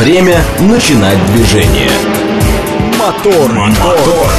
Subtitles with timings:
[0.00, 1.90] Время начинать движение.
[2.98, 4.30] Мотор, мотор.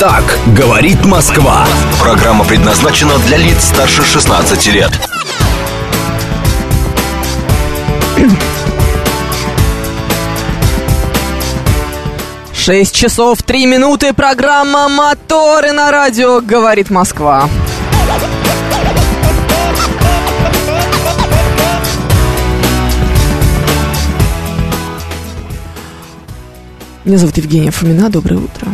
[0.00, 1.66] Так говорит Москва.
[2.00, 4.90] Программа предназначена для лиц старше 16 лет.
[12.54, 14.14] Шесть часов три минуты.
[14.14, 17.46] Программа «Моторы» на радио «Говорит Москва».
[27.08, 28.10] Меня зовут Евгения Фомина.
[28.10, 28.68] Доброе утро.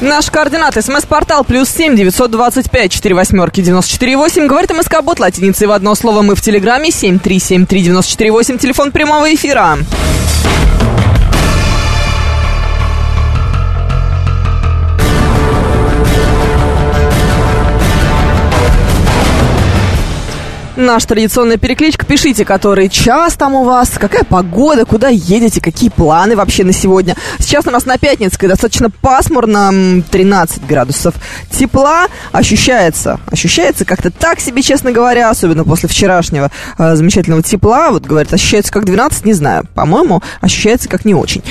[0.00, 0.82] Наш координат.
[0.82, 4.46] СМС-портал плюс семь девятьсот двадцать пять четыре восьмерки девяносто четыре восемь.
[4.46, 6.22] Говорит МСК Бот латиницей в одно слово.
[6.22, 8.56] Мы в Телеграме семь три семь три девяносто четыре восемь.
[8.56, 9.76] Телефон прямого эфира.
[20.76, 22.04] Наша традиционная перекличка.
[22.04, 27.14] Пишите, который час там у вас, какая погода, куда едете, какие планы вообще на сегодня.
[27.38, 31.14] Сейчас у нас на Пятницкой достаточно пасмурно, 13 градусов
[31.48, 32.08] тепла.
[32.32, 37.90] Ощущается, ощущается как-то так себе, честно говоря, особенно после вчерашнего э, замечательного тепла.
[37.92, 39.68] Вот, говорят, ощущается как 12, не знаю.
[39.74, 41.44] По-моему, ощущается как не очень.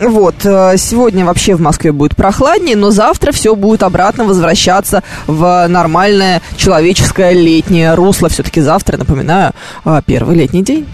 [0.00, 5.66] Вот, э, сегодня вообще в Москве будет прохладнее, но завтра все будет обратно возвращаться в
[5.68, 8.28] нормальное человеческое летнее русло.
[8.28, 9.52] Все-таки завтра, напоминаю,
[9.84, 10.86] э, первый летний день.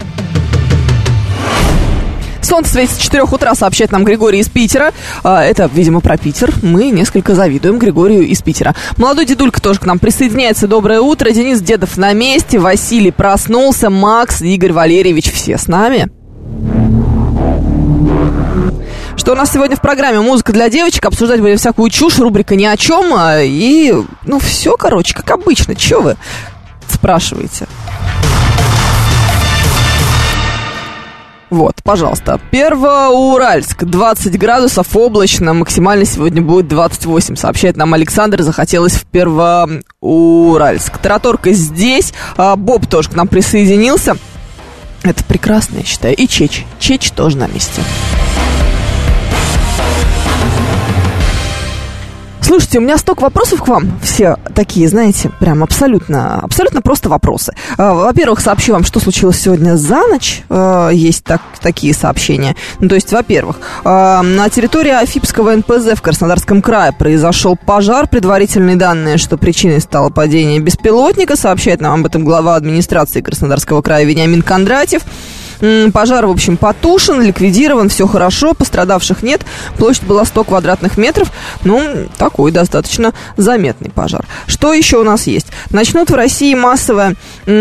[2.41, 4.91] Солнце светит с 4 утра, сообщает нам Григорий из Питера.
[5.23, 6.53] Э, это, видимо, про Питер.
[6.61, 8.75] Мы несколько завидуем Григорию из Питера.
[8.97, 10.67] Молодой дедулька тоже к нам присоединяется.
[10.67, 11.29] Доброе утро.
[11.31, 12.59] Денис Дедов на месте.
[12.59, 13.89] Василий проснулся.
[13.89, 16.09] Макс, Игорь Валерьевич, все с нами.
[19.17, 20.19] Что у нас сегодня в программе?
[20.19, 23.13] Музыка для девочек, обсуждать будем всякую чушь, рубрика ни о чем.
[23.15, 23.93] а, И,
[24.25, 25.73] ну, все, короче, как обычно.
[25.75, 26.15] Че вы
[26.87, 27.67] спрашиваете?
[31.49, 32.39] Вот, пожалуйста.
[32.51, 40.97] Первоуральск, 20 градусов, облачно, максимально сегодня будет 28, сообщает нам Александр, захотелось в Первоуральск.
[40.97, 44.17] Тараторка здесь, а, Боб тоже к нам присоединился.
[45.03, 46.15] Это прекрасно, я считаю.
[46.15, 46.65] И Чеч.
[46.79, 47.81] Чеч тоже на месте.
[52.45, 53.91] Слушайте, у меня столько вопросов к вам.
[54.03, 57.55] Все такие, знаете, прям абсолютно, абсолютно просто вопросы.
[57.75, 60.43] А, Во-первых, сообщу вам, что случилось сегодня за ночь.
[60.47, 62.55] А, Есть так, такие сообщения.
[62.79, 68.07] Ну, то есть, во-первых, а, на территории Афипского НПЗ в Краснодарском крае произошел пожар.
[68.07, 74.05] Предварительные данные, что причиной стало падение беспилотника, сообщает нам об этом глава администрации Краснодарского края
[74.05, 75.01] Вениамин Кондратьев.
[75.93, 79.41] Пожар, в общем, потушен, ликвидирован, все хорошо, пострадавших нет.
[79.77, 81.31] Площадь была 100 квадратных метров.
[81.63, 84.25] Ну, такой достаточно заметный пожар.
[84.47, 85.47] Что еще у нас есть?
[85.69, 87.15] Начнут в России массовое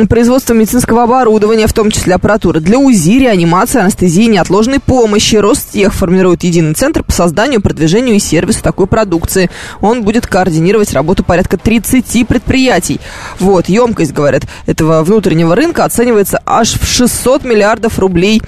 [0.09, 5.37] производство медицинского оборудования, в том числе аппаратуры для УЗИ, реанимации, анестезии, неотложной помощи.
[5.37, 9.50] Ростех формирует единый центр по созданию, продвижению и сервису такой продукции.
[9.81, 13.00] Он будет координировать работу порядка 30 предприятий.
[13.38, 18.42] Вот, емкость, говорят, этого внутреннего рынка оценивается аж в 600 миллиардов рублей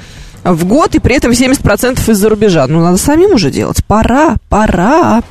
[0.44, 2.66] в год, и при этом 70% из-за рубежа.
[2.66, 3.84] Ну, надо самим уже делать.
[3.86, 5.22] Пора, пора.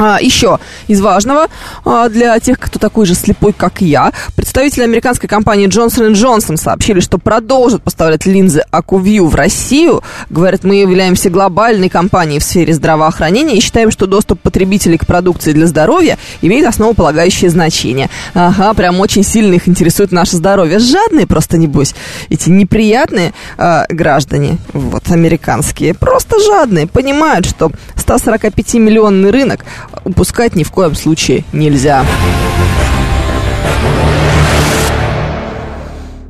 [0.00, 1.48] А, еще из важного
[1.84, 7.00] а, для тех, кто такой же слепой, как я, представители американской компании Johnson Johnson сообщили,
[7.00, 10.02] что продолжат поставлять линзы AcuView в Россию.
[10.30, 15.52] Говорят, мы являемся глобальной компанией в сфере здравоохранения и считаем, что доступ потребителей к продукции
[15.52, 18.08] для здоровья имеет основополагающее значение.
[18.32, 20.78] Ага, прям очень сильно их интересует наше здоровье.
[20.78, 21.94] Жадные просто, небось,
[22.30, 29.66] эти неприятные а, граждане, вот, американские, просто жадные, понимают, что 145-миллионный рынок
[30.04, 32.04] упускать ни в коем случае нельзя.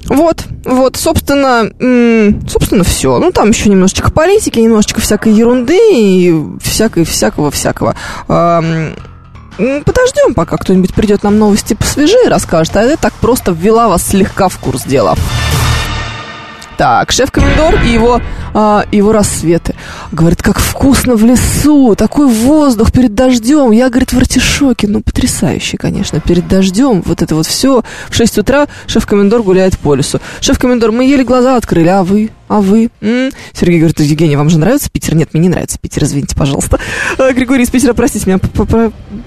[0.06, 1.70] Вот, вот, собственно,
[2.48, 3.18] собственно, все.
[3.18, 7.94] Ну, там еще немножечко политики, немножечко всякой ерунды и всякой, всякого-всякого.
[8.26, 14.48] Подождем, пока кто-нибудь придет нам новости посвежее расскажет, а я так просто ввела вас слегка
[14.48, 15.16] в курс дела.
[16.80, 18.22] Так, шеф-комендор и его,
[18.54, 19.74] а, его рассветы.
[20.12, 23.70] Говорит, как вкусно в лесу, такой воздух перед дождем.
[23.70, 24.88] Я, говорит, в артишоке.
[24.88, 27.02] Ну, потрясающе, конечно, перед дождем.
[27.04, 27.82] Вот это вот все.
[28.08, 30.20] В 6 утра шеф-комендор гуляет по лесу.
[30.40, 32.30] Шеф-комендор, мы еле глаза открыли, а вы?
[32.50, 32.90] А вы?
[33.00, 33.30] М?
[33.52, 35.14] Сергей говорит, Евгений, вам же нравится Питер?
[35.14, 36.80] Нет, мне не нравится Питер, извините, пожалуйста.
[37.16, 38.40] А, Григорий из Питера, простите меня,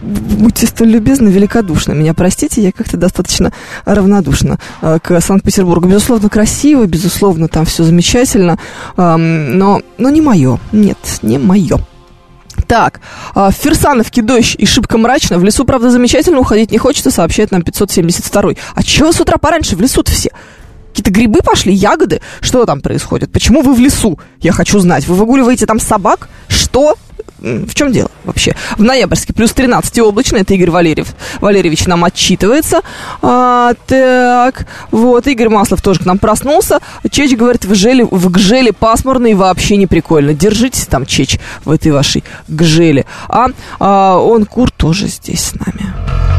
[0.01, 1.93] будьте столь любезны, великодушны.
[1.93, 3.53] Меня простите, я как-то достаточно
[3.85, 5.87] равнодушна а, к Санкт-Петербургу.
[5.87, 8.57] Безусловно, красиво, безусловно, шикарно, там все замечательно,
[8.97, 11.79] но, но не мое, нет, не мое.
[12.67, 13.01] Так,
[13.35, 15.37] а, в Ферсановке дождь и шибко мрачно.
[15.37, 18.57] В лесу, правда, замечательно, уходить не хочется, сообщает нам 572-й.
[18.75, 20.29] А чего с утра пораньше в лесу-то все?
[20.89, 22.21] Какие-то грибы пошли, ягоды?
[22.41, 23.31] Что там происходит?
[23.31, 24.19] Почему вы в лесу?
[24.39, 25.07] Я хочу знать.
[25.07, 26.29] Вы выгуливаете там собак?
[26.47, 26.95] Что?
[27.43, 28.55] В чем дело вообще?
[28.77, 30.37] В ноябрьске плюс 13 и облачно.
[30.37, 31.09] Это Игорь Валерьев,
[31.41, 32.81] Валерьевич нам отчитывается.
[33.21, 36.79] А, так, вот, Игорь Маслов тоже к нам проснулся.
[37.11, 40.33] Чеч говорит, в, желе, в Гжеле пасмурно и вообще не прикольно.
[40.33, 43.05] Держитесь там, Чеч, в этой вашей Гжеле.
[43.27, 43.47] А,
[43.77, 46.32] а он Кур тоже здесь с нами.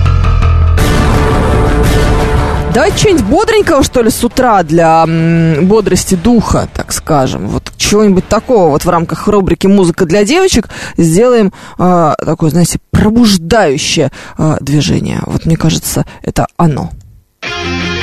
[2.74, 7.46] Давайте что-нибудь бодренького, что ли, с утра для м, бодрости духа, так скажем.
[7.46, 14.10] Вот чего-нибудь такого вот в рамках рубрики «Музыка для девочек» сделаем э, такое, знаете, пробуждающее
[14.36, 15.20] э, движение.
[15.24, 16.90] Вот мне кажется, это оно.
[17.42, 17.93] А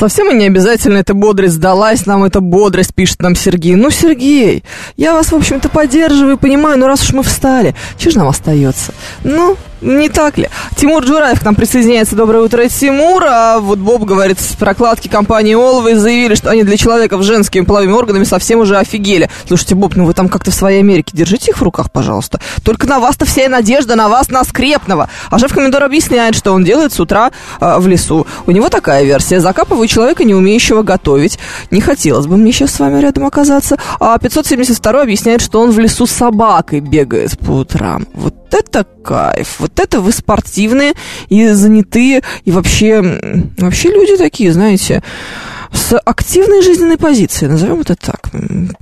[0.00, 3.74] совсем и не обязательно эта бодрость сдалась, нам эта бодрость, пишет нам Сергей.
[3.74, 4.64] Ну, Сергей,
[4.96, 8.94] я вас, в общем-то, поддерживаю, понимаю, но раз уж мы встали, что же нам остается?
[9.24, 10.48] Ну, не так ли?
[10.80, 12.16] Тимур Джураев к нам присоединяется.
[12.16, 13.22] Доброе утро, Тимур.
[13.28, 17.92] А вот Боб говорит, прокладки компании Олвы заявили, что они для человека в женскими половыми
[17.92, 19.28] органами совсем уже офигели.
[19.46, 22.40] Слушайте, Боб, ну вы там как-то в своей Америке держите их в руках, пожалуйста.
[22.64, 25.10] Только на вас-то вся надежда, на вас, на скрепного.
[25.28, 28.26] А шеф-комендор объясняет, что он делает с утра э, в лесу.
[28.46, 29.38] У него такая версия.
[29.38, 31.38] Закапываю человека, не умеющего готовить.
[31.70, 33.76] Не хотелось бы мне сейчас с вами рядом оказаться.
[33.98, 38.06] А 572 объясняет, что он в лесу с собакой бегает по утрам.
[38.14, 39.56] Вот это кайф.
[39.58, 40.94] Вот это вы спортивные
[41.28, 43.18] и занятые, и вообще,
[43.58, 45.02] вообще люди такие, знаете,
[45.72, 48.30] с активной жизненной позицией, назовем это так.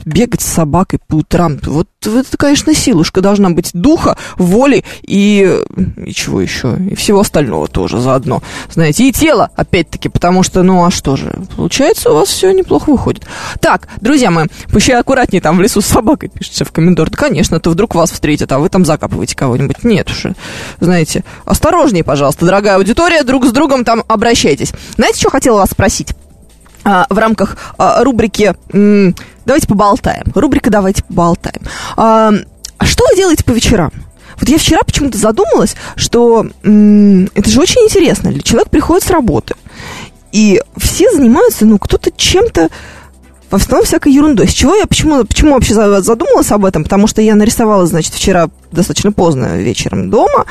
[0.04, 1.58] Бегать с собакой по утрам.
[1.62, 5.60] Вот это, конечно, силушка должна быть духа, воли и,
[5.96, 6.76] и чего еще?
[6.90, 8.42] И всего остального тоже заодно.
[8.70, 12.90] Знаете, и тело, опять-таки, потому что, ну а что же, получается, у вас все неплохо
[12.90, 13.24] выходит.
[13.60, 17.10] Так, друзья мои, пусть аккуратнее там в лесу с собакой, пишет шеф-комендор.
[17.10, 19.84] Да, конечно, то вдруг вас встретят, а вы там закапываете кого-нибудь.
[19.84, 20.26] Нет уж,
[20.80, 24.72] знаете, осторожнее, пожалуйста, дорогая аудитория, друг с другом там обращайтесь.
[24.96, 26.14] Знаете, что хотела вас спросить?
[26.84, 28.54] А, в рамках а, рубрики
[29.44, 30.24] «Давайте поболтаем».
[30.34, 31.60] Рубрика «Давайте поболтаем».
[31.96, 32.32] А,
[32.82, 33.90] что вы делаете по вечерам?
[34.38, 38.40] Вот я вчера почему-то задумалась, что это же очень интересно.
[38.40, 39.54] Человек приходит с работы,
[40.30, 42.68] и все занимаются, ну, кто-то чем-то
[43.50, 44.46] в основном всякой ерундой.
[44.46, 46.84] С чего я, почему, почему вообще задумалась об этом?
[46.84, 50.44] Потому что я нарисовала, значит, вчера достаточно поздно вечером дома,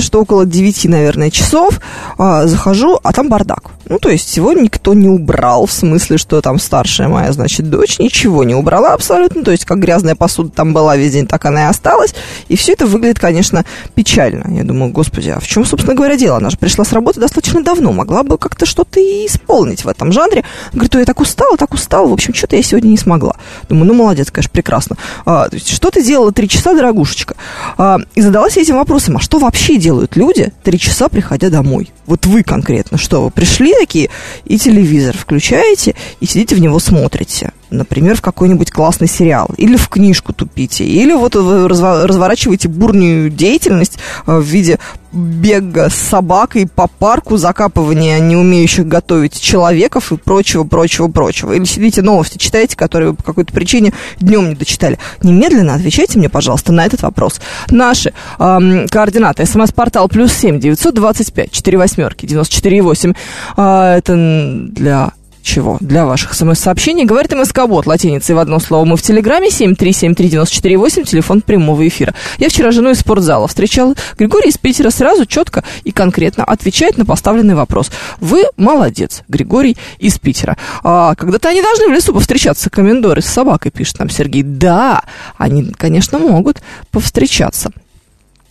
[0.00, 1.78] что около 9, наверное, часов,
[2.16, 3.64] захожу, а там бардак.
[3.88, 7.98] Ну, то есть его никто не убрал, в смысле, что там старшая моя, значит, дочь
[7.98, 11.66] ничего не убрала абсолютно, то есть как грязная посуда там была весь день, так она
[11.66, 12.14] и осталась,
[12.48, 14.54] и все это выглядит, конечно, печально.
[14.54, 16.36] Я думаю, господи, а в чем, собственно говоря, дело?
[16.36, 20.12] Она же пришла с работы достаточно давно, могла бы как-то что-то и исполнить в этом
[20.12, 20.44] жанре.
[20.72, 23.36] Говорит, я так устала, так устала, в общем, что-то я сегодня не смогла.
[23.68, 24.96] Думаю, ну, молодец, конечно, прекрасно.
[25.24, 27.34] А, то есть, что ты делала три часа, дорогушечка?
[27.76, 31.90] А, и задалась этим вопросом, а что вообще делают люди три часа, приходя домой?
[32.06, 34.10] Вот вы конкретно, что вы пришли такие
[34.44, 37.52] и телевизор включаете и сидите в него смотрите?
[37.72, 43.98] Например, в какой-нибудь классный сериал, или в книжку тупите, или вот вы разворачиваете бурную деятельность
[44.26, 44.78] э, в виде
[45.12, 51.52] бега с собакой по парку, закапывания не умеющих готовить человеков и прочего, прочего, прочего.
[51.52, 54.98] Или сидите новости читаете, которые вы по какой-то причине днем не дочитали.
[55.22, 57.42] Немедленно отвечайте мне, пожалуйста, на этот вопрос.
[57.68, 59.44] Наши эм, координаты.
[59.44, 63.12] СМС-портал плюс семь девятьсот двадцать пять четыре восьмерки девяносто четыре восемь.
[63.56, 65.76] А, это для чего?
[65.80, 67.04] Для ваших смс-сообщений.
[67.04, 68.84] Говорит МСК-бот латиницей в одно слово.
[68.84, 72.14] Мы в Телеграме 7373948, телефон прямого эфира.
[72.38, 73.94] Я вчера жену из спортзала встречал.
[74.16, 77.90] Григорий из Питера сразу четко и конкретно отвечает на поставленный вопрос.
[78.20, 80.56] Вы молодец, Григорий из Питера.
[80.82, 84.42] А, когда-то они должны в лесу повстречаться, комендоры с собакой, пишет нам Сергей.
[84.42, 85.02] Да,
[85.36, 87.70] они, конечно, могут повстречаться.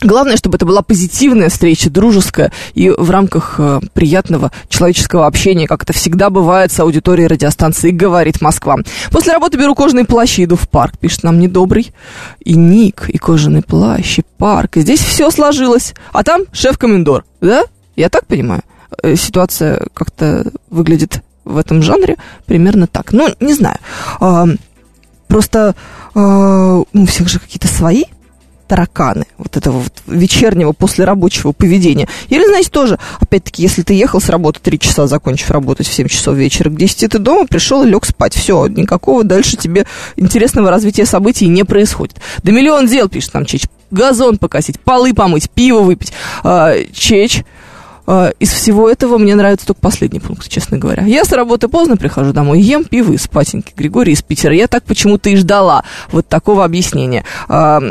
[0.02, 5.84] Главное, чтобы это была позитивная встреча, дружеская и в рамках э, приятного человеческого общения, как
[5.84, 8.78] это всегда бывает с аудиторией радиостанции «Говорит Москва».
[9.12, 11.94] После работы беру кожаный плащ и иду в парк, пишет нам недобрый.
[12.44, 14.78] И ник, и кожаный плащ, и парк.
[14.78, 15.94] И здесь все сложилось.
[16.14, 17.66] А там шеф-комендор, да?
[17.96, 18.64] Я так понимаю?
[19.04, 22.18] Э, ситуация как-то выглядит в этом жанре
[22.48, 23.14] примерно так.
[23.14, 23.78] Ну, не знаю.
[24.20, 24.46] Э,
[25.28, 25.76] просто
[26.14, 28.04] у всех же какие-то свои
[28.72, 32.08] тараканы вот этого вот вечернего послерабочего поведения.
[32.30, 36.08] Или, знаете, тоже, опять-таки, если ты ехал с работы 3 часа, закончив работать в 7
[36.08, 38.34] часов вечера, к 10 ты дома пришел и лег спать.
[38.34, 39.86] Все, никакого дальше тебе
[40.16, 42.22] интересного развития событий не происходит.
[42.44, 43.64] Да миллион дел, пишет нам Чеч.
[43.92, 46.14] Газон покосить, полы помыть, пиво выпить.
[46.46, 47.44] А, Чеч
[48.40, 51.04] из всего этого мне нравится только последний пункт, честно говоря.
[51.04, 53.74] Я с работы поздно прихожу домой, ем пиво из патеньки.
[53.76, 54.54] Григорий из Питера.
[54.54, 57.24] Я так почему-то и ждала вот такого объяснения.
[57.48, 57.82] А,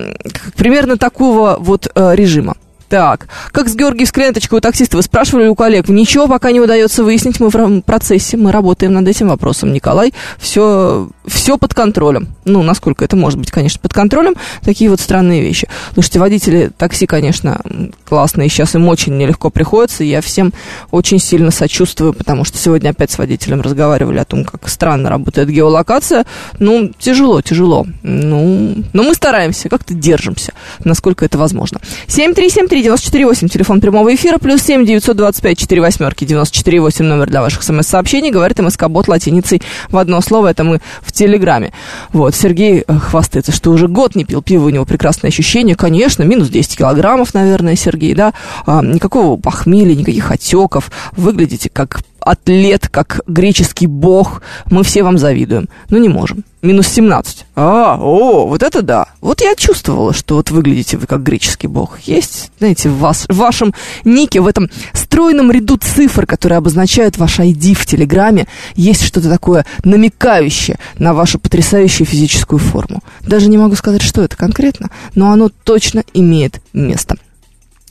[0.56, 2.56] примерно такого вот а, режима.
[2.90, 4.96] Так, как с Георгиевской ленточкой у таксиста?
[4.96, 5.88] Вы спрашивали у коллег.
[5.88, 7.38] Ничего пока не удается выяснить.
[7.38, 9.72] Мы в процессе, мы работаем над этим вопросом.
[9.72, 12.34] Николай, все, все под контролем.
[12.44, 14.34] Ну, насколько это может быть, конечно, под контролем.
[14.62, 15.68] Такие вот странные вещи.
[15.94, 17.60] Слушайте, водители такси, конечно,
[18.04, 18.48] классные.
[18.48, 20.02] Сейчас им очень нелегко приходится.
[20.02, 20.52] Я всем
[20.90, 25.48] очень сильно сочувствую, потому что сегодня опять с водителем разговаривали о том, как странно работает
[25.48, 26.26] геолокация.
[26.58, 27.86] Ну, тяжело, тяжело.
[28.02, 31.80] Ну, но мы стараемся, как-то держимся, насколько это возможно.
[32.08, 38.30] 73739 94,8, телефон прямого эфира, плюс 7 925 4 восьмерки, 94,8 номер для ваших смс-сообщений,
[38.30, 41.72] говорит МСК-бот латиницей в одно слово, это мы в Телеграме.
[42.12, 46.22] Вот, Сергей э, хвастается, что уже год не пил пиво, у него прекрасное ощущение, конечно,
[46.22, 48.32] минус 10 килограммов, наверное, Сергей, да,
[48.66, 55.68] а, никакого похмелья, никаких отеков, выглядите как атлет, как греческий бог, мы все вам завидуем,
[55.88, 56.44] но не можем.
[56.62, 57.46] Минус 17.
[57.56, 59.06] А, о, вот это да.
[59.22, 61.98] Вот я чувствовала, что вот выглядите вы как греческий бог.
[62.00, 63.72] Есть, знаете, в, вас, в вашем
[64.04, 69.64] нике, в этом стройном ряду цифр, которые обозначают ваш ID в Телеграме, есть что-то такое
[69.84, 73.02] намекающее на вашу потрясающую физическую форму.
[73.22, 77.16] Даже не могу сказать, что это конкретно, но оно точно имеет место.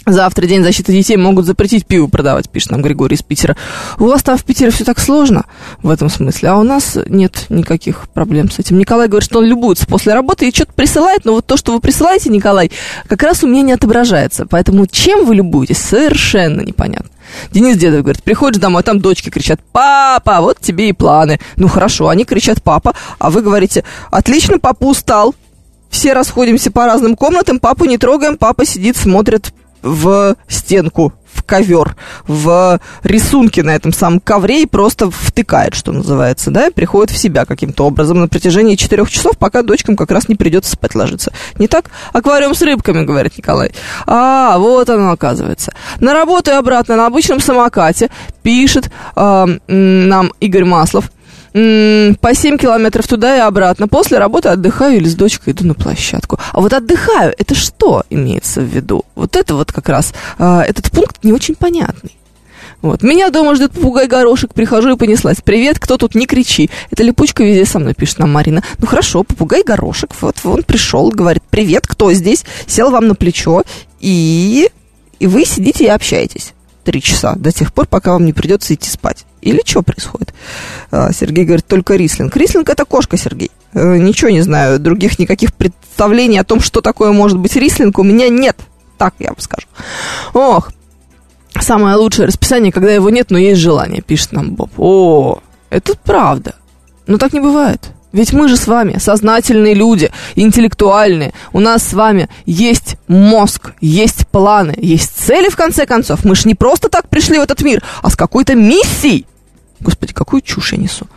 [0.06, 3.56] Завтра День защиты детей могут запретить пиво продавать, пишет нам Григорий из Питера.
[4.00, 5.46] У вас там в Питере все так сложно
[5.84, 8.80] в этом смысле, а у нас нет никаких проблем с этим.
[8.80, 11.80] Николай говорит, что он любуется после работы и что-то присылает, но вот то, что вы
[11.80, 12.72] присылаете, Николай,
[13.08, 14.48] как раз у меня не отображается.
[14.48, 17.10] Поэтому чем вы любуетесь, совершенно непонятно.
[17.52, 21.40] Денис Дедов говорит, приходишь домой, там дочки кричат, папа, вот тебе и планы.
[21.58, 25.36] Ну хорошо, они кричат, папа, а вы говорите, отлично, папа устал,
[25.90, 31.96] все расходимся по разным комнатам, папу не трогаем, папа сидит, смотрит в стенку, в ковер,
[32.28, 37.18] в рисунки на этом самом ковре и просто втыкает, что называется, да, и приходит в
[37.18, 41.32] себя каким-то образом на протяжении четырех часов, пока дочкам как раз не придется спать ложиться.
[41.58, 41.92] Не так?
[42.14, 43.72] Аквариум с рыбками, говорит Николай.
[44.06, 45.74] А, вот оно оказывается.
[46.00, 48.10] На работу и обратно на обычном самокате
[48.44, 51.12] пишет э, нам Игорь Маслов
[51.54, 53.88] по 7 километров туда и обратно.
[53.88, 56.40] После работы отдыхаю или с дочкой иду на площадку.
[56.52, 59.06] А вот отдыхаю, это что имеется в виду?
[59.16, 62.16] Вот это вот как раз, э, этот пункт не очень понятный.
[62.82, 63.04] Вот.
[63.04, 65.38] Меня дома ждет попугай-горошек, прихожу и понеслась.
[65.44, 66.70] Привет, кто тут, не кричи.
[66.92, 68.64] Это липучка везде со мной, пишет нам Марина.
[68.78, 72.46] Ну хорошо, попугай-горошек, вот он пришел, говорит, привет, кто здесь?
[72.68, 73.64] Сел вам на плечо,
[74.00, 74.70] и,
[75.20, 78.90] и вы сидите и общаетесь три часа, до тех пор, пока вам не придется идти
[78.90, 79.26] спать.
[79.42, 80.34] Или что происходит?
[80.92, 82.36] А, Сергей говорит, только рислинг.
[82.36, 83.52] Рислинг это кошка, Сергей.
[83.74, 88.04] Э, ничего не знаю, других никаких представлений о том, что такое может быть рислинг, у
[88.04, 88.58] меня нет.
[88.98, 89.68] Так я вам скажу.
[90.34, 90.72] Ох,
[91.60, 94.72] самое лучшее расписание, когда его нет, но есть желание, пишет нам Боб.
[94.78, 96.56] О, это правда.
[97.08, 97.92] Но так не бывает.
[98.12, 101.34] Ведь мы же с вами сознательные люди, интеллектуальные.
[101.54, 106.26] У нас с вами есть мозг, есть планы, есть цели, в конце концов.
[106.26, 109.26] Мы же не просто так пришли в этот мир, а с какой-то миссией.
[109.80, 111.08] Господи, какую чушь я несу.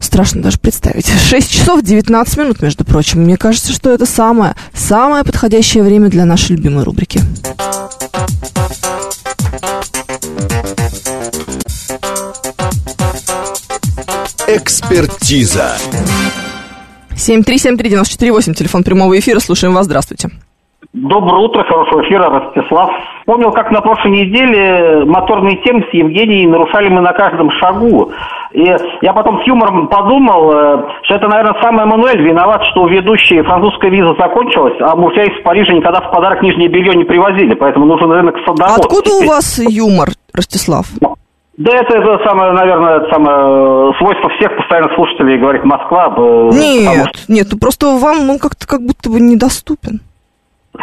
[0.00, 1.06] Страшно даже представить.
[1.08, 3.20] 6 часов 19 минут, между прочим.
[3.20, 7.20] Мне кажется, что это самое, самое подходящее время для нашей любимой рубрики.
[14.56, 15.76] Экспертиза.
[17.14, 19.38] 7373948, телефон прямого эфира.
[19.38, 19.84] Слушаем вас.
[19.84, 20.28] Здравствуйте.
[20.92, 22.90] Доброе утро, хорошего эфира, Ростислав.
[23.20, 28.10] Вспомнил, как на прошлой неделе моторные темы с Евгенией нарушали мы на каждом шагу.
[28.52, 28.64] И
[29.02, 33.40] я потом с юмором подумал, э, что это, наверное, сам Эммануэль виноват, что у ведущей
[33.42, 37.86] французская виза закончилась, а мужья из Парижа никогда в подарок нижнее белье не привозили, поэтому
[37.86, 38.80] нужен рынок садовод.
[38.80, 40.86] Откуда у вас юмор, Ростислав?
[41.60, 46.08] Да это, это самое, наверное, это самое э, свойство всех постоянно слушателей, говорит Москва.
[46.56, 47.32] Нет, что...
[47.32, 50.00] нет, ну просто вам он как-то как будто бы недоступен.
[50.72, 50.80] Э,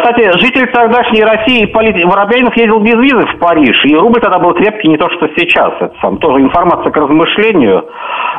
[0.00, 2.02] кстати, житель тогдашней России Полит...
[2.06, 5.74] Воробьянинов ездил без визы в Париж, и рубль тогда был крепкий, не то что сейчас.
[5.78, 7.84] Это сам, тоже информация к размышлению.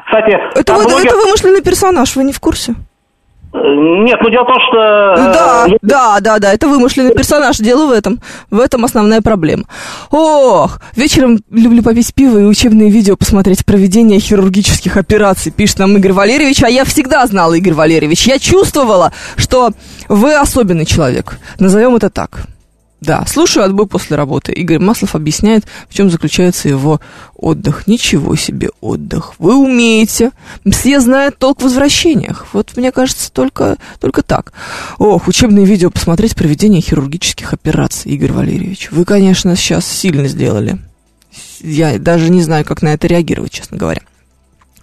[0.07, 1.05] Кстати, это, вы, блогер...
[1.05, 2.73] это вымышленный персонаж, вы не в курсе?
[3.63, 4.77] Нет, ну дело в том, что...
[4.77, 5.77] Э, да, я...
[5.81, 8.19] да, да, да, это вымышленный персонаж, дело в этом.
[8.51, 9.63] В этом основная проблема.
[10.11, 16.13] Ох, вечером люблю попить пиво и учебные видео посмотреть проведение хирургических операций, пишет нам Игорь
[16.13, 19.71] Валерьевич, а я всегда знала, Игорь Валерьевич, я чувствовала, что
[20.09, 22.47] вы особенный человек, назовем это так.
[23.05, 24.51] Да, слушаю отбой после работы.
[24.51, 26.99] Игорь Маслов объясняет, в чем заключается его
[27.35, 27.87] отдых.
[27.87, 29.33] Ничего себе отдых.
[29.37, 30.31] Вы умеете.
[30.69, 32.47] Все знают толк в возвращениях.
[32.53, 34.53] Вот мне кажется, только, только так.
[34.97, 38.89] Ох, учебные видео посмотреть проведение хирургических операций, Игорь Валерьевич.
[38.91, 40.79] Вы, конечно, сейчас сильно сделали.
[41.59, 44.01] Я даже не знаю, как на это реагировать, честно говоря.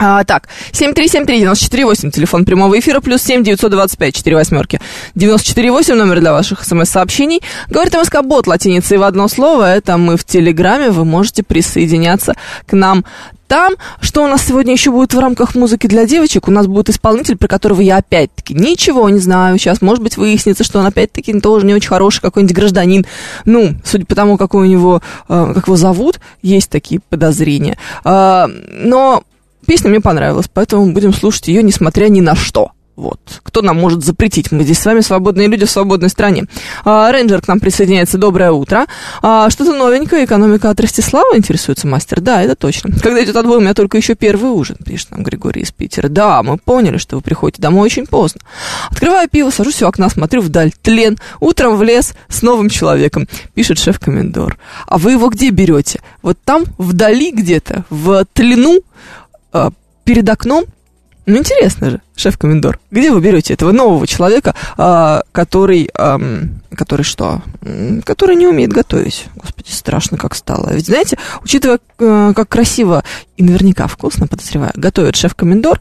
[0.05, 4.81] А, так, 7373948, телефон прямого эфира, плюс 7 925 4 восьмерки.
[5.15, 7.41] 948 номер для ваших смс-сообщений.
[7.69, 12.35] Говорит МСК Бот латиницей в одно слово, это мы в Телеграме, вы можете присоединяться
[12.67, 13.05] к нам
[13.47, 13.75] там.
[14.01, 16.49] Что у нас сегодня еще будет в рамках музыки для девочек?
[16.49, 19.57] У нас будет исполнитель, про которого я опять-таки ничего не знаю.
[19.59, 23.07] Сейчас, может быть, выяснится, что он опять-таки тоже не очень хороший какой-нибудь гражданин.
[23.45, 27.77] Ну, судя по тому, какой у него, э, как его зовут, есть такие подозрения.
[28.05, 29.23] Э, но
[29.67, 32.73] Песня мне понравилась, поэтому будем слушать ее, несмотря ни на что.
[32.95, 33.41] Вот.
[33.43, 34.53] Кто нам может запретить?
[34.53, 36.45] Мы здесь с вами свободные люди в свободной стране.
[36.85, 38.19] А, рейнджер к нам присоединяется.
[38.19, 38.87] Доброе утро.
[39.23, 40.27] А, что-то новенькое.
[40.27, 42.21] Экономика от Ростислава интересуется мастер.
[42.21, 42.95] Да, это точно.
[43.03, 46.09] Когда идет отбой, у меня только еще первый ужин, пишет нам Григорий из Питера.
[46.09, 48.43] Да, мы поняли, что вы приходите домой очень поздно.
[48.91, 50.73] Открываю пиво, сажусь у окна, смотрю вдаль.
[50.83, 51.19] Тлен.
[51.41, 54.59] Утром в лес с новым человеком, пишет шеф-комендор.
[54.87, 56.03] А вы его где берете?
[56.21, 58.81] Вот там, вдали где-то, в тлену,
[59.53, 59.71] э,
[60.05, 60.65] перед окном.
[61.25, 62.81] Ну, интересно же, шеф-комендор.
[62.91, 66.19] Где вы берете этого нового человека, э, который, э,
[66.75, 67.43] который что?
[68.05, 69.27] Который не умеет готовить.
[69.37, 70.71] Господи, страшно как стало.
[70.73, 73.05] Ведь, знаете, учитывая, э, как красиво
[73.37, 75.81] и наверняка вкусно, подозреваю, готовит шеф-комендор,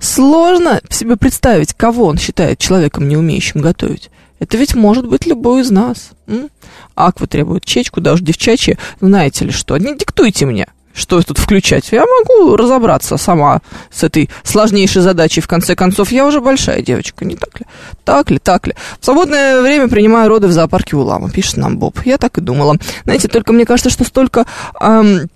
[0.00, 4.10] сложно себе представить, кого он считает человеком, не умеющим готовить.
[4.38, 6.12] Это ведь может быть любой из нас.
[6.28, 6.48] М?
[6.94, 8.78] Аква требует чечку, даже девчачья.
[9.00, 9.76] Знаете ли что?
[9.76, 10.66] Не диктуйте мне
[10.98, 11.92] что тут включать.
[11.92, 15.40] Я могу разобраться сама с этой сложнейшей задачей.
[15.40, 17.66] В конце концов, я уже большая девочка, не так ли?
[18.04, 18.74] Так ли, так ли.
[19.00, 22.00] В свободное время принимаю роды в зоопарке Улама, пишет нам Боб.
[22.04, 22.76] Я так и думала.
[23.04, 24.44] Знаете, только мне кажется, что столько...
[24.80, 25.28] Эм,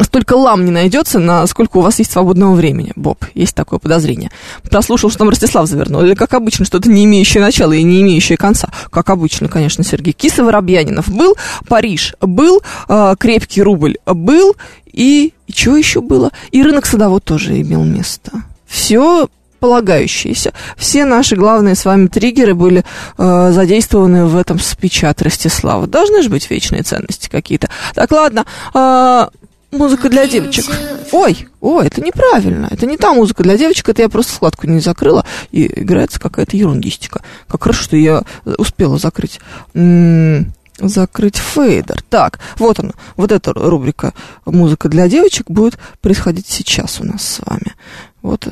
[0.00, 3.24] столько лам не найдется, на сколько у вас есть свободного времени, Боб.
[3.34, 4.30] Есть такое подозрение.
[4.68, 6.02] Прослушал, что там Ростислав завернул.
[6.02, 8.68] Или, как обычно, что-то не имеющее начала и не имеющее конца.
[8.90, 10.12] Как обычно, конечно, Сергей.
[10.12, 11.36] Киса Воробьянинов был,
[11.68, 14.56] Париж был, э, Крепкий рубль был,
[14.92, 16.30] и, и что еще было?
[16.50, 18.32] И рынок садовод тоже имел место.
[18.66, 19.28] Все
[19.62, 20.52] полагающиеся.
[20.76, 22.84] Все наши главные с вами триггеры были
[23.16, 25.86] э, задействованы в этом спиче от Ростислава.
[25.86, 27.68] Должны же быть вечные ценности какие-то.
[27.94, 28.44] Так, ладно.
[28.74, 29.28] Э,
[29.72, 30.66] Музыка для девочек.
[31.12, 32.68] Ой, ой, это неправильно.
[32.70, 36.56] Это не та музыка для девочек, это я просто складку не закрыла, и играется какая-то
[36.56, 37.22] ерундистика.
[37.48, 39.40] Как хорошо, что я успела закрыть.
[39.74, 42.02] М-м, закрыть фейдер.
[42.08, 44.12] Так, вот она, вот эта рубрика
[44.44, 47.74] «Музыка для девочек» будет происходить сейчас у нас с вами.
[48.20, 48.46] Вот.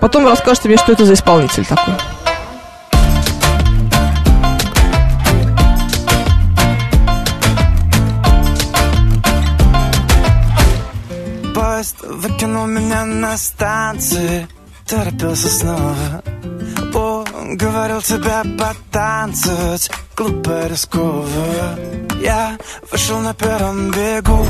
[0.00, 1.94] Потом расскажете мне, что это за исполнитель такой.
[11.82, 14.46] Поезд выкинул меня на станции.
[14.86, 16.22] Торопился снова.
[16.94, 19.90] О, говорил тебя потанцевать.
[20.16, 21.26] Глупо рисково
[22.20, 22.56] Я
[22.88, 24.46] вышел на первом бегу.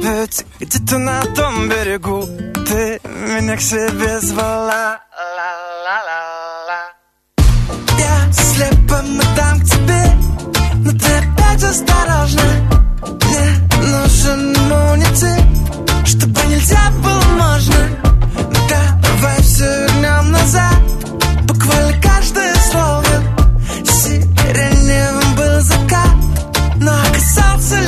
[0.00, 2.22] Ведь где-то на том берегу
[2.68, 5.00] Ты меня к себе звала.
[5.84, 6.37] Я
[11.58, 12.42] опять осторожна
[13.02, 17.74] Мне нужен муниципь Чтобы нельзя было можно.
[18.68, 20.76] Давай все вернем назад.
[21.44, 23.04] Буквально каждое слово.
[23.84, 26.14] Сиреневым был закат.
[26.76, 27.87] Но оказался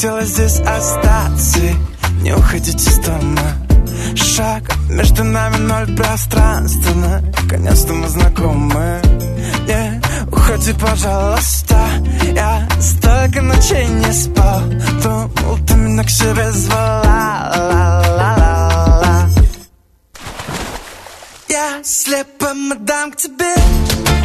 [0.00, 1.60] хотела здесь остаться.
[2.22, 3.42] Не уходить из дома.
[4.14, 7.20] Шаг между нами ноль пространства.
[7.42, 9.02] Наконец-то мы знакомы.
[9.66, 10.00] Не
[10.32, 11.76] уходи, пожалуйста.
[12.34, 14.62] Я столько ночей не спал.
[15.02, 17.52] Думал, ты меня к себе звала.
[18.16, 19.44] Ла -ла -ла -ла.
[21.50, 23.54] Я слепо дам к тебе.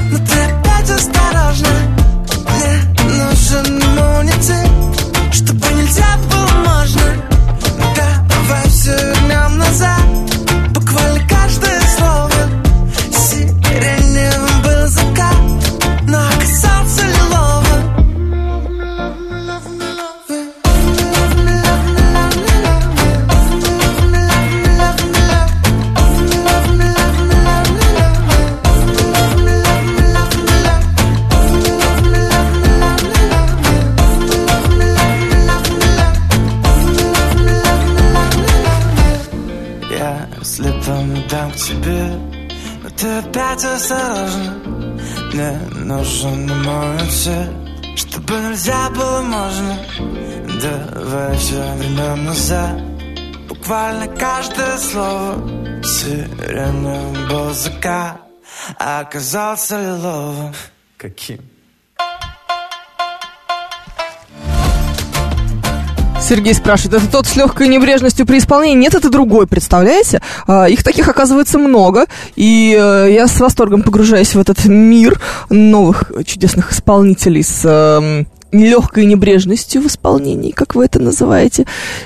[0.10, 0.90] Но ты опять
[45.86, 47.00] нужен мой
[47.96, 49.78] Чтобы нельзя было можно.
[50.62, 52.82] Давай все вернем назад.
[53.48, 55.84] Буквально каждое слово.
[55.84, 58.22] Сиреновым был закат
[58.80, 60.54] оказался лиловым.
[60.98, 61.55] Каким?
[66.26, 68.82] Сергей спрашивает, это тот с легкой небрежностью при исполнении?
[68.82, 70.22] Нет, это другой, представляете?
[70.48, 76.12] А, их таких оказывается много, и э, я с восторгом погружаюсь в этот мир новых
[76.26, 78.28] чудесных исполнителей с эм,
[78.64, 81.66] легкой небрежностью в исполнении, как вы это называете,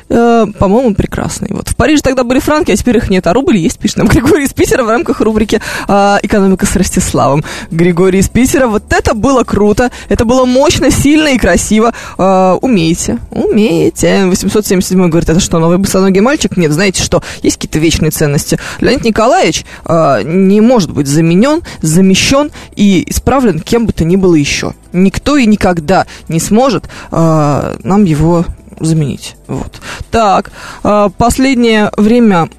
[0.10, 1.50] э, по-моему, прекрасный.
[1.52, 4.08] Вот в Париже тогда были франки, а теперь их нет, а рубль есть, пишет нам
[4.08, 7.44] Григорий из Питера в рамках рубрики э, «Экономика с Ростиславом».
[7.72, 11.94] Григорий из Питера, вот это было круто, это было мощно, сильно и красиво.
[12.18, 14.26] Э, умеете, умеете.
[14.26, 16.58] 877 говорит, это что, новый босоногий мальчик?
[16.58, 18.60] Нет, знаете что, есть какие-то вечные ценности.
[18.80, 24.36] Леонид Николаевич э, не может быть заменен, замещен и исправлен кем бы то ни было
[24.36, 24.74] еще.
[24.94, 28.46] Никто и никогда не сможет э, нам его
[28.80, 29.36] заменить.
[29.48, 29.82] Вот.
[30.12, 30.52] Так,
[30.84, 32.50] э, последнее время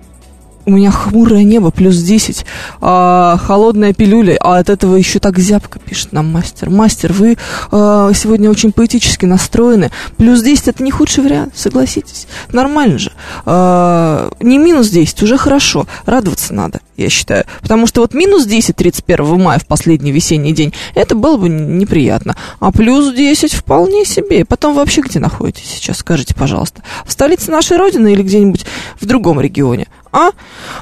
[0.70, 2.46] у меня хмурое небо, плюс 10,
[2.80, 6.70] а, холодная пилюля, а от этого еще так зябко, пишет нам мастер.
[6.70, 7.36] Мастер, вы
[7.72, 9.90] а, сегодня очень поэтически настроены.
[10.16, 12.28] Плюс 10 это не худший вариант, согласитесь.
[12.52, 13.12] Нормально же.
[13.46, 15.86] А, не минус 10, уже хорошо.
[16.06, 17.44] Радоваться надо, я считаю.
[17.62, 22.36] Потому что вот минус 10 31 мая в последний весенний день, это было бы неприятно.
[22.60, 24.44] А плюс 10 вполне себе.
[24.44, 26.82] Потом вообще где находитесь сейчас, скажите, пожалуйста.
[27.04, 28.64] В столице нашей Родины или где-нибудь
[29.00, 29.88] в другом регионе?
[30.12, 30.30] А?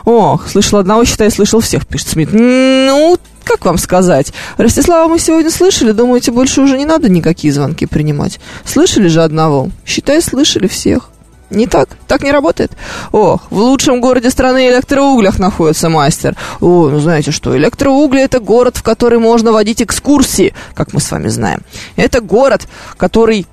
[0.05, 2.31] Ох, слышал одного, считай, слышал всех, пишет Смит.
[2.33, 4.33] Ну, как вам сказать?
[4.57, 8.41] Ростислава мы сегодня слышали, думаете, больше уже не надо никакие звонки принимать?
[8.65, 9.71] Слышали же одного?
[9.87, 11.11] Считай, слышали всех.
[11.51, 11.89] Не так?
[12.07, 12.73] Так не работает?
[13.11, 16.37] Ох, в лучшем городе страны электроуглях находится мастер.
[16.61, 21.11] О, ну знаете что, электроугли это город, в который можно водить экскурсии, как мы с
[21.11, 21.63] вами знаем.
[21.97, 23.47] Это город, который...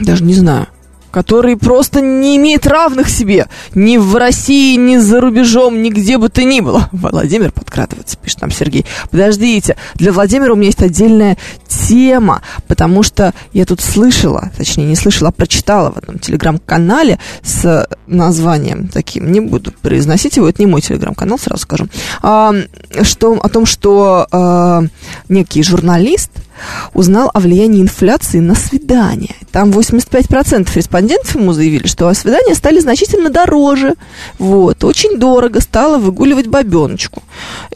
[0.00, 0.68] Даже не знаю
[1.14, 6.42] который просто не имеет равных себе ни в России, ни за рубежом, нигде бы то
[6.42, 6.88] ни было.
[6.92, 8.84] Владимир подкрадывается, пишет нам Сергей.
[9.12, 14.96] Подождите, для Владимира у меня есть отдельная тема, потому что я тут слышала, точнее не
[14.96, 20.66] слышала, а прочитала в одном телеграм-канале с названием таким, не буду произносить его, это не
[20.66, 21.86] мой телеграм-канал, сразу скажу,
[22.22, 22.52] а,
[23.02, 24.82] что, о том, что а,
[25.28, 26.32] некий журналист
[26.92, 29.36] узнал о влиянии инфляции на свидания.
[29.54, 33.94] Там 85% респондентов ему заявили, что свидания стали значительно дороже.
[34.40, 37.22] Вот, очень дорого стало выгуливать бабеночку.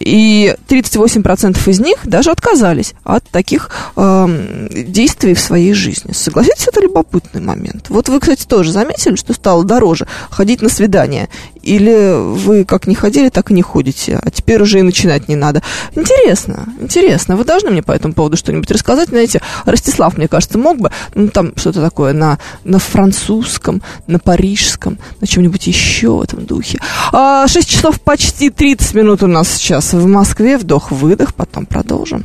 [0.00, 6.10] И 38% из них даже отказались от таких э, действий в своей жизни.
[6.10, 7.90] Согласитесь, это любопытный момент.
[7.90, 11.28] Вот вы, кстати, тоже заметили, что стало дороже ходить на свидания?
[11.62, 15.36] Или вы как не ходили, так и не ходите, а теперь уже и начинать не
[15.36, 15.62] надо?
[15.94, 17.36] Интересно, интересно.
[17.36, 19.10] Вы должны мне по этому поводу что-нибудь рассказать?
[19.10, 24.98] Знаете, Ростислав, мне кажется, мог бы, ну, там что-то такое на, на французском, на парижском,
[25.20, 26.78] на чем-нибудь еще в этом духе.
[27.12, 30.56] А, 6 часов почти 30 минут у нас сейчас в Москве.
[30.56, 32.24] Вдох-выдох, потом продолжим.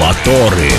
[0.00, 0.70] Моторы.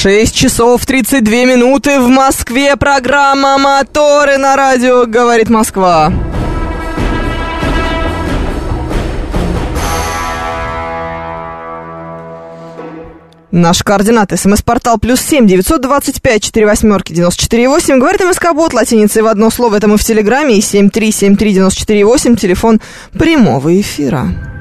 [0.00, 2.76] 6 часов 32 минуты в Москве.
[2.76, 6.12] Программа «Моторы» на радио «Говорит Москва».
[13.50, 14.30] Наш координат.
[14.38, 17.98] СМС-портал плюс семь девятьсот двадцать пять четыре восьмерки девяносто четыре восемь.
[17.98, 19.78] Говорит МСК Бот латиницей в одно слово.
[19.78, 20.58] Это мы в Телеграме.
[20.58, 22.36] И семь три семь три девяносто четыре восемь.
[22.36, 22.80] Телефон
[23.18, 24.57] прямого эфира.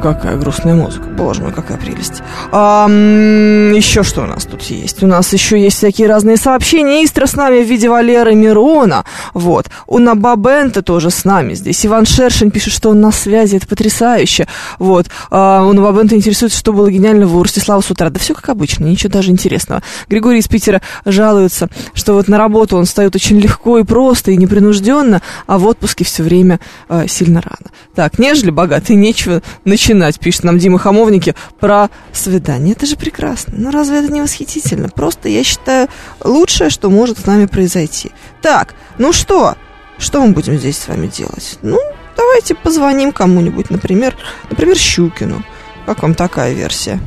[0.00, 1.04] Какая грустная музыка.
[1.08, 2.22] Боже мой, какая прелесть.
[2.52, 5.02] А, еще что у нас тут есть?
[5.02, 7.04] У нас еще есть всякие разные сообщения.
[7.04, 9.04] Истра с нами в виде Валеры Мирона.
[9.34, 9.66] Вот.
[9.86, 11.84] У Набабента тоже с нами здесь.
[11.84, 13.56] Иван Шершин пишет, что он на связи.
[13.56, 14.48] Это потрясающе.
[14.78, 15.08] Вот.
[15.30, 18.08] А, у Набабента интересуется, что было гениального у Ростислава с утра.
[18.08, 19.82] Да все как обычно, ничего даже интересного.
[20.08, 24.38] Григорий из Питера жалуется, что вот на работу он встает очень легко и просто, и
[24.38, 26.58] непринужденно, а в отпуске все время
[26.88, 27.70] а, сильно рано.
[27.94, 32.74] Так, нежели богатый, нечего начинать начинать, пишет нам Дима Хамовники, про свидание.
[32.74, 33.54] Это же прекрасно.
[33.56, 34.88] Ну, разве это не восхитительно?
[34.88, 35.88] Просто, я считаю,
[36.22, 38.12] лучшее, что может с нами произойти.
[38.40, 39.56] Так, ну что?
[39.98, 41.58] Что мы будем здесь с вами делать?
[41.62, 41.78] Ну,
[42.16, 44.16] давайте позвоним кому-нибудь, например,
[44.48, 45.42] например, Щукину.
[45.86, 47.00] Как вам такая версия?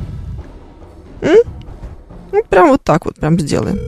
[1.22, 1.38] М?
[2.32, 3.78] Ну, прям вот так вот, прям сделаем.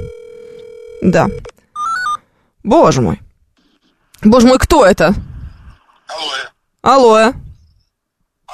[1.02, 1.28] Да.
[2.64, 3.20] Боже мой.
[4.22, 5.14] Боже мой, кто это?
[6.08, 6.32] Алло.
[6.82, 7.32] Алло.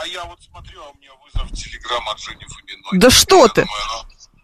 [0.03, 2.99] А я вот смотрю, а у меня вызов телеграм от Жени Фоминой.
[2.99, 3.63] Да что ты?
[3.63, 3.83] Думаю,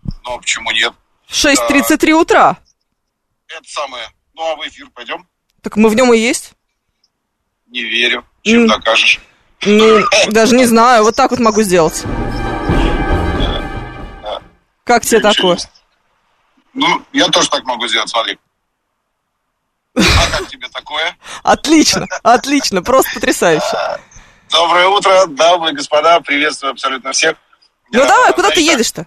[0.04, 0.92] ну, ну, а почему нет?
[1.28, 2.58] 6.33 утра.
[3.48, 4.08] Это самое.
[4.34, 5.26] Ну, а в эфир пойдем?
[5.62, 6.52] Так мы в нем и есть.
[7.66, 8.24] Не верю.
[8.42, 8.68] Чем М.
[8.68, 9.20] докажешь?
[9.62, 12.04] Ну, даже не знаю, вот так вот могу сделать.
[14.84, 15.58] Как тебе такое?
[16.72, 18.38] Ну, я тоже так могу сделать, смотри.
[19.96, 21.18] А как тебе такое?
[21.42, 23.76] Отлично, отлично, просто потрясающе.
[24.50, 27.36] Доброе утро, дамы и господа, приветствую абсолютно всех.
[27.92, 29.06] Ну Э, давай, куда ты едешь-то?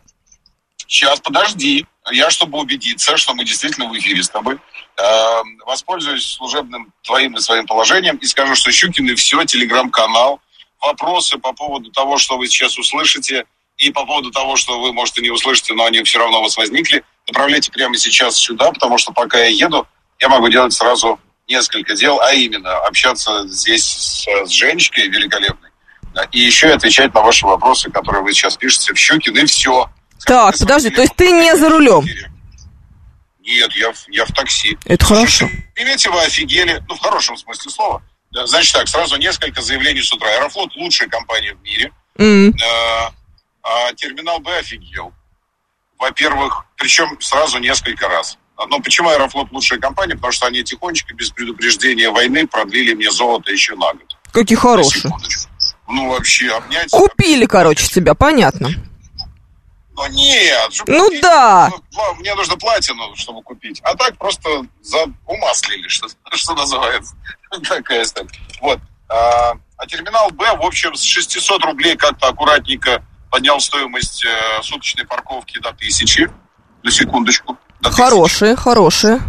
[0.77, 1.85] Сейчас, подожди.
[2.11, 7.39] Я, чтобы убедиться, что мы действительно в эфире с тобой, э, воспользуюсь служебным твоим и
[7.41, 10.39] своим положением и скажу, что Щукины все, телеграм-канал.
[10.81, 13.45] Вопросы по поводу того, что вы сейчас услышите,
[13.77, 16.43] и по поводу того, что вы, может, и не услышите, но они все равно у
[16.43, 19.87] вас возникли, направляйте прямо сейчас сюда, потому что пока я еду,
[20.19, 21.19] я могу делать сразу
[21.51, 25.69] несколько дел, а именно общаться здесь с, с Женечкой великолепной,
[26.13, 29.45] да, и еще и отвечать на ваши вопросы, которые вы сейчас пишете в Щукин, и
[29.45, 29.89] все.
[30.25, 32.05] Так, подожди, то есть ты не за рулем?
[33.39, 34.77] Нет, я, в- я в такси.
[34.85, 35.49] Это хорошо.
[35.77, 38.01] Вы офигели, ну, в хорошем смысле слова.
[38.31, 40.29] Значит так, сразу несколько заявлений с утра.
[40.29, 41.91] Аэрофлот лучшая компания в мире.
[42.17, 43.09] М, Э,
[43.63, 45.11] А терминал Б офигел.
[45.99, 48.37] Во-первых, причем сразу несколько раз.
[48.67, 50.15] Но почему Аэрофлот лучшая компания?
[50.15, 54.17] Потому что они тихонечко, без предупреждения войны, продлили мне золото еще на год.
[54.31, 55.11] Какие хорошие.
[55.87, 56.89] Ну, вообще, обнять...
[56.89, 58.69] Купили, короче, тебя, понятно.
[59.93, 60.71] Ну, нет.
[60.87, 61.69] Ну купить, да.
[61.91, 63.81] ну, Мне нужно платину, чтобы купить.
[63.83, 67.15] А так просто за умаслили, что, что называется.
[67.67, 68.05] Такая.
[68.61, 68.79] Вот.
[69.09, 75.05] А, а терминал Б, в общем, с 600 рублей как-то аккуратненько поднял стоимость э, суточной
[75.05, 76.31] парковки до 1000.
[76.83, 77.57] На секундочку.
[77.81, 78.03] До 1000.
[78.03, 79.21] Хорошие, хорошие.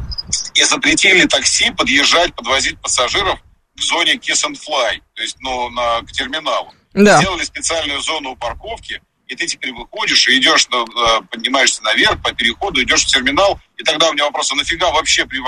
[0.54, 3.38] И запретили такси подъезжать, подвозить пассажиров
[3.76, 6.72] в зоне Kiss and Fly, то есть ну, на, к терминалу.
[6.94, 7.18] Да.
[7.18, 12.82] Сделали специальную зону парковки, и ты теперь выходишь и идешь, на- поднимаешься наверх по переходу,
[12.82, 15.40] идешь в терминал, и тогда у меня вопрос, а нафига вообще при,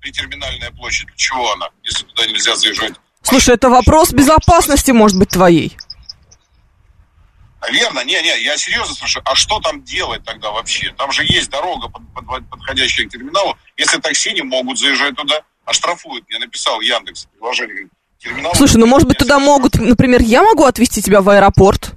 [0.00, 1.06] при терминальная площадь?
[1.08, 2.94] Для чего она, если туда нельзя заезжать?
[3.22, 5.76] Слушай, это вопрос безопасности, может быть, твоей.
[7.60, 10.92] А, Верно, не, не, я серьезно спрашиваю, а что там делать тогда вообще?
[10.96, 13.56] Там же есть дорога, под- под- подходящая к терминалу.
[13.76, 16.24] Если такси не могут заезжать туда, оштрафуют.
[16.28, 17.88] Я написал Яндекс говорит,
[18.18, 21.92] терминал- Слушай, ну, может быть, туда могут, например, я могу отвезти тебя в аэропорт?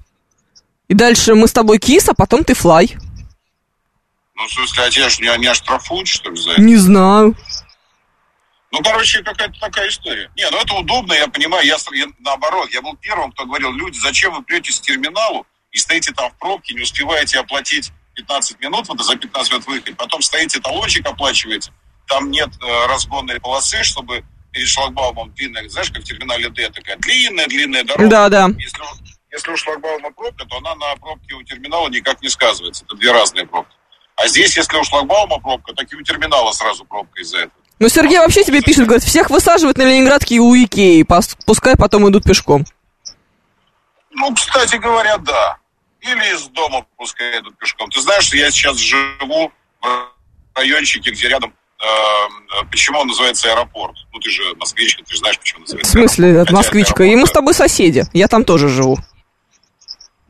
[0.87, 2.95] И дальше мы с тобой кис, а потом ты флай.
[4.35, 6.61] Ну, в смысле, а тебя ж не, не оштрафуют, что ли, за это?
[6.61, 7.35] Не знаю.
[8.71, 10.29] Ну, короче, какая-то такая история.
[10.35, 13.71] Не, ну это удобно, я понимаю, я, с- я наоборот, я был первым, кто говорил,
[13.73, 18.59] люди, зачем вы претесь к терминалу и стоите там в пробке, не успеваете оплатить 15
[18.59, 21.71] минут, вот за 15 минут выехать, потом стоите, талончик оплачиваете,
[22.07, 26.97] там нет э, разгонной полосы, чтобы перед шлагбаумом длинная, знаешь, как в терминале Д, такая
[26.97, 28.07] длинная-длинная дорога.
[28.09, 28.47] Да, да.
[28.57, 28.81] Если,
[29.31, 32.83] если у шлагбаума пробка, то она на пробке у терминала никак не сказывается.
[32.85, 33.73] Это две разные пробки.
[34.15, 37.58] А здесь, если у шлагбаума пробка, так и у терминала сразу пробка из-за этого.
[37.79, 41.05] Ну, Сергей вообще тебе пишет, говорит, всех высаживают на Ленинградке у Икеи,
[41.45, 42.65] пускай потом идут пешком.
[44.11, 45.57] Ну, кстати говоря, да.
[46.01, 47.89] Или из дома пускай идут пешком.
[47.89, 50.09] Ты знаешь, я сейчас живу в
[50.55, 51.53] райончике, где рядом...
[51.81, 53.95] э, почему он называется аэропорт?
[54.11, 56.51] Ну, ты же москвичка, ты же знаешь, почему В называется смысле, аэропорт.
[56.51, 57.03] москвичка.
[57.03, 58.03] аэропорт, И мы с тобой соседи.
[58.13, 58.97] Я там тоже живу.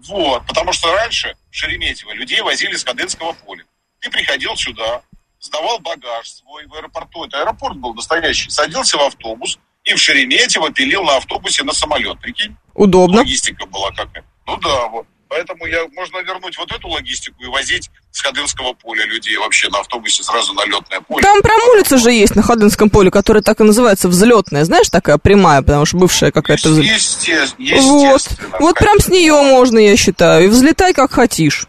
[0.08, 3.64] Вот, потому что раньше в Шереметьево людей возили с Ходынского поля.
[4.02, 5.02] Ты приходил сюда,
[5.39, 7.25] сдавал багаж свой в аэропорту.
[7.25, 8.49] Это аэропорт был настоящий.
[8.49, 12.19] Садился в автобус и в Шереметьево пилил на автобусе на самолет.
[12.19, 12.56] Прикинь?
[12.73, 13.19] Удобно.
[13.19, 14.23] Логистика была какая.
[14.45, 15.06] Ну да, вот.
[15.30, 19.80] Поэтому я, можно вернуть вот эту логистику и возить с Ходынского поля людей вообще на
[19.80, 21.21] автобусе сразу на летное поле.
[21.21, 24.65] Там прям улица же есть на Ходынском поле, которая так и называется взлетная.
[24.65, 26.95] Знаешь, такая прямая, потому что бывшая какая-то взлет.
[26.97, 27.60] Есте- Вот.
[28.17, 28.58] естественно.
[28.60, 30.45] Вот прям с нее можно, я считаю.
[30.45, 31.67] И взлетай как хотишь.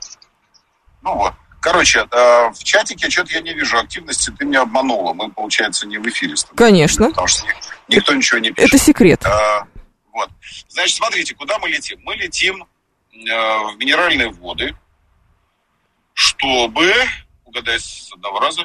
[1.02, 1.34] Ну вот.
[1.60, 5.12] Короче, э, в чатике что-то я не вижу активности, ты меня обманула.
[5.12, 6.56] Мы, получается, не в эфире с тобой.
[6.56, 7.08] Конечно.
[7.10, 8.74] Потому что ни- никто ничего не пишет.
[8.74, 9.24] Это секрет.
[9.26, 9.66] А,
[10.12, 10.30] вот.
[10.68, 12.00] Значит, смотрите, куда мы летим?
[12.02, 12.64] Мы летим
[13.12, 14.74] э, в минеральные воды,
[16.14, 16.92] чтобы,
[17.44, 18.62] угадай с одного раза,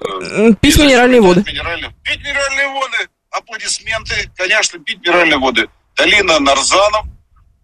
[0.00, 1.42] э, Пить минеральные воды.
[1.42, 3.08] пить минеральные- Пить минеральные воды.
[3.30, 4.30] Аплодисменты.
[4.36, 5.68] Конечно, пить минеральные воды.
[5.96, 7.06] Долина Нарзанов.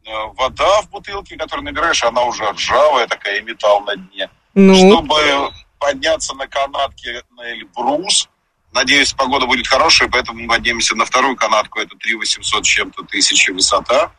[0.05, 4.29] э, Вода в бутылке, которую набираешь, она уже ржавая такая, и металл на дне.
[4.59, 8.31] Ну, Чтобы подняться на канатке на Эльбрус,
[8.73, 13.51] надеюсь, погода будет хорошая, поэтому мы поднимемся на вторую канатку, это 3 800 чем-то тысячи
[13.51, 14.12] высота.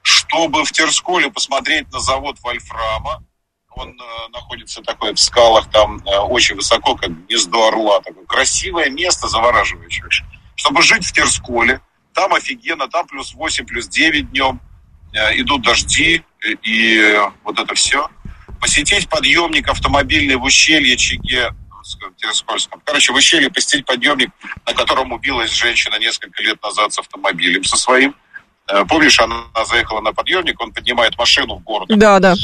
[0.00, 3.22] Чтобы в Терсколе посмотреть на завод Вольфрама,
[3.74, 8.00] он э, находится такой в скалах, там э, очень высоко, как гнездо орла.
[8.00, 10.06] Такое красивое место, завораживающее.
[10.54, 11.82] Чтобы жить в Терсколе,
[12.14, 14.58] там офигенно, там плюс 8, плюс 9 днем,
[15.12, 18.08] э, идут дожди, э, и вот это все.
[18.62, 22.80] Посетить подъемник автомобильный в ущелье Чиге, в Терскольском.
[22.84, 24.30] Короче, в ущелье посетить подъемник,
[24.64, 28.14] на котором убилась женщина несколько лет назад с автомобилем со своим.
[28.68, 31.88] Э, Помнишь, она заехала на подъемник, он поднимает машину в город.
[31.88, 32.34] да, да.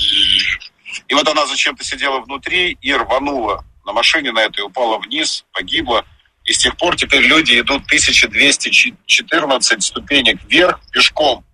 [1.07, 6.05] И вот она зачем-то сидела внутри и рванула на машине на этой, упала вниз, погибла.
[6.45, 11.45] И с тех пор теперь люди идут 1214 ступенек вверх пешком.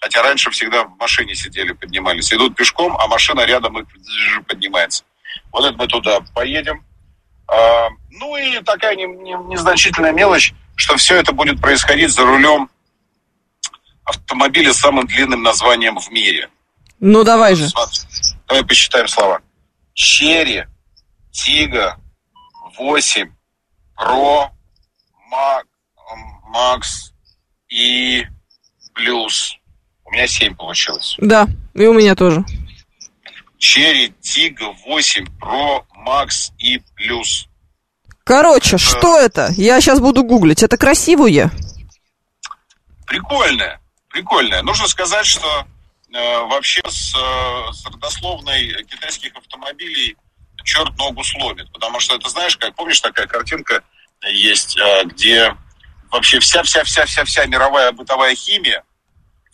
[0.00, 2.32] Хотя раньше всегда в машине сидели, поднимались.
[2.32, 3.86] Идут пешком, а машина рядом их
[4.46, 5.04] поднимается.
[5.50, 6.84] Вот это мы туда поедем.
[7.48, 12.68] А, ну и такая не- не- незначительная мелочь, что все это будет происходить за рулем
[14.04, 16.48] автомобиля с самым длинным названием в мире.
[17.00, 17.68] Ну, давай же.
[18.46, 19.40] Давай посчитаем слова.
[19.94, 20.64] Черри,
[21.30, 21.98] Тига,
[22.78, 23.30] 8,
[23.96, 24.50] Про,
[25.30, 25.66] Мак,
[26.12, 27.12] м, Макс
[27.68, 28.24] и
[28.94, 29.56] Плюс.
[30.14, 31.16] У меня 7 получилось.
[31.18, 32.44] Да, и у меня тоже.
[33.58, 37.48] Черри, Тига, 8, Про, Макс и Плюс.
[38.22, 39.50] Короче, что это?
[39.56, 40.62] Я сейчас буду гуглить.
[40.62, 41.50] Это красивое?
[43.06, 44.62] прикольная, прикольная.
[44.62, 45.66] Нужно сказать, что
[46.12, 50.16] э, вообще с, э, с родословной китайских автомобилей
[50.62, 51.70] черт ногу сломит.
[51.72, 53.82] Потому что это знаешь, как помнишь, такая картинка
[54.22, 55.56] есть, э, где
[56.10, 58.84] вообще вся-вся-вся-вся-вся мировая бытовая химия,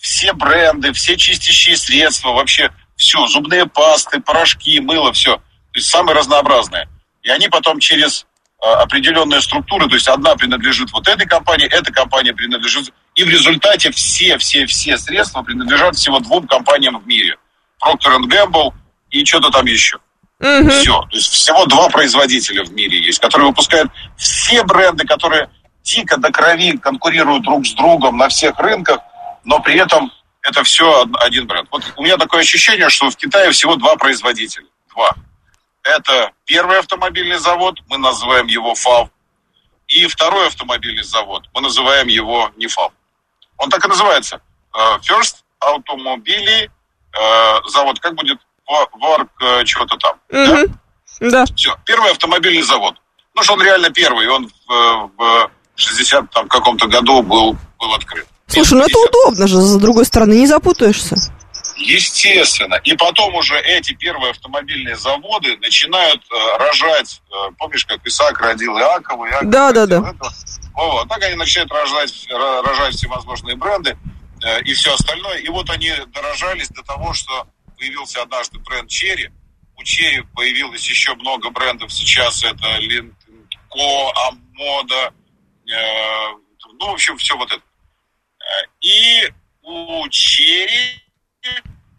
[0.01, 5.36] все бренды, все чистящие средства, вообще все, зубные пасты, порошки, мыло, все.
[5.36, 6.88] То есть самые разнообразные.
[7.22, 8.26] И они потом через
[8.62, 12.92] э, определенные структуры, то есть одна принадлежит вот этой компании, эта компания принадлежит...
[13.14, 17.36] И в результате все-все-все средства принадлежат всего двум компаниям в мире.
[17.82, 18.72] Procter Gamble
[19.11, 19.98] и что-то там еще.
[20.40, 20.70] Угу.
[20.70, 21.01] Все.
[21.11, 25.51] То есть всего два производителя в мире есть, которые выпускают все бренды, которые
[25.82, 29.01] дико до крови конкурируют друг с другом на всех рынках,
[29.45, 30.12] но при этом
[30.43, 31.68] это все один бренд.
[31.70, 34.66] Вот у меня такое ощущение, что в Китае всего два производителя.
[34.95, 35.14] Два.
[35.82, 39.09] Это первый автомобильный завод, мы называем его ФАВ.
[39.88, 42.93] И второй автомобильный завод, мы называем его не ФАВ.
[43.59, 44.41] Он так и называется.
[44.74, 47.99] Э, First Automobili э, завод.
[48.01, 48.38] Как будет?
[48.66, 50.20] Варк э, чего-то там.
[50.30, 50.72] Угу.
[51.20, 51.30] Да?
[51.30, 51.45] да.
[51.55, 51.76] Все.
[51.84, 52.95] Первый автомобильный завод.
[53.34, 54.28] Ну, что он реально первый.
[54.28, 58.26] Он в, в 60 там, каком-то году был, был открыт.
[58.51, 61.16] Слушай, ну это удобно же, с другой стороны, не запутаешься.
[61.76, 62.74] Естественно.
[62.84, 68.76] И потом уже эти первые автомобильные заводы начинают э, рожать, э, помнишь, как Исаак родил
[68.78, 70.14] Иакова, Иаков да, да, да.
[70.74, 71.09] Вот.
[71.09, 73.96] Так они начинают рожать, рожать всевозможные бренды
[74.44, 75.38] э, и все остальное.
[75.38, 77.46] И вот они дорожались до того, что
[77.78, 79.30] появился однажды бренд Черри.
[79.76, 81.90] У Черри появилось еще много брендов.
[81.92, 83.14] Сейчас это Линко,
[84.28, 85.14] Амода,
[85.66, 86.28] э,
[86.78, 87.62] ну, в общем, все вот это.
[88.80, 89.32] И
[89.62, 91.03] у Черри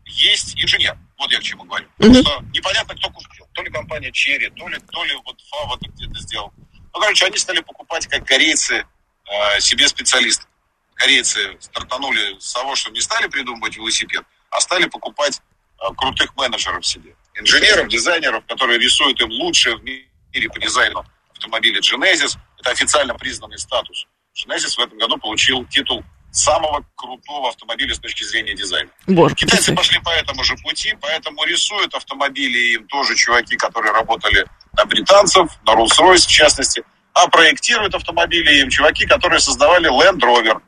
[0.06, 0.98] есть инженер.
[1.18, 1.88] Вот я к чему говорю.
[1.98, 3.48] Потому что непонятно, кто купил.
[3.54, 6.52] То ли компания Черри, то ли, то ли вот Фава где-то сделал.
[6.94, 8.86] Ну, короче, они стали покупать, как корейцы,
[9.26, 10.48] э, себе специалистов.
[10.96, 15.42] Корейцы стартанули с того, что не стали придумывать велосипед, а стали покупать
[15.80, 17.16] э, крутых менеджеров себе.
[17.36, 22.38] Инженеров, дизайнеров, которые рисуют им лучшее в мире по дизайну автомобиля Genesis.
[22.60, 24.06] Это официально признанный статус.
[24.36, 28.90] Genesis в этом году получил титул самого крутого автомобиля с точки зрения дизайна.
[29.08, 34.46] Боже, Китайцы пошли по этому же пути, поэтому рисуют автомобили им тоже чуваки, которые работали
[34.74, 40.62] на британцев, на Rolls-Royce в частности, а проектируют автомобили им чуваки, которые создавали Land Rover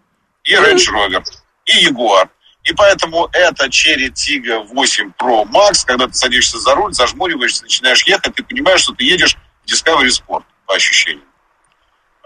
[0.44, 1.24] и Range Rover
[1.66, 2.30] и Jaguar.
[2.64, 8.04] И поэтому это Cherry Tiggo 8 Pro Max, когда ты садишься за руль, зажмуриваешься, начинаешь
[8.06, 9.36] ехать, ты понимаешь, что ты едешь
[9.66, 11.26] в Discovery Sport, по ощущениям.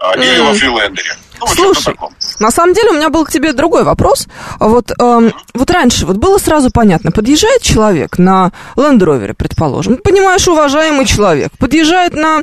[0.00, 1.16] А, или во фрилендере.
[1.40, 1.96] Ну, Слушай,
[2.38, 4.28] на самом деле у меня был к тебе другой вопрос.
[4.60, 10.46] Вот, эм, вот раньше вот было сразу понятно, подъезжает человек на Land Rover, предположим, понимаешь,
[10.46, 12.42] уважаемый человек, подъезжает на,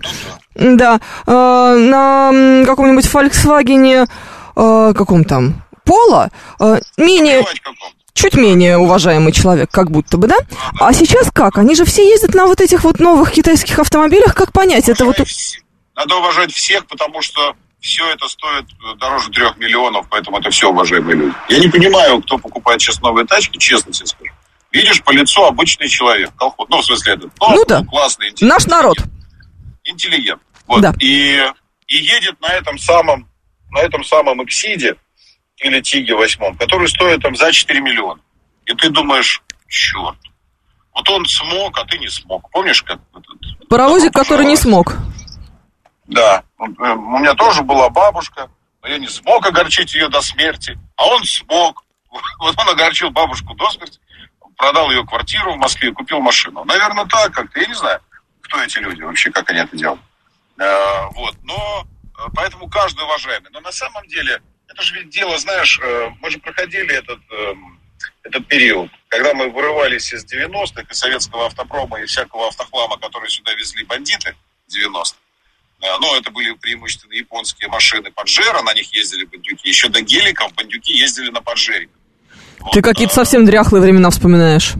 [0.55, 4.07] да, э, на каком-нибудь Volkswagen,
[4.55, 7.43] э, каком там, Пола, э, менее
[8.13, 10.37] чуть менее уважаемый человек, как будто бы, да?
[10.79, 11.57] А сейчас как?
[11.57, 14.89] Они же все ездят на вот этих вот новых китайских автомобилях, как понять?
[14.89, 15.17] Это вот...
[15.95, 20.69] Надо уважать всех, потому что все это стоит э, дороже трех миллионов, поэтому это все
[20.69, 21.35] уважаемые люди.
[21.49, 24.31] Я не понимаю, кто покупает сейчас новые тачки, честно тебе скажу.
[24.71, 27.83] Видишь, по лицу обычный человек, колхоз, ну, в смысле, это ну, ну да.
[27.83, 28.97] классный, Наш народ.
[29.83, 30.41] Интеллигент.
[30.67, 30.81] Вот.
[30.81, 30.93] Да.
[30.99, 31.39] И,
[31.87, 33.29] и едет на этом самом,
[33.69, 34.95] на этом самом Эксиде
[35.57, 38.19] или Тиге восьмом, который стоит там за 4 миллиона.
[38.65, 40.17] И ты думаешь, черт,
[40.93, 42.49] вот он смог, а ты не смог.
[42.51, 42.99] Помнишь, как...
[43.69, 44.95] Паровозик, который не смог.
[46.07, 46.43] Да.
[46.59, 48.49] Э, у меня тоже была бабушка,
[48.81, 51.83] но я не смог огорчить ее до смерти, а он смог.
[52.39, 53.99] Вот он огорчил бабушку до смерти,
[54.55, 56.63] продал ее квартиру в Москве, купил машину.
[56.63, 57.59] Наверное, так как-то.
[57.59, 57.99] Я не знаю,
[58.41, 60.01] кто эти люди вообще, как они это делают.
[60.57, 61.35] Э, вот.
[61.43, 61.85] Но
[62.17, 63.49] э, поэтому каждый уважаемый.
[63.51, 65.79] Но на самом деле, это же ведь дело, знаешь,
[66.21, 67.79] мы же проходили этот, эм,
[68.23, 73.53] этот период, когда мы вырывались из 90-х, из советского автопрома и всякого автохлама, который сюда
[73.53, 74.35] везли бандиты
[74.69, 75.17] 90-х.
[75.85, 79.67] Э, ну, это были преимущественно японские машины Паджеро, на них ездили бандюки.
[79.67, 81.89] Еще до геликов бандюки ездили на Паджере.
[82.59, 83.15] Вот, Ты какие-то а...
[83.15, 84.73] совсем дряхлые времена вспоминаешь.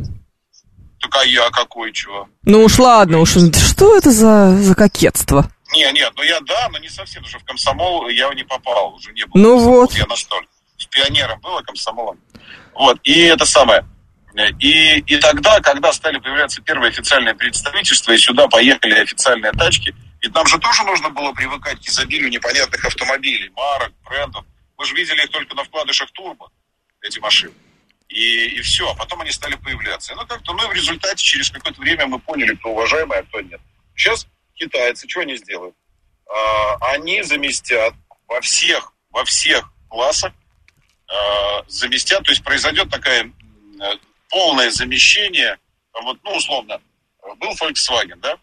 [1.00, 2.28] Так а я какой чего?
[2.44, 5.52] Ну уж ладно, уж что это за, за кокетство?
[5.74, 9.12] Не, нет, ну я да, но не совсем, уже в комсомол я не попал, уже
[9.14, 9.40] не был.
[9.40, 9.94] Ну вот.
[9.94, 10.48] Я настолько.
[10.78, 12.20] С пионером было комсомолом.
[12.74, 13.86] Вот, и это самое.
[14.60, 19.96] И, и тогда, когда стали появляться первые официальные представительства, и сюда поехали официальные тачки,
[20.26, 24.44] ведь нам же тоже нужно было привыкать к изобилию непонятных автомобилей, марок, брендов.
[24.76, 26.52] Мы же видели их только на вкладышах турбо,
[27.02, 27.54] эти машины.
[28.10, 30.16] И, и все, а потом они стали появляться.
[30.16, 33.40] ну, как-то, ну, и в результате через какое-то время мы поняли, кто уважаемый, а кто
[33.40, 33.62] нет.
[33.96, 35.76] Сейчас китайцы, что они сделают?
[36.28, 37.94] А, они заместят
[38.28, 40.34] во всех, во всех классах
[41.08, 43.94] э, заместят, то есть произойдет такая э,
[44.30, 45.60] полное замещение,
[46.02, 46.82] вот, ну, условно,
[47.38, 48.40] был Volkswagen, да,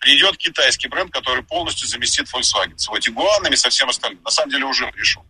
[0.00, 4.22] придет китайский бренд, который полностью заместит Volkswagen с его Тигуанами, со всем остальным.
[4.24, 5.24] На самом деле уже пришел.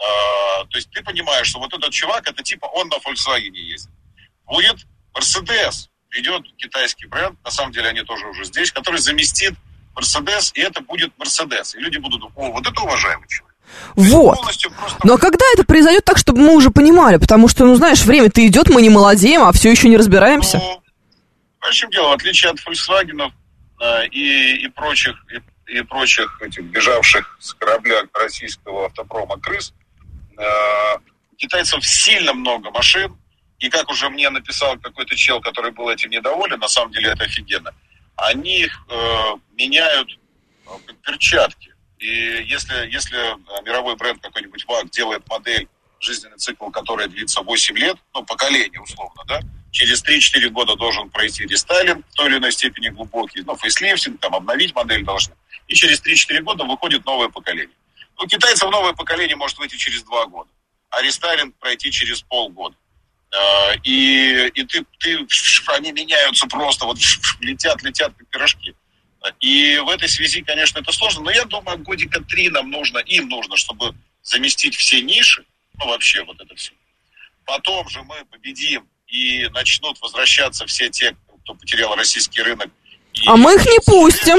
[0.00, 3.90] А, то есть ты понимаешь, что вот этот чувак, это типа он на Volkswagen ездит.
[4.44, 4.76] Будет
[5.16, 9.54] Mercedes, придет китайский бренд, на самом деле они тоже уже здесь, который заместит
[9.96, 11.76] Mercedes, и это будет Mercedes.
[11.76, 13.56] И люди будут, о, вот это уважаемый человек.
[13.94, 14.40] Вот.
[14.40, 14.70] Просто...
[15.04, 17.18] Но когда это произойдет так, чтобы мы уже понимали?
[17.18, 20.58] Потому что, ну, знаешь, время-то идет, мы не молодеем, а все еще не разбираемся.
[20.58, 20.82] Ну,
[21.60, 22.08] в чем дело?
[22.08, 23.30] В отличие от Volkswagen
[24.10, 29.72] и, и прочих, и, и прочих этих бежавших с корабля российского автопрома крыс,
[30.36, 30.96] э,
[31.32, 33.16] у китайцев сильно много машин,
[33.58, 37.24] и как уже мне написал какой-то чел, который был этим недоволен, на самом деле это
[37.24, 37.74] офигенно,
[38.16, 40.08] они их э, меняют
[40.66, 41.74] э, как перчатки.
[41.98, 42.06] И
[42.46, 45.68] если, если э, мировой бренд какой-нибудь ВАГ делает модель,
[46.00, 51.44] жизненный цикл, которая длится 8 лет, ну, поколение условно, да, через 3-4 года должен пройти
[51.44, 55.34] рестайлинг в той или иной степени глубокий, ну, фейслифтинг, там, обновить модель должны.
[55.66, 57.74] И через 3-4 года выходит новое поколение.
[58.18, 60.50] У китайцев новое поколение может выйти через 2 года,
[60.90, 62.76] а рестайлинг пройти через полгода.
[63.30, 65.26] А, и, и ты, ты,
[65.68, 66.98] они меняются просто, вот
[67.40, 68.74] летят, летят как пирожки.
[69.40, 73.28] И в этой связи, конечно, это сложно, но я думаю, годика три нам нужно, им
[73.28, 75.44] нужно, чтобы заместить все ниши,
[75.74, 76.72] ну вообще вот это все.
[77.44, 82.70] Потом же мы победим и начнут возвращаться все те, кто потерял российский рынок.
[83.26, 84.38] а мы их не пустим.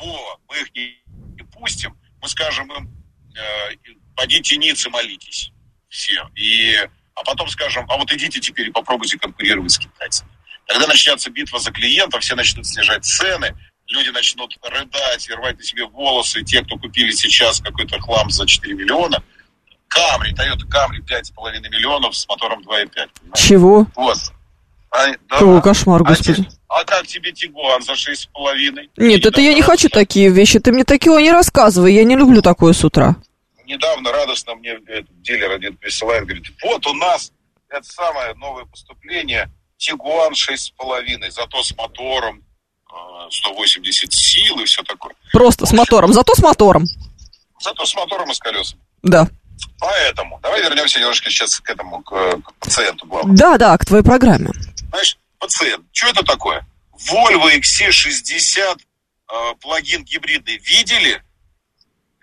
[0.00, 0.98] Во, мы их не,
[1.36, 1.96] не пустим.
[2.20, 2.90] Мы скажем им,
[3.36, 3.76] э,
[4.16, 5.52] подите ниц и молитесь
[5.94, 6.28] все.
[6.34, 6.74] И,
[7.14, 10.30] а потом скажем, а вот идите теперь и попробуйте конкурировать с китайцами.
[10.66, 15.62] Когда начнется битва за клиентов, все начнут снижать цены, люди начнут рыдать и рвать на
[15.62, 16.42] себе волосы.
[16.42, 19.22] Те, кто купили сейчас какой-то хлам за 4 миллиона,
[19.94, 23.08] Камри, Toyota Камри 5,5 миллионов с мотором 2,5.
[23.34, 23.86] Чего?
[23.94, 24.18] Вот.
[24.90, 26.46] А, да, О, кошмар, а господи.
[26.68, 28.90] А, а как тебе Тигуан за 6,5?
[28.96, 30.58] Нет, это я не хочу такие вещи.
[30.58, 31.94] Ты мне такого не рассказывай.
[31.94, 33.16] Я не люблю такое с утра.
[33.66, 34.78] Недавно радостно мне
[35.22, 37.32] дилер один присылает, говорит, вот у нас
[37.68, 42.42] это самое новое поступление Тигуан 6,5, зато с мотором
[43.30, 45.14] 180 а, сил и все такое.
[45.32, 46.84] Просто общем, с мотором, зато с мотором.
[47.60, 48.80] Зато с мотором и с колесами.
[49.02, 49.28] Да.
[49.78, 53.36] Поэтому, давай вернемся немножко сейчас к этому, к, к пациенту главному.
[53.36, 54.50] Да, да, к твоей программе.
[54.88, 56.66] Знаешь, пациент, что это такое?
[57.10, 61.22] Volvo XC60 э, плагин гибридный видели?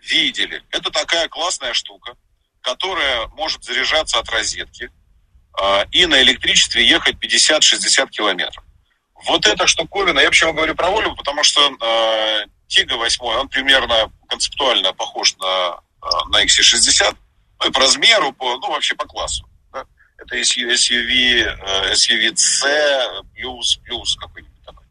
[0.01, 0.63] Видели.
[0.71, 2.15] Это такая классная штука,
[2.61, 4.89] которая может заряжаться от розетки
[5.61, 8.63] э, и на электричестве ехать 50-60 километров.
[9.25, 14.11] Вот эта штуковина, я почему говорю про Volvo, потому что э, Тига 8, он примерно
[14.27, 15.79] концептуально похож на
[16.29, 17.15] на XC60,
[17.59, 19.47] ну и по размеру, по, ну вообще по классу.
[19.71, 19.85] Да?
[20.17, 24.85] Это SUV, SUV C плюс, плюс какой-нибудь такой.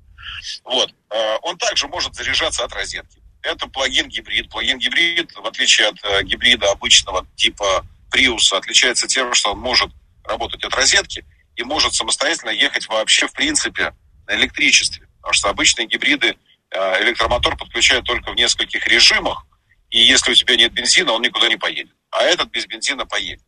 [0.65, 0.95] Вот.
[1.11, 3.21] Э, он также может заряжаться от розетки.
[3.43, 4.51] Это плагин-гибрид.
[4.51, 7.85] Плагин-гибрид, в отличие от э, гибрида обычного типа
[8.15, 9.91] Prius, отличается тем, что он может
[10.25, 11.25] работать от розетки
[11.57, 13.95] и может самостоятельно ехать вообще, в принципе,
[14.27, 15.09] на электричестве.
[15.17, 16.37] Потому что обычные гибриды
[16.73, 19.45] электромотор подключают только в нескольких режимах,
[19.91, 21.95] и если у тебя нет бензина, он никуда не поедет.
[22.11, 23.45] А этот без бензина поедет.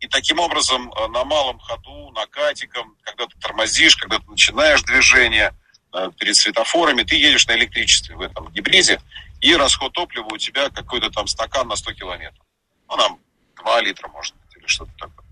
[0.00, 5.54] И таким образом э, на малом ходу, накатиком, когда ты тормозишь, когда ты начинаешь движение
[5.92, 9.00] э, перед светофорами, ты едешь на электричестве в этом гибриде,
[9.40, 12.44] и расход топлива у тебя какой-то там стакан на 100 километров.
[12.88, 13.18] Ну, нам
[13.56, 15.26] 2 литра, может быть, или что-то такое.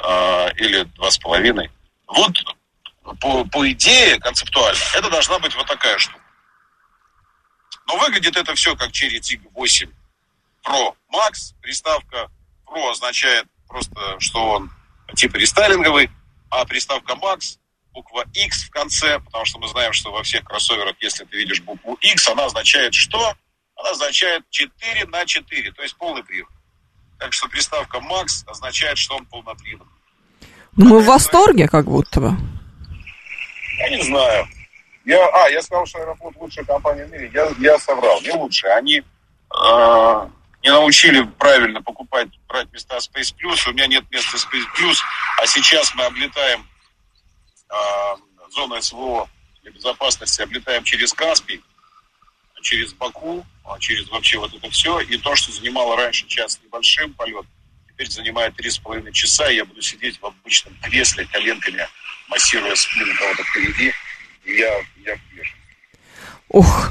[0.00, 1.70] А, или 2,5.
[2.06, 2.32] Вот
[3.20, 6.17] по, по идее, концептуально, это должна быть вот такая штука.
[7.88, 9.90] Но выглядит это все как Cherry Tiggo 8
[10.64, 11.54] Pro Max.
[11.62, 12.30] Приставка
[12.66, 14.70] Pro означает просто, что он
[15.14, 16.10] типа рестайлинговый,
[16.50, 17.58] а приставка Max
[17.92, 21.62] буква X в конце, потому что мы знаем, что во всех кроссоверах, если ты видишь
[21.62, 23.34] букву X, она означает что?
[23.74, 26.50] Она означает 4 на 4, то есть полный привод.
[27.18, 29.94] Так что приставка Max означает, что он полноприводный.
[30.76, 32.36] Ну, мы в восторге как будто бы.
[33.78, 34.46] Я не знаю.
[35.08, 37.30] Я, а, я сказал, что Аэрофлот лучшая компания в мире.
[37.32, 38.76] Я, я соврал, не лучшая.
[38.76, 40.28] Они э,
[40.62, 43.70] не научили правильно покупать, брать места Space Plus.
[43.70, 44.98] У меня нет места Space Plus,
[45.38, 46.68] а сейчас мы облетаем
[47.70, 47.74] э,
[48.50, 49.30] зону СВО
[49.62, 51.64] для безопасности, облетаем через Каспий,
[52.60, 55.00] через Баку, а через вообще вот это все.
[55.00, 57.46] И то, что занимало раньше час небольшим полет,
[57.88, 61.88] теперь занимает три с половиной часа, и я буду сидеть в обычном кресле, коленками
[62.28, 63.94] массируя спину кого-то впереди
[64.48, 66.90] я, я в Ух,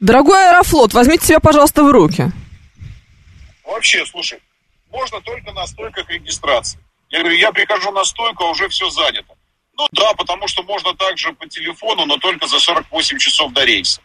[0.00, 2.30] дорогой Аэрофлот, возьмите себя, пожалуйста, в руки.
[3.64, 4.38] Вообще, слушай,
[4.90, 6.78] можно только на стойках регистрации.
[7.10, 9.34] Я говорю, я прихожу на стойку, а уже все занято.
[9.76, 14.00] Ну да, потому что можно также по телефону, но только за 48 часов до рейса.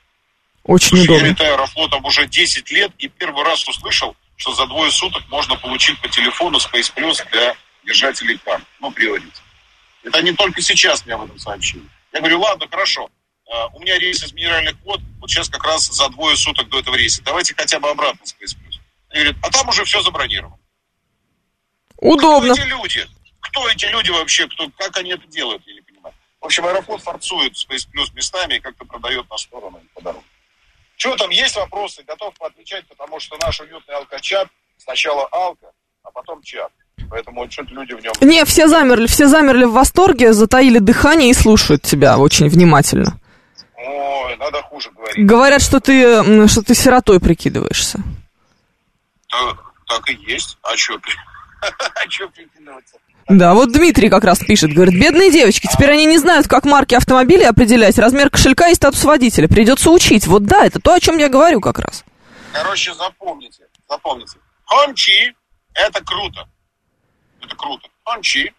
[0.64, 1.26] Очень Я удобно.
[1.28, 6.00] летаю аэрофлотом уже 10 лет и первый раз услышал, что за двое суток можно получить
[6.02, 8.64] по телефону Space Plus для держателей карт.
[8.80, 9.42] Ну, приоритет.
[10.04, 11.84] Это не только сейчас мне об этом сообщили.
[12.18, 13.12] Я говорю, ладно, хорошо.
[13.48, 16.80] А, У меня рейс из минеральных вод, вот сейчас как раз за двое суток до
[16.80, 17.22] этого рейса.
[17.22, 18.80] Давайте хотя бы обратно Space Plus.
[19.10, 20.58] Они говорят, а там уже все забронировано.
[21.98, 22.52] Удобно.
[22.56, 23.08] Кто эти люди?
[23.40, 24.48] Кто эти люди вообще?
[24.48, 26.16] Кто, как они это делают, я не понимаю.
[26.42, 30.26] В общем, Аэрофлот форцует Space Plus местами и как-то продает на сторону по дороге.
[30.96, 32.02] Чего там есть вопросы?
[32.02, 34.48] Готов поотвечать, потому что наш уютный алкачат
[34.78, 36.72] сначала алка, а потом чат.
[37.10, 38.14] Поэтому что-то люди в нем...
[38.22, 43.20] Не, все замерли, все замерли в восторге, затаили дыхание и слушают тебя очень внимательно.
[43.78, 45.26] Ой, надо хуже говорить.
[45.26, 48.00] Говорят, что ты, что ты сиротой прикидываешься.
[49.30, 50.58] Так, так и есть.
[50.64, 50.94] А что?
[51.60, 52.98] А прикидываться?
[53.30, 56.96] Да, вот Дмитрий как раз пишет, говорит, бедные девочки, теперь они не знают, как марки
[56.96, 59.50] автомобилей определять, размер кошелька и статус водителя.
[59.50, 60.28] Придется учить.
[60.28, 62.06] Вот да, это то, о чем я говорю как раз.
[62.54, 64.38] Короче, запомните, запомните.
[64.64, 65.36] Хончи–
[65.74, 66.48] это круто.
[67.42, 67.88] Это круто.
[68.04, 68.54] Хончи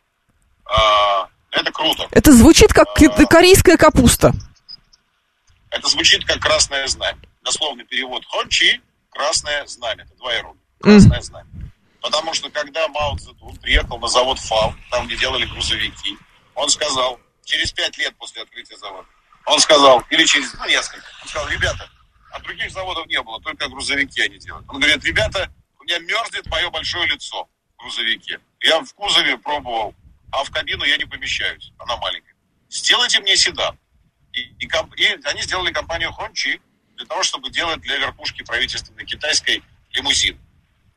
[0.65, 2.09] а,– это круто.
[2.11, 4.33] Это звучит как ки- корейская капуста.
[5.71, 7.19] Это звучит как красное знамя.
[7.43, 10.05] Дословный перевод хончи– красное знамя.
[10.05, 10.33] Это два.
[10.33, 10.57] Мгм.
[10.81, 11.49] Красное знамя.
[12.01, 16.17] Потому что когда Мао Цзэдун приехал на завод ФАО, там, где делали грузовики,
[16.55, 19.07] он сказал, через пять лет после открытия завода,
[19.47, 21.91] он сказал, или через, ну, несколько, он сказал, ребята,
[22.31, 24.65] а других заводов не было, только грузовики они делают.
[24.69, 25.51] Он говорит, ребята,
[25.81, 27.49] у меня мерзнет мое большое лицо
[27.79, 28.41] грузовике.
[28.61, 29.95] Я в кузове пробовал,
[30.31, 32.35] а в кабину я не помещаюсь, она маленькая.
[32.69, 33.79] Сделайте мне седан.
[34.33, 36.61] И, и и они сделали компанию Хончи
[36.97, 39.63] для того, чтобы делать для верхушки правительственной китайской
[39.93, 40.39] лимузин.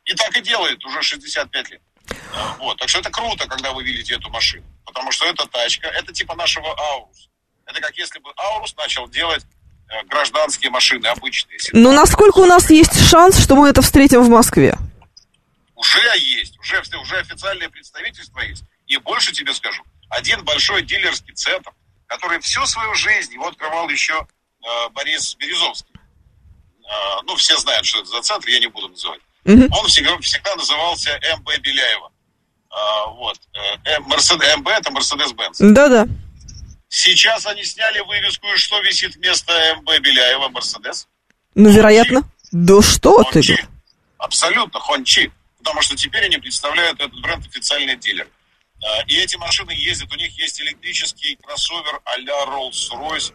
[0.06, 1.82] И так и делает уже 65 лет.
[2.60, 2.78] Вот.
[2.78, 4.66] Так что это круто, когда вы видите эту машину.
[4.86, 7.30] Потому что эта тачка, это типа нашего Аурус.
[7.66, 9.46] Это как если бы Аурус начал делать
[9.90, 11.58] э, гражданские машины, обычные.
[11.72, 14.76] Но насколько у нас есть шанс, что мы это встретим в Москве?
[15.82, 18.64] Уже есть, уже, уже официальное представительство есть.
[18.86, 21.72] И больше тебе скажу, один большой дилерский центр,
[22.06, 24.14] который всю свою жизнь, его открывал еще
[24.64, 25.96] э, Борис Березовский.
[25.96, 29.22] Э, ну, все знают, что это за центр, я не буду называть.
[29.46, 29.70] Мгм.
[29.72, 32.12] Он всегда, всегда назывался МБ Беляева.
[32.70, 33.40] А, вот.
[33.54, 35.58] Э, М- Мерседес, МБ это Мерседес-Бенц.
[35.62, 36.08] Да-да.
[36.90, 41.08] Сейчас они сняли вывеску, и что висит вместо МБ Беляева Мерседес?
[41.56, 42.22] Ну, вероятно.
[42.52, 43.42] Да что ты?
[43.42, 43.66] Хончи.
[44.20, 45.32] Абсолютно, Хончи.
[45.64, 48.28] Потому что теперь они представляют этот бренд официальный дилер.
[48.84, 53.34] А, И эти машины ездят, у них есть электрический кроссовер а-ля Rolls-Royce,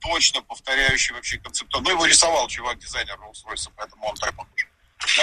[0.00, 1.90] точно повторяющий вообще концептуально.
[1.90, 4.66] Ну, его рисовал чувак, дизайнер Rolls-Royce, поэтому он так похож.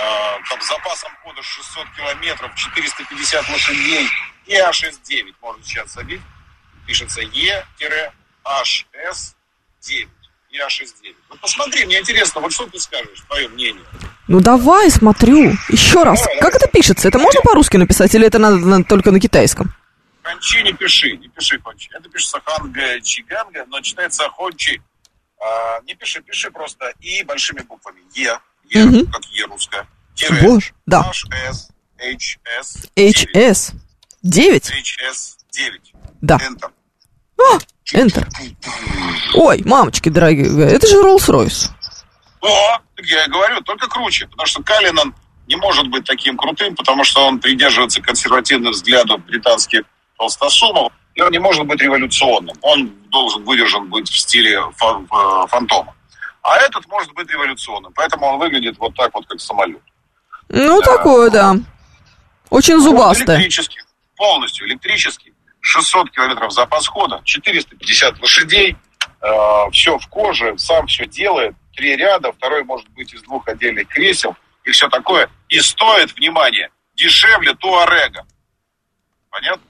[0.02, 4.08] А, Там с запасом хода 600 километров, 450 лошадей
[4.46, 6.22] и А69 можно сейчас забить.
[6.86, 8.14] Пишется Е-HS9.
[10.58, 11.16] ЕА69.
[11.30, 13.84] Ну, посмотри, мне интересно, вот что ты скажешь, твое мнение?
[14.28, 15.54] Ну давай, смотрю.
[15.70, 16.26] Еще раз.
[16.42, 17.08] Как это пишется?
[17.08, 19.74] Это можно по-русски написать или это надо на- только на китайском?
[20.24, 21.90] Хончи не пиши, не пиши Хончи.
[21.94, 24.82] Это пишется Ханга Чиганга, но читается Хончи.
[25.40, 28.02] А, не пиши, пиши просто И большими буквами.
[28.16, 28.38] Е,
[28.70, 29.12] Е, Мгм.
[29.12, 29.88] как Е русская.
[30.16, 30.42] Тире.
[30.42, 31.02] Боже, да.
[31.12, 33.74] HS, HS, HS.
[34.24, 34.64] 9?
[34.72, 35.94] HS 9.
[36.22, 36.38] Да.
[36.38, 36.70] Enter.
[37.40, 37.58] А,
[37.94, 38.28] Enter.
[39.36, 41.70] Ой, мамочки дорогие, это же Rolls-Royce.
[42.42, 44.28] Так я и говорю, только круче.
[44.28, 45.14] Потому что Калинан
[45.48, 49.82] не может быть таким крутым, потому что он придерживается консервативных взглядов британских
[50.18, 52.56] толстосумов, и он не может быть революционным.
[52.62, 55.94] Он должен выдержан быть в стиле фан- э, фантома.
[56.42, 59.82] А этот может быть революционным, поэтому он выглядит вот так вот, как самолет.
[60.50, 61.56] Ну, такое, да.
[62.50, 63.26] Очень Вот, зубастое.
[63.38, 63.82] электрический,
[64.16, 65.34] полностью электрический.
[65.68, 68.78] 600 километров запас хода, 450 лошадей,
[69.72, 74.36] все в коже, сам все делает, три ряда, второй может быть из двух отдельных кресел
[74.64, 75.30] и все такое.
[75.50, 78.26] И стоит, внимание, дешевле Туарега.
[79.30, 79.64] Понятно?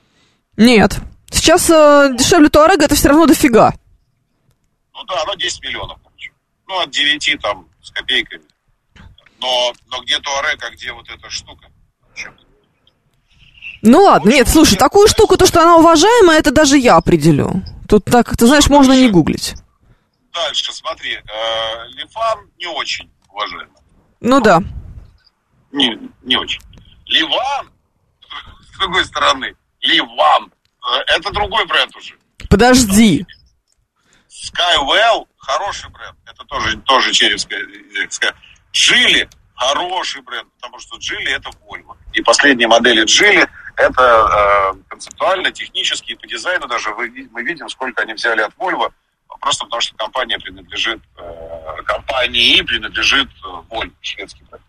[0.56, 1.00] Нет.
[1.32, 3.74] Сейчас э, дешевле Туарега, это все равно дофига.
[4.94, 6.00] Ну да, оно 10 миллионов.
[6.04, 6.32] короче.
[6.68, 8.44] Ну, от 9 там с копейками.
[9.40, 11.70] Но, но где Туарег, а где вот эта штука?
[12.16, 12.32] Чё?
[13.82, 17.64] Ну ладно, нет, слушай, такую штуку, то, что она уважаемая, это даже я определю.
[17.88, 19.56] Тут так, ты знаешь, можно не гуглить.
[20.34, 23.68] Дальше, смотри, э, Лифан не очень уважаемый.
[24.20, 24.62] Ну да.
[25.72, 26.62] Не, не очень.
[27.06, 27.72] Ливан,
[28.74, 30.52] с другой стороны, Ливан,
[30.92, 32.16] э, это другой бренд уже.
[32.50, 33.26] Подожди.
[34.30, 37.60] Skywell, хороший бренд, это тоже, тоже черевская.
[37.60, 38.36] э, ска-
[38.74, 41.96] Жили, хороший бренд, потому что Джили это Volvo.
[42.14, 43.48] И последние модели Джили
[43.78, 48.54] это э, концептуально, технически и по дизайну даже вы, мы видим, сколько они взяли от
[48.56, 48.92] Volvo,
[49.40, 54.64] просто потому что компания принадлежит, э, компании принадлежит э, Volvo, шведский бренд.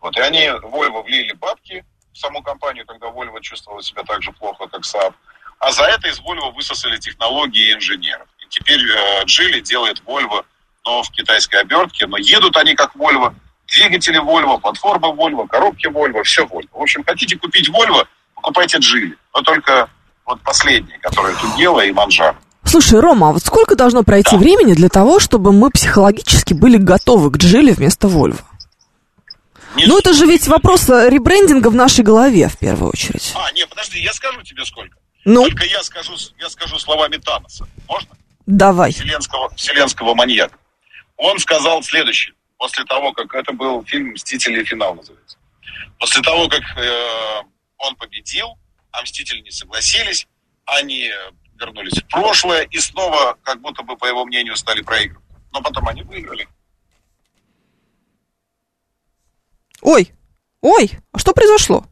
[0.00, 4.32] Вот, и они Volvo влили бабки в саму компанию, когда Volvo чувствовала себя так же
[4.32, 5.14] плохо, как Saab.
[5.58, 8.28] А за это из Volvo высосали технологии инженеров.
[8.38, 10.44] И теперь э, Geely делает Volvo,
[10.84, 13.34] но в китайской обертке, но едут они как Volvo,
[13.66, 16.68] двигатели Volvo, платформа Volvo, коробки Volvo, все Volvo.
[16.72, 18.06] В общем, хотите купить Volvo,
[18.42, 19.12] покупайте Geely.
[19.34, 19.88] Но только
[20.26, 22.36] вот последние, которые тут дело и Манжар.
[22.64, 24.36] Слушай, Рома, а вот сколько должно пройти Да.
[24.38, 28.38] времени для того, чтобы мы психологически были готовы к Джили вместо Вольво?
[29.74, 33.32] Не Ну, это же ведь вопрос э, ребрендинга в нашей голове, в первую очередь.
[33.34, 34.96] А, не, подожди, я скажу тебе сколько.
[35.24, 37.66] Ну, Только я скажу, я скажу словами Таноса.
[37.88, 38.10] Можно?
[38.46, 38.92] давай.
[38.92, 40.56] Вселенского, вселенского маньяка.
[41.16, 42.34] Он сказал следующее.
[42.58, 44.62] После того, как это был фильм «Мстители.
[44.62, 45.36] Финал» называется.
[45.98, 47.42] После того, как э,
[47.82, 48.58] он победил,
[48.90, 50.26] а Мстители не согласились,
[50.64, 51.10] они
[51.58, 55.24] вернулись в прошлое и снова, как будто бы, по его мнению, стали проигрывать.
[55.52, 56.48] Но потом они выиграли.
[59.80, 60.12] Ой,
[60.60, 61.84] ой, а что произошло?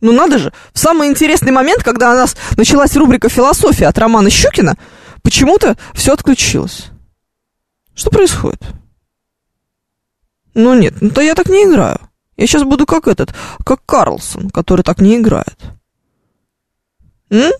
[0.00, 4.30] Ну надо же, в самый интересный момент, когда у нас началась рубрика «Философия» от Романа
[4.30, 4.76] Щукина,
[5.22, 6.86] почему-то все отключилось.
[7.94, 8.62] Что происходит?
[10.54, 12.09] Ну нет, ну то я так не играю.
[12.40, 13.34] Я сейчас буду как этот,
[13.66, 15.58] как Карлсон, который так не играет.
[17.28, 17.52] М?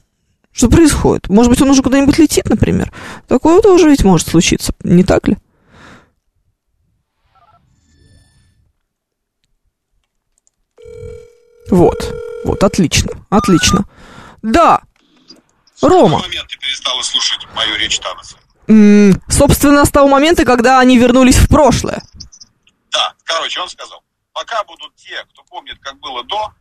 [0.53, 1.29] Что происходит?
[1.29, 2.91] Может быть, он уже куда-нибудь летит, например?
[3.29, 5.37] Такое тоже ведь может случиться, не так ли?
[11.71, 12.15] Вот,
[12.45, 13.85] вот, отлично, отлично.
[14.41, 14.81] Да,
[15.83, 18.37] Рома, какой момент ты перестала слушать мою речь Таноса?
[18.67, 22.03] м, собственно, с того момента, когда они вернулись в прошлое.
[22.91, 24.03] Да, короче, он сказал,
[24.41, 26.55] пока будут те, кто помнит, как было до,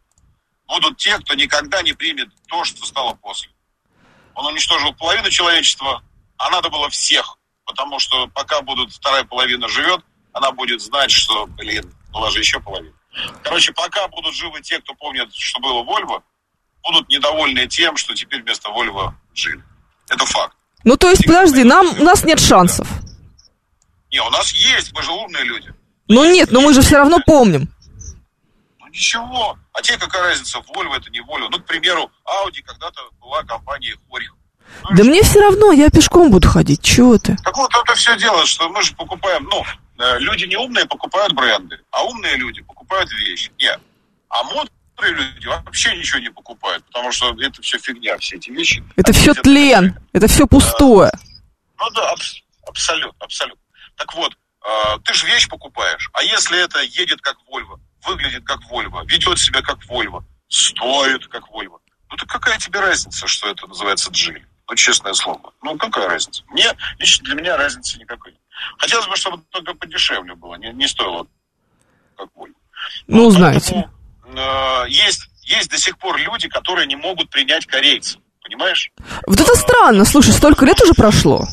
[0.67, 3.49] будут те, кто никогда не примет то, что стало после.
[4.35, 6.03] Он уничтожил половину человечества,
[6.37, 10.01] а надо было всех, потому что пока будут вторая половина живет,
[10.33, 12.95] она будет знать, что, блин, была же еще половина.
[13.43, 16.21] Короче, пока будут живы те, кто помнит, что было Вольво,
[16.83, 19.63] будут недовольны тем, что теперь вместо Вольво жили.
[20.09, 20.55] Это факт.
[20.83, 22.87] Ну, то есть, подожди, нам, у нас нет шансов.
[24.11, 25.73] Не, у нас есть, мы же умные люди.
[26.09, 27.69] Ну нет, но мы же все равно помним.
[28.79, 29.57] Ну ничего.
[29.73, 31.47] А тебе какая разница, Volvo это не Volvo?
[31.49, 34.35] Ну, к примеру, Audi когда-то была компанией Хорих.
[34.89, 37.35] Ну, Да мне все равно, я пешком буду ходить, чего ты?
[37.43, 39.63] Так вот это все дело, что мы же покупаем, ну,
[40.03, 43.51] э, люди не умные покупают бренды, а умные люди покупают вещи.
[43.59, 43.79] Нет.
[44.29, 48.83] А мудрые люди вообще ничего не покупают, потому что это все фигня, все эти вещи.
[48.95, 51.11] Это все тлен, это все пустое.
[51.79, 53.61] Ну да, абс- абсолютно, абсолютно.
[53.95, 54.33] Так вот,
[55.03, 59.61] ты же вещь покупаешь, а если это едет как Volvo, выглядит как Volvo, ведет себя
[59.61, 64.45] как Volvo, стоит как Volvo, ну так какая тебе разница, что это называется Джили?
[64.69, 65.51] Ну, честное слово.
[65.63, 66.43] Ну, какая разница?
[66.49, 66.67] Мне,
[66.99, 68.33] лично для меня разницы никакой.
[68.33, 68.41] нет.
[68.77, 71.25] Хотелось бы, чтобы только подешевле было, не, не стоило
[72.15, 72.53] как Volvo.
[73.07, 73.89] Ну, Поэтому, знаете.
[74.25, 78.21] э, есть, есть до сих пор люди, которые не могут принять корейцев.
[78.43, 78.91] Понимаешь?
[79.25, 81.45] Вот это странно, слушай, столько лет уже прошло.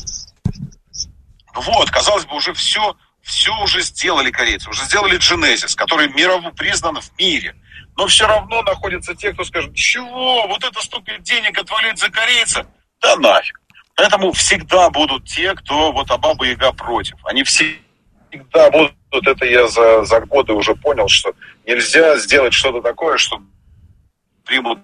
[1.55, 2.95] Вот, казалось бы, уже все,
[3.27, 7.55] все уже сделали корейцы, уже сделали Genesis, который мирово признан в мире.
[7.97, 12.65] Но все равно находятся те, кто скажет, чего, вот это столько денег отвалить за корейца?
[13.01, 13.59] Да нафиг.
[13.95, 17.17] Поэтому всегда будут те, кто вот а Баба Яга против.
[17.25, 21.33] Они всегда будут, вот это я за, за годы уже понял, что
[21.65, 23.41] нельзя сделать что-то такое, что
[24.45, 24.79] примут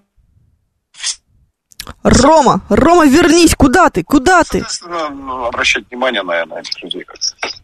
[2.04, 4.66] Рома, Рома, вернись, куда ты, куда ты?
[5.48, 7.04] Обращать внимание на, на этих людей.
[7.04, 7.63] как-то.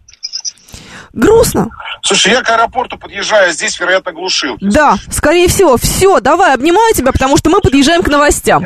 [1.14, 1.70] Грустно.
[2.02, 4.64] Слушай, я к аэропорту подъезжаю, а здесь, вероятно, глушилки.
[4.66, 5.78] Да, скорее всего.
[5.78, 8.66] Все, давай, обнимаю тебя, потому что мы подъезжаем к новостям.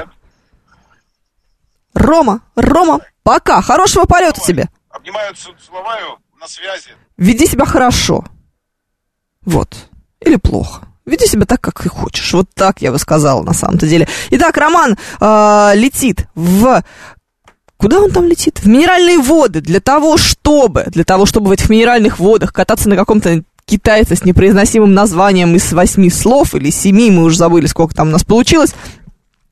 [1.93, 3.61] Рома, Рома, пока.
[3.61, 4.69] Хорошего полета тебе.
[4.89, 6.91] Обнимаю, целоваю, на связи.
[7.17, 8.25] Веди себя хорошо.
[9.45, 9.75] Вот.
[10.19, 10.87] Или плохо.
[11.05, 12.33] Веди себя так, как ты хочешь.
[12.33, 14.07] Вот так я бы сказала на самом-то деле.
[14.31, 16.83] Итак, Роман э, летит в...
[17.84, 18.59] Куда он там летит?
[18.59, 22.95] В минеральные воды для того, чтобы, для того, чтобы в этих минеральных водах кататься на
[22.95, 28.07] каком-то китайце с непроизносимым названием из восьми слов или семи, мы уже забыли, сколько там
[28.07, 28.73] у нас получилось.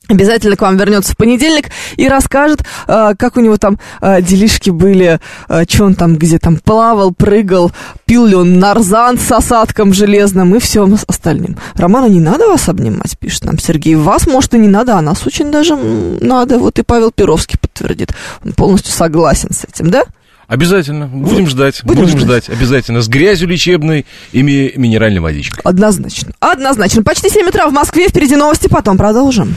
[0.10, 4.70] Обязательно к вам вернется в понедельник и расскажет, э, как у него там э, делишки
[4.70, 7.72] были, э, что он там, где там плавал, прыгал,
[8.06, 11.58] пил ли он нарзан с осадком железным и всем остальным.
[11.76, 13.96] Романа, не надо вас обнимать, пишет нам Сергей.
[13.96, 16.58] Вас, может, и не надо, а нас очень даже надо.
[16.58, 18.12] Вот и Павел Перовский подтвердит.
[18.44, 20.04] Он полностью согласен с этим, да?
[20.52, 21.08] Обязательно.
[21.08, 21.80] Будем ждать.
[21.86, 22.44] Будем Будем, ждать.
[22.44, 22.58] ждать.
[22.58, 23.02] Обязательно.
[23.02, 25.62] С грязью лечебной и ми- минеральной водичкой.
[25.64, 26.34] Однозначно.
[26.42, 27.04] Однозначно.
[27.04, 28.10] Почти 7 утра в Москве.
[28.10, 29.56] Впереди новости, потом продолжим.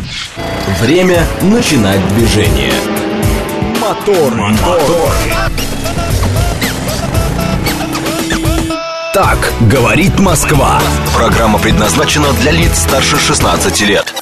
[0.81, 2.73] Время начинать движение.
[3.81, 5.13] Мотор, мотор.
[9.13, 10.81] Так говорит Москва.
[11.17, 14.14] Программа предназначена для лиц старше 16 лет.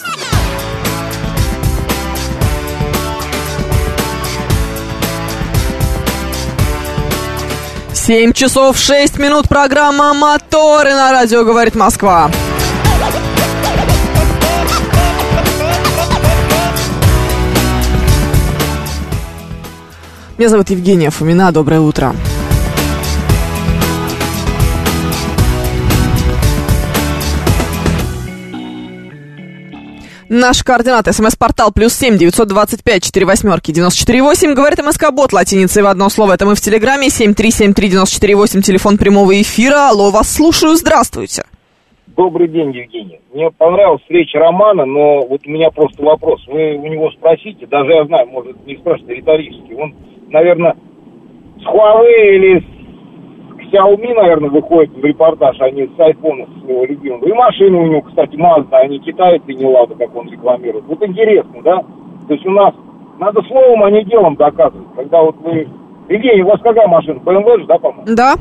[8.12, 9.48] 7 часов 6 минут.
[9.48, 12.30] Программа «Моторы» на радио «Говорит Москва».
[20.36, 21.52] Меня зовут Евгения Фомина.
[21.52, 22.14] Доброе утро.
[30.34, 31.12] Наши координаты.
[31.12, 34.54] СМС-портал плюс семь девятьсот двадцать пять четыре восьмерки девяносто четыре восемь.
[34.54, 36.32] Говорит МСК Бот латиницей в одно слово.
[36.32, 37.10] Это мы в Телеграме.
[37.10, 38.62] Семь три семь три девяносто четыре восемь.
[38.62, 39.90] Телефон прямого эфира.
[39.90, 40.74] Алло, вас слушаю.
[40.74, 41.44] Здравствуйте.
[42.16, 43.20] Добрый день, Евгений.
[43.34, 46.40] Мне понравилась встреча Романа, но вот у меня просто вопрос.
[46.46, 49.74] Вы у него спросите, даже я знаю, может, не спрашивайте риторически.
[49.74, 49.94] Он,
[50.30, 50.76] наверное,
[51.58, 52.81] с Huawei или с
[53.72, 57.24] Xiaomi, наверное, выходит в репортаж, а не с iPhone своего любимого.
[57.24, 60.84] И машины у него, кстати, Mazda, они китайцы, не Лада, как он рекламирует.
[60.86, 61.78] Вот интересно, да?
[62.28, 62.74] То есть у нас
[63.18, 64.86] надо словом, а не делом доказывать.
[64.96, 65.68] Когда вот вы...
[66.08, 67.20] Евгений, у вас какая машина?
[67.24, 68.04] BMW же, да, по-моему?
[68.14, 68.34] Да?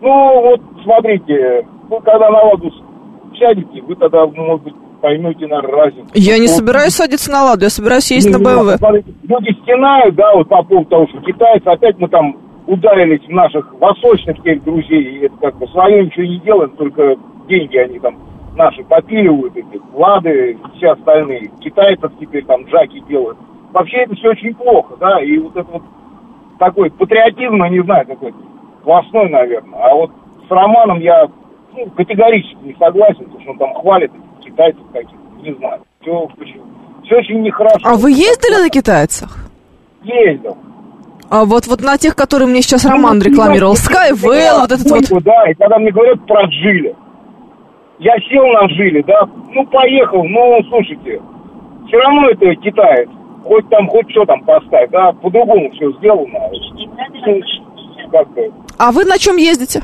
[0.00, 2.70] Ну, вот смотрите, вы когда на ладу
[3.38, 6.08] сядете, вы тогда, может быть, поймете, наверное, разницу.
[6.14, 6.56] Я не Вот.
[6.56, 8.78] собираюсь садиться на ладу, я собираюсь ездить на Не, не, БМВ.
[8.78, 12.36] смотрите, Люди стенают, да, вот по поводу того, что китайцы, опять мы там
[12.66, 17.16] ударились в наших восточных тех друзей, и это как бы свое ничего не делаем, только
[17.48, 18.16] деньги они там
[18.56, 21.50] наши попиливают, эти Лады, все остальные.
[21.60, 23.38] Китайцев теперь там джаки делают.
[23.72, 25.82] Вообще это все очень плохо, да, и вот это вот
[26.58, 28.38] такой патриотизм, я не знаю, какой-то
[28.84, 29.78] классной, наверное.
[29.80, 30.10] А вот
[30.46, 31.26] с Романом я
[31.74, 35.80] ну, категорически не согласен, потому что он там хвалит этих китайцев каких-то, не знаю.
[36.00, 36.28] Все,
[37.04, 37.80] все очень нехорошо.
[37.84, 39.50] А вы ездили на китайцах?
[40.02, 40.56] Ездил.
[41.34, 43.72] А вот, вот на тех, которые мне сейчас Роман Ну, рекламировал.
[43.72, 45.22] я- Skywell, вот этот вот.
[45.24, 46.94] Да, и когда мне говорят про Джили.
[48.00, 49.22] Я сел на Джили, да,
[49.54, 51.22] ну, поехал, ну, слушайте,
[51.88, 53.08] все равно это китаец.
[53.44, 56.38] Хоть там, хоть что там поставь, да, по-другому все сделано.
[57.26, 57.40] Ну,
[58.76, 59.82] А вы на чем ездите?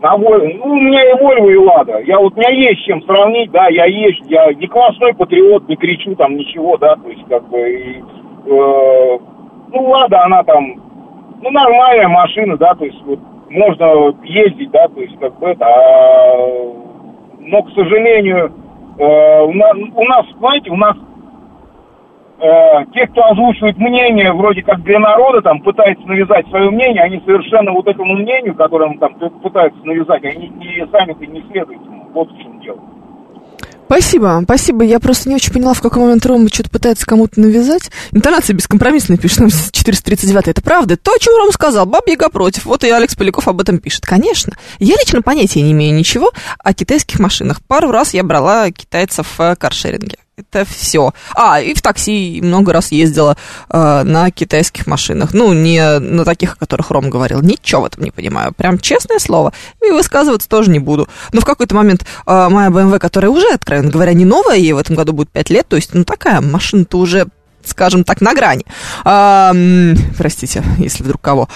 [0.00, 0.48] на Вольво.
[0.58, 2.00] Ну, у меня и Вольво, и Лада.
[2.00, 5.68] Я вот, у меня есть с чем сравнить, да, я есть, я не классной патриот,
[5.68, 8.02] не кричу там ничего, да, то есть, как бы, и,
[8.46, 9.18] э,
[9.74, 10.74] ну, Лада, она там,
[11.42, 13.18] ну, нормальная машина, да, то есть, вот,
[13.50, 16.84] можно ездить, да, то есть, как бы, это, а,
[17.40, 18.52] но, к сожалению,
[18.98, 20.96] э, у, нас, у нас, знаете, у нас
[22.40, 27.20] э, те, кто озвучивает мнение, вроде как для народа, там, пытается навязать свое мнение, они
[27.26, 30.52] совершенно вот этому мнению, которым там пытаются навязать, они
[30.90, 31.82] сами-то не следуют.
[32.14, 32.53] Вот в чем.
[33.86, 34.82] Спасибо, спасибо.
[34.84, 37.90] Я просто не очень поняла, в какой момент Рома что-то пытается кому-то навязать.
[38.12, 40.48] Интонация бескомпромиссная, пишет нам 439.
[40.48, 40.96] Это правда?
[40.96, 41.86] То, о чем Рома сказал.
[41.86, 42.64] Баба Яга против.
[42.64, 44.06] Вот и Алекс Поляков об этом пишет.
[44.06, 44.54] Конечно.
[44.78, 47.60] Я лично понятия не имею ничего о китайских машинах.
[47.62, 50.16] Пару раз я брала китайцев в каршеринге.
[50.36, 51.12] Это все.
[51.36, 53.36] А, и в такси много раз ездила
[53.70, 55.32] э, на китайских машинах.
[55.32, 57.40] Ну, не на таких, о которых Ром говорил.
[57.40, 58.52] Ничего в этом не понимаю.
[58.52, 59.52] Прям честное слово.
[59.86, 61.08] И высказываться тоже не буду.
[61.32, 64.78] Но в какой-то момент э, моя BMW, которая уже, откровенно говоря, не новая, ей в
[64.78, 67.26] этом году будет 5 лет, то есть, ну, такая машина-то уже
[67.64, 68.66] скажем так, на грани.
[69.04, 69.54] А,
[70.18, 71.48] простите, если вдруг кого.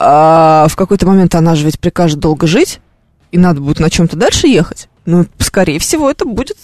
[0.00, 2.80] А, в какой-то момент она же ведь прикажет долго жить,
[3.30, 4.88] и надо будет на чем-то дальше ехать.
[5.04, 6.56] Ну, скорее всего, это будет...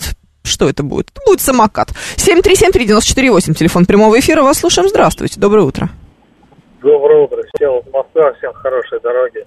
[0.48, 1.10] Что это будет?
[1.10, 1.88] Это будет самокат.
[2.16, 4.42] 7373948, телефон прямого эфира.
[4.42, 4.88] Вас слушаем.
[4.88, 5.38] Здравствуйте.
[5.38, 5.88] Доброе утро.
[6.80, 7.42] Доброе утро.
[7.54, 9.46] Всем из Москвы, всем хорошей дороги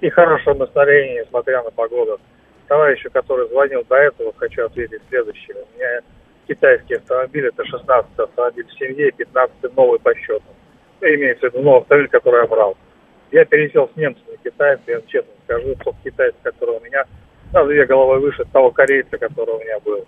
[0.00, 2.20] и хорошего настроения, несмотря на погоду.
[2.68, 5.56] Товарищу, который звонил до этого, хочу ответить следующее.
[5.56, 6.00] У меня
[6.48, 10.44] китайский автомобиль, это 16 автомобиль в семье, 15 новый по счету.
[11.00, 12.76] Ну, имеется в виду новый автомобиль, который я брал.
[13.32, 17.04] Я пересел с немца на китайца, я честно скажу, тот китайец, который у меня,
[17.52, 20.04] на две головы выше того корейца, который у меня был.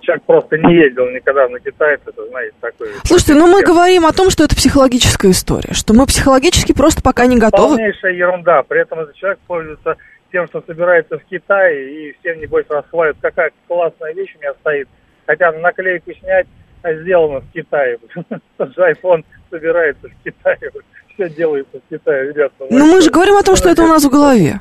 [0.00, 2.88] Человек просто не ездил никогда на китайца, это, знаете, такой...
[3.04, 7.26] Слушайте, ну мы говорим о том, что это психологическая история, что мы психологически просто пока
[7.26, 7.76] не готовы.
[7.76, 8.62] Полнейшая ерунда.
[8.64, 9.96] При этом этот человек пользуется
[10.32, 14.88] тем, что собирается в Китае, и всем, небось, расхваливают, какая классная вещь у меня стоит.
[15.26, 16.46] Хотя наклейку снять,
[16.84, 17.98] сделано в Китае.
[18.56, 20.58] Тот же iPhone собирается в Китае.
[21.14, 22.54] Все делается в Китае, ребята.
[22.70, 24.58] Но мы же говорим о том, что это у нас в голове.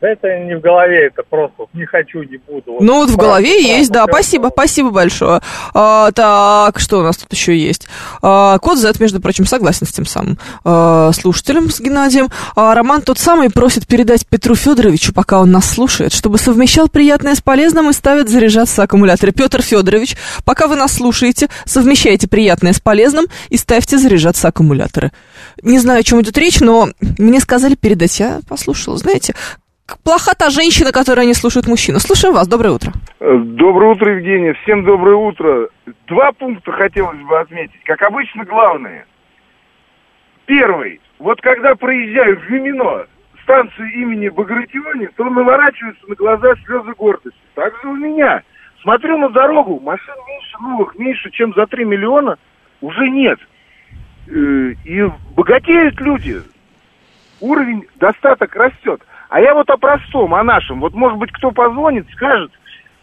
[0.00, 2.72] Это не в голове, это просто не хочу, не буду.
[2.72, 4.02] Вот Ну вот в голове просто есть, да.
[4.02, 5.40] всё Спасибо, спасибо большое.
[5.72, 7.88] А, так, что у нас тут еще есть?
[8.20, 12.28] А, код Z, между прочим, согласен с тем самым а, слушателем, с Геннадием.
[12.54, 17.34] А, Роман тот самый просит передать Петру Федоровичу, пока он нас слушает, чтобы совмещал приятное
[17.34, 19.32] с полезным и ставит заряжаться аккумуляторы.
[19.32, 25.12] Петр Федорович, пока вы нас слушаете, совмещайте приятное с полезным и ставьте заряжаться аккумуляторы.
[25.62, 28.20] Не знаю, о чем идет речь, но мне сказали передать.
[28.20, 29.34] Я послушала, знаете,
[30.04, 31.98] плоха та женщина, которая не слушает мужчину.
[31.98, 32.48] Слушаем вас.
[32.48, 32.92] Доброе утро.
[33.20, 34.52] Доброе утро, Евгений.
[34.62, 35.68] Всем доброе утро.
[36.06, 37.82] Два пункта хотелось бы отметить.
[37.84, 39.06] Как обычно, главные.
[40.46, 41.00] Первый.
[41.18, 43.06] Вот когда проезжаю в Мимино,
[43.42, 47.38] станцию имени Багратиони, то наворачиваются на глаза слезы гордости.
[47.54, 48.42] Так же у меня.
[48.82, 52.36] Смотрю на дорогу, машин меньше новых, меньше, чем за 3 миллиона,
[52.80, 53.38] уже нет.
[54.28, 56.42] Э, И богатеют люди.
[57.40, 59.00] Уровень достаток растет.
[59.28, 60.80] А я вот о простом, о нашем.
[60.80, 62.52] Вот, может быть, кто позвонит, скажет,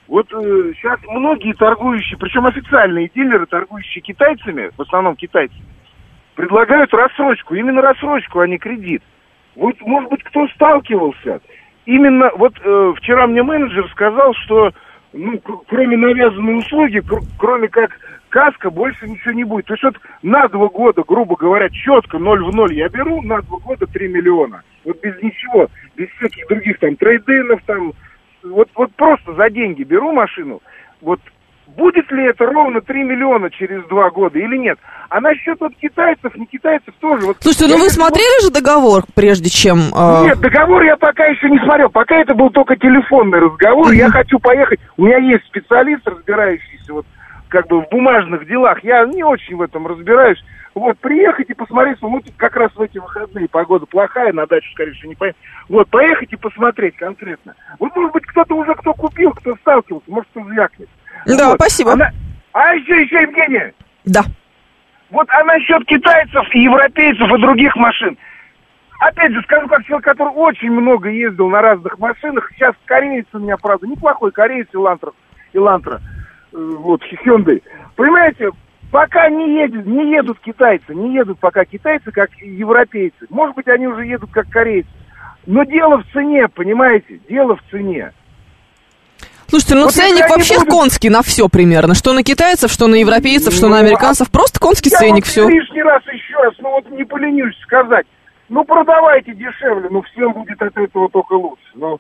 [0.08, 5.62] вот э, сейчас многие торгующие, причем официальные дилеры, торгующие китайцами, в основном китайцами,
[6.36, 9.02] предлагают рассрочку, именно рассрочку, а не кредит.
[9.56, 11.42] Вот, может быть, кто сталкивался?
[11.86, 14.72] Именно, вот э, вчера мне менеджер сказал, что,
[15.12, 17.92] ну, кроме навязанной услуги, кр- кроме как
[18.34, 19.68] каска, больше ничего не будет.
[19.68, 23.40] То есть вот на два года, грубо говоря, четко, ноль в ноль я беру, на
[23.44, 24.64] два года 3 миллиона.
[24.84, 27.94] Вот без ничего, без всяких других там трейдинов, там,
[28.44, 30.62] вот, вот просто за деньги беру машину,
[31.02, 31.20] вот
[31.68, 34.80] будет ли это ровно 3 миллиона через два года или нет?
[35.10, 37.28] А насчет вот китайцев, не китайцев тоже.
[37.28, 39.78] Вот Слушайте, ну вы смотрели же договор, прежде чем...
[39.96, 41.90] э, Нет, договор я пока еще не смотрел.
[41.90, 43.92] Пока это был только телефонный разговор.
[43.92, 44.80] Я хочу поехать.
[44.98, 47.06] У меня есть специалист, разбирающийся вот
[47.54, 48.84] как бы в бумажных делах.
[48.84, 50.44] Я не очень в этом разбираюсь.
[50.74, 54.68] Вот, приехать и посмотреть, ну, тут как раз в эти выходные погода плохая, на дачу,
[54.72, 55.40] скорее всего, не поехать.
[55.70, 57.54] Вот, поехать и посмотреть конкретно.
[57.78, 60.90] Вот, может быть, кто-то уже, кто купил, кто сталкивался, может, кто звякнет.
[61.28, 61.60] Да, Вот.
[61.62, 61.92] спасибо.
[61.92, 62.12] А, на-
[62.54, 63.72] а еще, еще, Евгения,
[64.06, 64.22] Да.
[65.12, 68.18] вот а насчет китайцев и европейцев и других машин.
[69.00, 72.50] Опять же, скажу, как человек, который очень много ездил на разных машинах.
[72.56, 75.12] Сейчас кореец у меня, правда, неплохой кореец Илантра,
[75.54, 76.13] Илантра э,
[76.54, 77.62] вот, Hyundai.
[77.96, 78.50] Понимаете,
[78.92, 83.26] пока не едут, не едут китайцы, не едут пока китайцы, как европейцы.
[83.30, 84.90] Может быть, они уже едут как корейцы.
[85.46, 87.20] Но дело в цене, понимаете?
[87.30, 88.12] Дело в цене.
[89.48, 91.94] Слушайте, ну Вот ценник вообще будут- конский на все примерно.
[91.94, 94.32] Что на китайцев, что на европейцев, что на Ну, американцев.
[94.32, 95.48] Просто конский Я ценник, вот все.
[95.48, 98.08] лишний раз еще раз, ну вот не поленюсь сказать.
[98.50, 101.64] Ну продавайте дешевле, ну всем будет от этого только лучше.
[101.76, 102.00] Ну,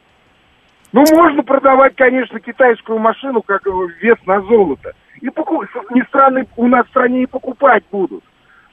[0.94, 3.66] ну можно продавать, конечно, китайскую машину как
[4.00, 4.94] вес на золото.
[5.22, 8.24] И поку- не страны, у нас в стране и покупать будут.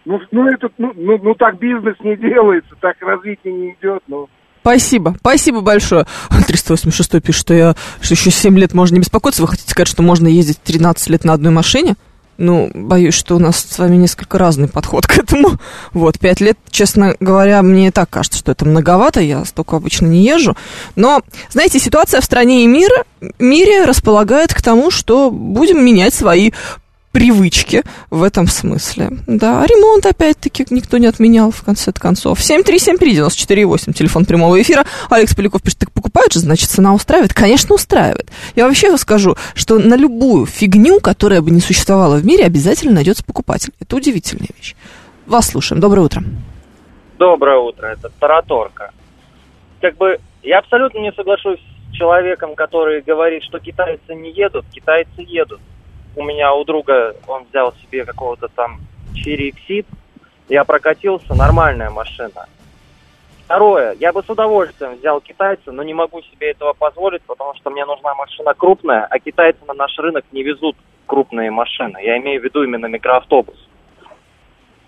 [0.05, 4.29] Ну, ну, это, ну, ну, ну так бизнес не делается, так развитие не идет, ну.
[4.61, 6.05] Спасибо, спасибо большое.
[6.47, 9.43] 386 пишет, что я что еще 7 лет можно не беспокоиться.
[9.43, 11.95] Вы хотите сказать, что можно ездить 13 лет на одной машине?
[12.41, 15.59] Ну, боюсь, что у нас с вами несколько разный подход к этому.
[15.93, 20.07] Вот, 5 лет, честно говоря, мне и так кажется, что это многовато, я столько обычно
[20.07, 20.57] не езжу.
[20.97, 21.21] Но,
[21.51, 23.05] знаете, ситуация в стране и мира,
[23.39, 26.53] мире располагает к тому, что будем менять свои
[27.13, 29.11] привычки в этом смысле.
[29.27, 32.39] Да, ремонт, опять-таки, никто не отменял, в конце концов.
[32.41, 34.85] 7373948, телефон прямого эфира.
[35.09, 37.35] Алекс Поляков пишет, так покупают же, значит, цена устраивает?
[37.35, 38.31] Конечно, устраивает.
[38.55, 43.25] Я вообще скажу, что на любую фигню, которая бы не существовала в мире, обязательно найдется
[43.25, 43.73] покупатель.
[43.81, 44.75] Это удивительная вещь.
[45.27, 45.81] Вас слушаем.
[45.81, 46.23] Доброе утро.
[47.19, 48.93] Доброе утро, это Тараторка.
[49.81, 55.11] Как бы я абсолютно не соглашусь с человеком, который говорит, что китайцы не едут, китайцы
[55.19, 55.61] едут.
[56.17, 58.81] У меня у друга, он взял себе какого-то там
[59.15, 59.87] Exit,
[60.49, 62.47] я прокатился, нормальная машина.
[63.45, 67.71] Второе, я бы с удовольствием взял китайца, но не могу себе этого позволить, потому что
[67.71, 71.99] мне нужна машина крупная, а китайцы на наш рынок не везут крупные машины.
[72.03, 73.69] Я имею в виду именно микроавтобус.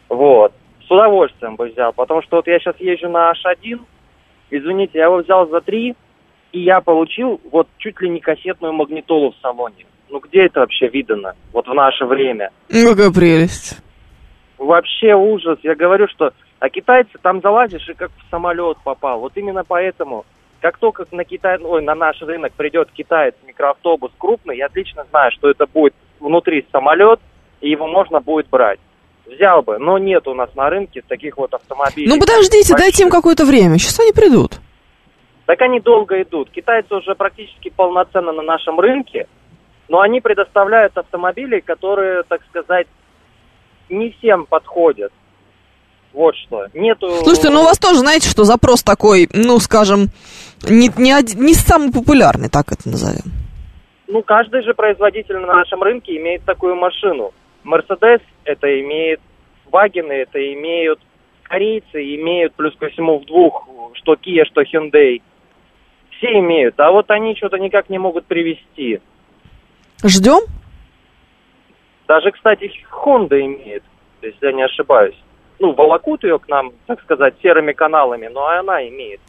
[0.08, 0.52] Вот.
[0.86, 3.80] С удовольствием бы взял, потому что вот я сейчас езжу на H1,
[4.50, 5.96] извините, я его взял за 3,
[6.52, 9.86] и я получил вот чуть ли не кассетную магнитолу в салоне.
[10.12, 12.50] Ну где это вообще видано, вот в наше время?
[12.68, 13.78] Ну, Какая прелесть.
[14.58, 15.58] Вообще ужас.
[15.62, 19.20] Я говорю, что а китайцы там залазишь и как в самолет попал.
[19.20, 20.26] Вот именно поэтому,
[20.60, 25.32] как только на Китай, ой, на наш рынок придет китаец микроавтобус крупный, я отлично знаю,
[25.32, 27.18] что это будет внутри самолет,
[27.62, 28.80] и его можно будет брать.
[29.24, 32.06] Взял бы, но нет у нас на рынке таких вот автомобилей.
[32.06, 32.76] Ну, подождите, Больших.
[32.76, 33.78] дайте им какое-то время.
[33.78, 34.60] Сейчас они придут.
[35.46, 36.50] Так они долго идут.
[36.50, 39.26] Китайцы уже практически полноценно на нашем рынке,
[39.92, 42.86] но они предоставляют автомобили, которые, так сказать,
[43.90, 45.12] не всем подходят.
[46.14, 46.66] Вот что.
[46.72, 47.10] Нету...
[47.22, 50.08] Слушайте, ну у вас тоже, знаете, что запрос такой, ну, скажем,
[50.62, 53.32] не, не, од- не самый популярный, так это назовем.
[54.06, 57.34] Ну, каждый же производитель на нашем рынке имеет такую машину.
[57.62, 59.20] Мерседес это имеет,
[59.70, 61.00] Вагены это имеют,
[61.42, 65.20] корейцы имеют, плюс ко всему в двух, что Kia, что Hyundai.
[66.16, 69.00] Все имеют, а вот они что-то никак не могут привести.
[70.04, 70.40] Ждем?
[72.08, 73.82] Даже, кстати, Honda имеет,
[74.20, 75.16] если я не ошибаюсь.
[75.62, 79.20] Ну, волокут ее к нам, так сказать, серыми каналами, но она имеет.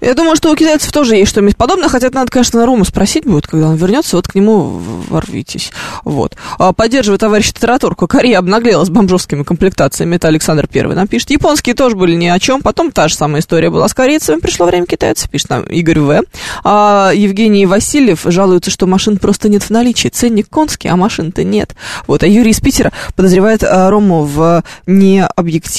[0.00, 3.46] Я думаю, что у китайцев тоже есть что-нибудь подобное, хотя надо, конечно, Рома спросить будет,
[3.46, 5.70] когда он вернется, вот к нему ворвитесь.
[6.02, 6.34] Вот.
[6.58, 8.08] А, Поддерживаю товарища Тараторку.
[8.08, 11.30] Корея обнаглела с бомжовскими комплектациями, это Александр Первый нам пишет.
[11.30, 14.66] Японские тоже были ни о чем, потом та же самая история была с корейцами, пришло
[14.66, 16.22] время китайцев, пишет нам Игорь В.
[16.64, 21.76] А Евгений Васильев жалуется, что машин просто нет в наличии, ценник конский, а машин-то нет.
[22.08, 25.75] Вот, а Юрий из Питера подозревает а, Рому в необъективности.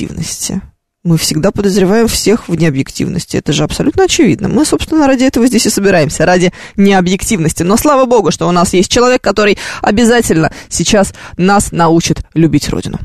[1.04, 3.38] Мы всегда подозреваем всех в необъективности.
[3.38, 4.50] Это же абсолютно очевидно.
[4.50, 7.64] Мы, собственно, ради этого здесь и собираемся, ради необъективности.
[7.64, 13.00] Но слава богу, что у нас есть человек, который обязательно сейчас нас научит любить Родину.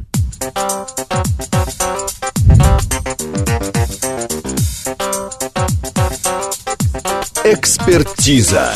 [7.45, 8.75] Экспертиза.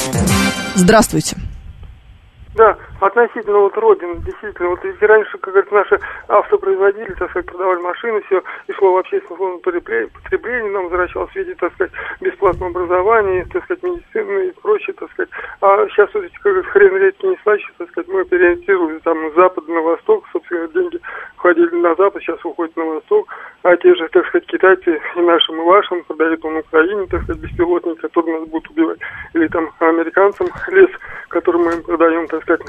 [0.74, 1.36] Здравствуйте.
[2.54, 7.80] Да, относительно вот Родины, действительно, вот ведь раньше, как говорится, наши автопроизводители, так сказать, продавали
[7.80, 13.46] машины, все, и шло в общественное потребление, нам возвращалось в виде, так сказать, бесплатного образования,
[13.52, 15.30] так сказать, медицины и прочее, так сказать.
[15.60, 19.34] А сейчас вот эти, как хрен редкий не слаще, так сказать, мы переориентировались там с
[19.34, 21.00] запада на восток, собственно, деньги
[21.36, 23.28] ходили на запад, сейчас уходят на восток,
[23.62, 27.42] а те же, так сказать, китайцы и нашим, и вашим продают он Украине, так сказать,
[27.42, 28.98] беспилотники, которые нас будут убивать,
[29.34, 30.90] или там американцам лес,
[31.28, 32.62] который мы им продаем, так сказать,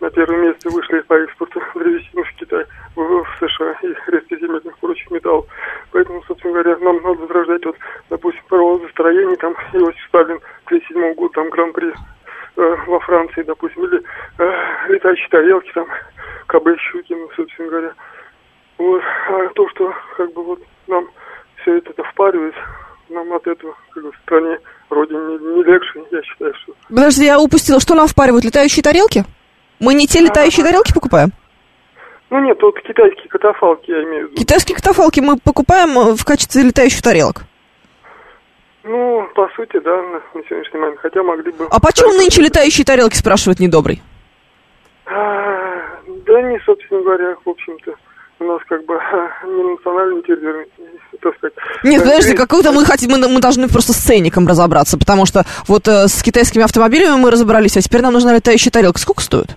[0.00, 5.10] на первом месте вышли по экспорту древесины в Китай, в, в США и редкоземельных прочих
[5.10, 5.46] металлов.
[5.92, 7.76] Поэтому, собственно говоря, нам надо возрождать, вот,
[8.10, 14.02] допустим, паровозостроение, там, Иосиф Сталин, 37 год, там, Гран-при э, во Франции, допустим, или
[14.38, 14.52] э,
[14.88, 15.86] летающие тарелки, там,
[16.46, 17.92] КБ Щукин, собственно говоря.
[18.78, 19.02] Вот.
[19.28, 21.08] А то, что, как бы, вот, нам
[21.62, 22.54] все это впаривает,
[23.08, 24.58] нам от этого, как бы, в стране,
[24.90, 29.24] родине не, не легче, я считаю, что Подожди, я упустила, что нам впаривают летающие тарелки?
[29.78, 31.32] Мы не те летающие тарелки покупаем?
[32.30, 34.40] Ну нет, вот китайские катафалки я имею в виду.
[34.40, 37.44] Китайские катафалки мы покупаем э, в качестве летающих тарелок.
[38.82, 41.00] Ну, по сути, да, на, сегодняшний момент.
[41.00, 41.66] Хотя могли бы...
[41.70, 44.02] А почему нынче летающие тарелки, спрашивает недобрый?
[45.06, 45.14] А,
[46.26, 47.94] Да не, собственно говоря, в общем-то,
[48.40, 48.94] у нас как бы
[49.44, 50.66] не национальный террор,
[51.20, 51.54] так сказать.
[51.84, 55.86] Нет, подожди, какой-то мы хотим, мы, мы должны просто с ценником разобраться, потому что вот
[55.88, 58.98] э, с китайскими автомобилями мы разобрались, а теперь нам нужна летающая тарелка.
[58.98, 59.56] Сколько стоит?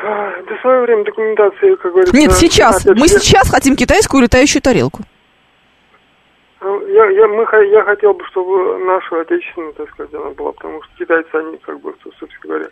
[0.00, 2.16] Да в свое время документация, как говорится...
[2.16, 2.86] Нет, сейчас.
[2.86, 5.02] опять Мы сейчас хотим китайскую летающую тарелку.
[6.60, 10.82] Ну, Я, я, мы, я хотел бы, чтобы наша отечественная, так сказать, она была, потому
[10.82, 12.66] что китайцы, они, как бы, со- собственно говоря,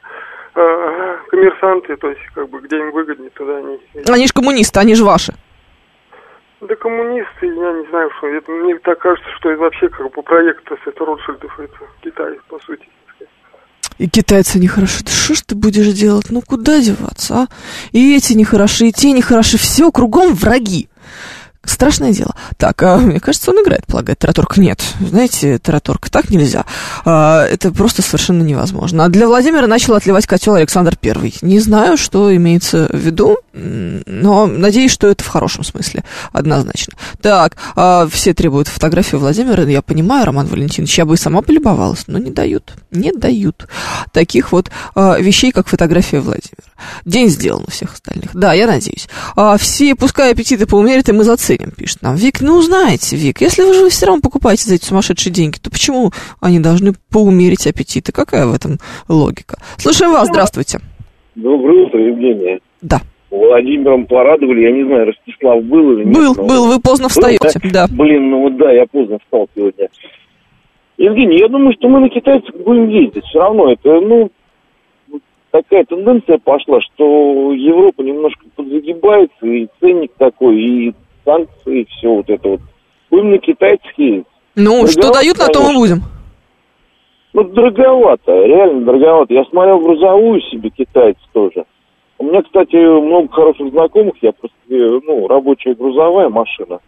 [0.55, 3.79] э, коммерсанты, то есть, как бы, где им выгоднее, туда они...
[4.09, 5.35] Они же коммунисты, они же ваши.
[6.61, 10.23] Да коммунисты, я не знаю, что это мне так кажется, что это вообще как бы
[10.23, 12.89] проект, то есть это Ротшильдов, это Китай, по сути.
[13.99, 15.05] И китайцы нехороши.
[15.05, 16.27] Да что ж ты будешь делать?
[16.31, 17.49] Ну куда деваться, а?
[17.93, 19.57] И эти нехороши, и те нехороши.
[19.59, 20.89] Все кругом враги.
[21.67, 22.35] Страшное дело.
[22.57, 24.57] Так, а, мне кажется, он играет, полагает Тараторг.
[24.57, 26.65] Нет, знаете, Тараторг, так нельзя.
[27.05, 29.05] А, это просто совершенно невозможно.
[29.05, 31.35] А для Владимира начал отливать котел Александр Первый.
[31.43, 36.95] Не знаю, что имеется в виду, но надеюсь, что это в хорошем смысле, однозначно.
[37.21, 39.65] Так, а, все требуют фотографию Владимира.
[39.65, 42.75] Я понимаю, Роман Валентинович, я бы и сама полюбовалась, но не дают.
[42.91, 43.67] Не дают
[44.13, 46.65] таких вот а, вещей, как фотография Владимира.
[47.05, 48.31] День сделан у всех остальных.
[48.35, 49.09] Да, я надеюсь.
[49.35, 51.25] А, все, пускай аппетиты поумерят, и мы
[51.57, 52.17] заценим, пишет нам.
[52.17, 55.71] Вик, ну знаете, Вик, если вы же все равно покупаете за эти сумасшедшие деньги, то
[55.71, 58.13] почему они должны поумерить аппетиты?
[58.13, 58.79] Какая в этом
[59.09, 59.59] логика?
[59.79, 60.79] Слушаем вас, здравствуйте.
[61.35, 62.61] Доброе утро, Евгения.
[62.83, 63.01] Да.
[63.31, 66.15] Владимиром порадовали, я не знаю, Ростислав был или нет.
[66.15, 67.61] Был, но- был, вы поздно Был, встаете.
[67.73, 67.87] Да.
[67.91, 69.89] Блин, ну вот да, я поздно встал сегодня.
[70.97, 73.25] Евгений, я думаю, что мы на китайцах будем ездить.
[73.25, 74.31] Все равно это, ну,
[75.51, 80.95] такая тенденция пошла, что Европа немножко подзагибается, и ценник такой, и
[81.27, 82.61] санкции, и все вот это вот.
[83.11, 84.27] Будем на китайцах ездить.
[84.55, 86.03] Ну, что Дороговато, дают, на то мы будем.
[87.35, 89.35] Ну, дороговато, реально дороговато.
[89.35, 91.67] Я смотрел грузовую себе китайцы тоже.
[92.19, 96.79] У меня, кстати, много хороших знакомых, я просто, э, ну, рабочая грузовая машина.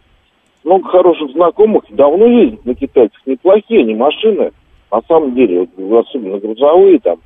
[0.65, 4.52] Много хороших знакомых, давно ездят на китайцах, неплохие они машины,
[4.90, 7.19] на самом деле, вот, особенно грузовые там.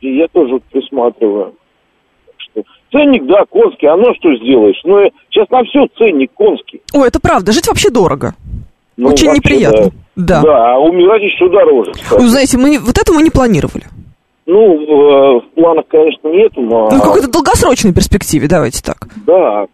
[0.00, 1.54] И я тоже вот присматриваю.
[2.94, 4.80] Ценник, да, конский, а ну что сделаешь?
[4.84, 6.80] Ну, э, сейчас на все ценник конский.
[6.92, 8.34] Ой, это правда, жить вообще дорого.
[8.96, 9.90] Ну, Очень вообще, неприятно.
[10.14, 10.42] Да.
[10.42, 11.90] Да, а умирать еще дороже.
[11.90, 12.20] кстати.
[12.20, 13.82] Вы знаете, мы вот это мы не планировали.
[14.46, 16.88] Ну, в, в планах, конечно, нету, но...
[16.88, 19.08] Ну, в какой-то долгосрочной перспективе, давайте так.
[19.26, 19.66] Да.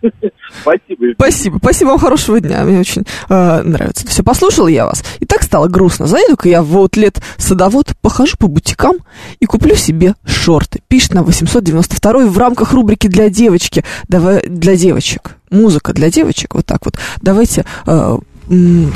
[0.62, 1.14] Спасибо.
[1.14, 1.58] Спасибо.
[1.58, 2.64] Спасибо вам, хорошего дня.
[2.64, 4.06] Мне очень э, нравится.
[4.06, 5.04] Все, послушала я вас.
[5.20, 6.06] И так стало грустно.
[6.06, 8.96] Зайду-ка я в лет садовод, похожу по бутикам
[9.40, 10.80] и куплю себе шорты.
[10.88, 13.84] Пишет на 892 в рамках рубрики «Для девочки».
[14.08, 15.36] Давай, для девочек.
[15.50, 16.54] Музыка для девочек.
[16.54, 16.98] Вот так вот.
[17.22, 18.18] Давайте э,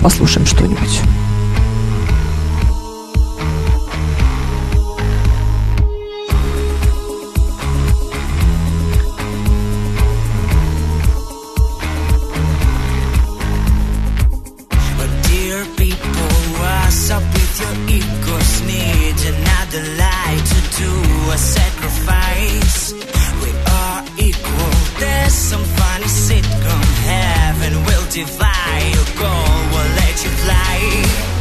[0.02, 1.00] послушаем что-нибудь.
[21.32, 22.92] A sacrifice.
[23.42, 23.50] We
[23.80, 24.74] are equal.
[24.98, 26.84] There's some funny sitcom.
[27.08, 28.92] Heaven will divide.
[28.94, 31.31] Your goal will let you fly.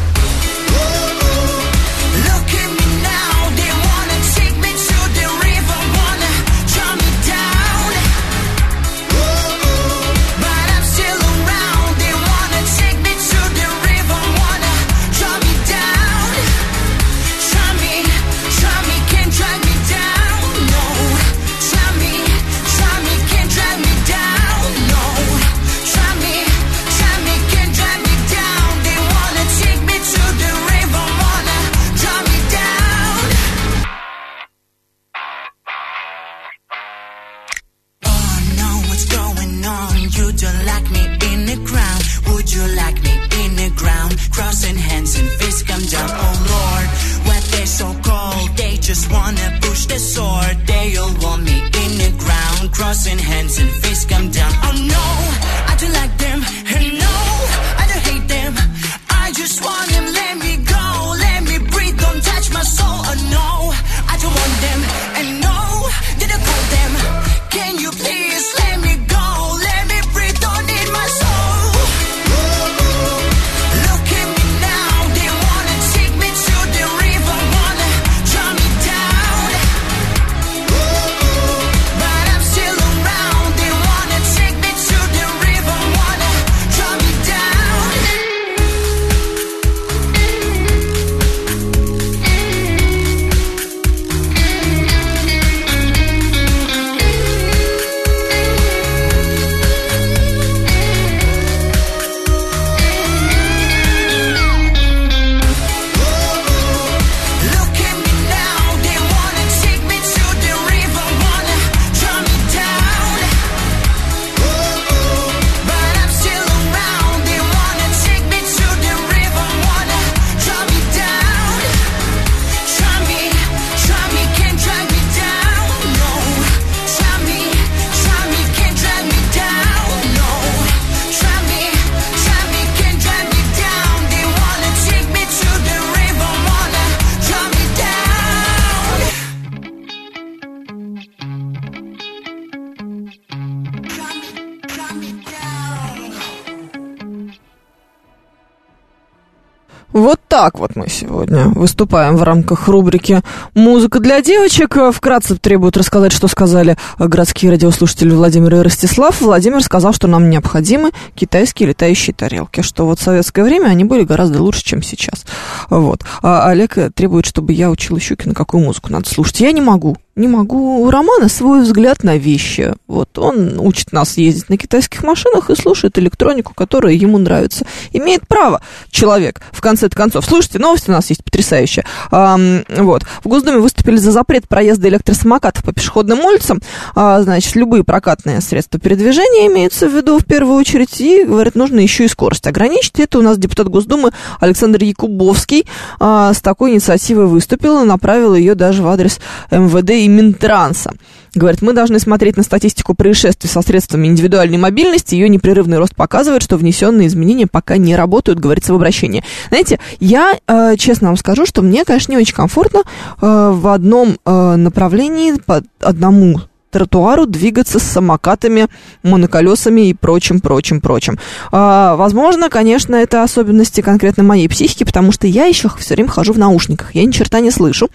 [151.01, 153.21] Сегодня выступаем в рамках рубрики
[153.55, 154.77] «Музыка для девочек».
[154.93, 159.19] Вкратце требуют рассказать, что сказали городские радиослушатели Владимир и Ростислав.
[159.19, 164.03] Владимир сказал, что нам необходимы китайские летающие тарелки, что вот в советское время они были
[164.03, 165.25] гораздо лучше, чем сейчас.
[165.69, 166.03] Вот.
[166.21, 169.39] А Олег требует, чтобы я учила Щукина, какую музыку надо слушать.
[169.39, 169.97] Я не могу.
[170.15, 170.83] Не могу.
[170.83, 172.73] У Романа свой взгляд на вещи.
[172.87, 177.65] Вот он учит нас ездить на китайских машинах и слушает электронику, которая ему нравится.
[177.93, 180.25] Имеет право человек, в конце концов.
[180.25, 181.85] Слушайте, новости у нас есть потрясающие.
[182.11, 183.03] Ам, вот.
[183.23, 186.59] В Госдуме выступили за запрет проезда электросамокатов по пешеходным улицам.
[186.93, 190.99] А, значит, любые прокатные средства передвижения имеются в виду в первую очередь.
[190.99, 192.99] И, говорят, нужно еще и скорость ограничить.
[192.99, 194.11] Это у нас депутат Госдумы
[194.41, 195.65] Александр Якубовский
[196.01, 199.21] а, с такой инициативой выступил и направил ее даже в адрес
[199.51, 200.93] МВД и Минтранса.
[201.33, 205.15] Говорит, мы должны смотреть на статистику происшествий со средствами индивидуальной мобильности.
[205.15, 209.23] Ее непрерывный рост показывает, что внесенные изменения пока не работают, говорится в обращении.
[209.47, 214.17] Знаете, я э, честно вам скажу, что мне, конечно, не очень комфортно э, в одном
[214.25, 216.41] э, направлении по одному
[216.71, 218.67] тротуару двигаться с самокатами,
[219.03, 221.19] моноколесами и прочим, прочим, прочим.
[221.51, 226.33] А, возможно, конечно, это особенности конкретно моей психики, потому что я еще все время хожу
[226.33, 227.89] в наушниках, я ни черта не слышу.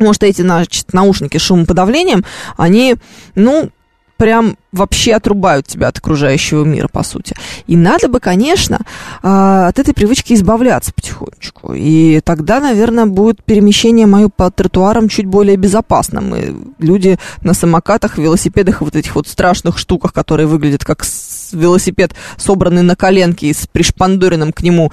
[0.00, 2.24] Что эти значит, наушники с шумоподавлением,
[2.56, 2.96] они,
[3.34, 3.70] ну,
[4.22, 7.34] прям вообще отрубают тебя от окружающего мира, по сути.
[7.66, 8.78] И надо бы, конечно,
[9.20, 11.74] а, от этой привычки избавляться потихонечку.
[11.74, 16.36] И тогда, наверное, будет перемещение мое по тротуарам чуть более безопасным.
[16.36, 21.02] И люди на самокатах, велосипедах вот этих вот страшных штуках, которые выглядят как
[21.52, 24.92] велосипед, собранный на коленке и с пришпандуренным к нему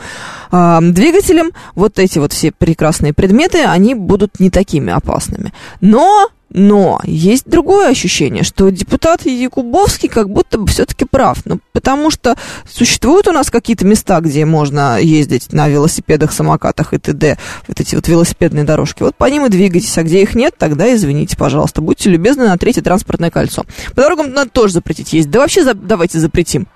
[0.52, 5.54] а, двигателем, вот эти вот все прекрасные предметы, они будут не такими опасными.
[5.82, 11.40] Но но есть другое ощущение, что депутат Якубовский как будто бы все-таки прав.
[11.46, 12.36] Ну, потому что
[12.70, 17.38] существуют у нас какие-то места, где можно ездить на велосипедах, самокатах и т.д.
[17.68, 19.04] Вот эти вот велосипедные дорожки.
[19.04, 21.82] Вот по ним и двигайтесь, а где их нет, тогда извините, пожалуйста.
[21.82, 23.64] Будьте любезны на третье транспортное кольцо.
[23.96, 25.32] По дорогам надо тоже запретить ездить.
[25.32, 26.68] Да вообще за- давайте запретим.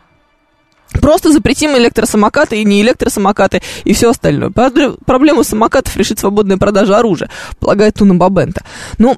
[1.01, 4.49] Просто запретим электросамокаты и не электросамокаты и все остальное.
[4.49, 7.29] Пробле- Проблему самокатов решит свободная продажа оружия,
[7.59, 8.63] полагает Туна Бабента.
[8.99, 9.17] Ну,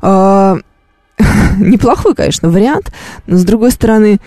[1.58, 2.92] неплохой, конечно, вариант,
[3.26, 4.20] но с другой стороны,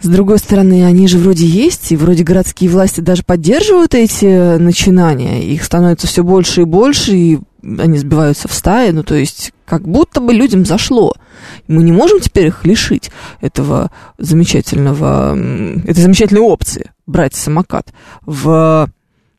[0.00, 5.42] с другой стороны, они же вроде есть, и вроде городские власти даже поддерживают эти начинания.
[5.44, 8.90] Их становится все больше и больше, и они сбиваются в стаи.
[8.90, 11.14] Ну, то есть, как будто бы людям зашло.
[11.66, 13.10] Мы не можем теперь их лишить
[13.40, 15.36] этого замечательного,
[15.84, 17.88] этой замечательной опции брать самокат
[18.24, 18.90] в,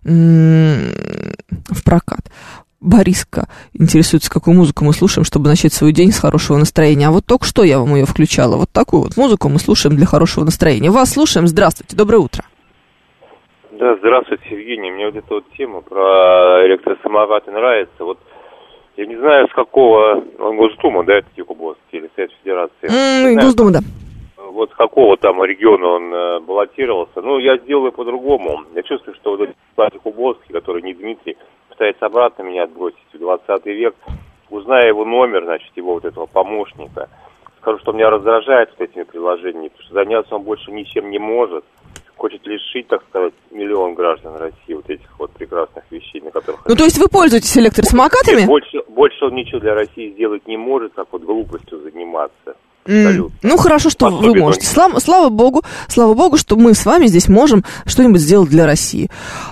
[0.03, 2.31] в прокат.
[2.80, 7.08] Бориска интересуется, какую музыку мы слушаем, чтобы начать свой день с хорошего настроения.
[7.08, 8.56] А вот только что я вам ее включала.
[8.56, 10.91] Вот такую вот музыку мы слушаем для хорошего настроения.
[10.91, 11.48] Вас слушаем.
[11.48, 11.95] Здравствуйте.
[11.95, 12.44] Доброе утро.
[13.72, 14.91] Да, здравствуйте, Евгений.
[14.91, 18.04] Мне вот эта вот тема про электросамокаты нравится.
[18.04, 18.20] Вот
[18.95, 22.88] я не знаю, с какого он Госдума, да, это Якубовский или Совет Федерации.
[22.88, 23.80] Знаю, Госдума, да.
[24.52, 27.22] Вот с какого там региона он э, баллотировался.
[27.22, 28.64] Ну, я сделаю по-другому.
[28.76, 31.38] Я чувствую, что вот этот Слав Якубовский, который не Дмитрий,
[31.78, 33.95] пытается обратно меня отбросить в 20 век.
[34.49, 37.10] Узнаю его номер, значит, его вот этого помощника.
[37.62, 41.64] Скажу, что меня раздражает вот этими приложениями, потому что заняться он больше ничем не может.
[42.16, 46.66] Хочет лишить, так сказать, миллион граждан России вот этих вот прекрасных вещей, на которых...
[46.66, 48.40] Ну, то есть вы пользуетесь электросамокатами?
[48.40, 52.56] Нет, больше, больше он ничего для России сделать не может, как вот глупостью заниматься.
[52.88, 54.66] М, Ну, хорошо, что вы Особенно можете.
[54.66, 59.10] Слава, слава богу, слава богу, что мы с вами здесь можем что-нибудь сделать для России.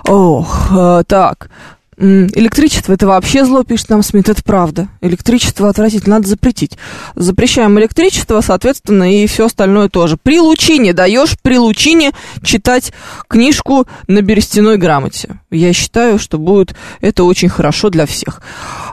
[0.07, 1.49] Ох, э, так.
[1.97, 4.89] Электричество это вообще зло, пишет нам Смит, это правда.
[4.99, 6.77] Электричество отвратительно, надо запретить.
[7.15, 10.17] Запрещаем электричество, соответственно, и все остальное тоже.
[10.21, 12.11] При лучине даешь, при лучине
[12.43, 12.91] читать
[13.29, 15.39] книжку на берестяной грамоте.
[15.51, 18.41] Я считаю, что будет это очень хорошо для всех.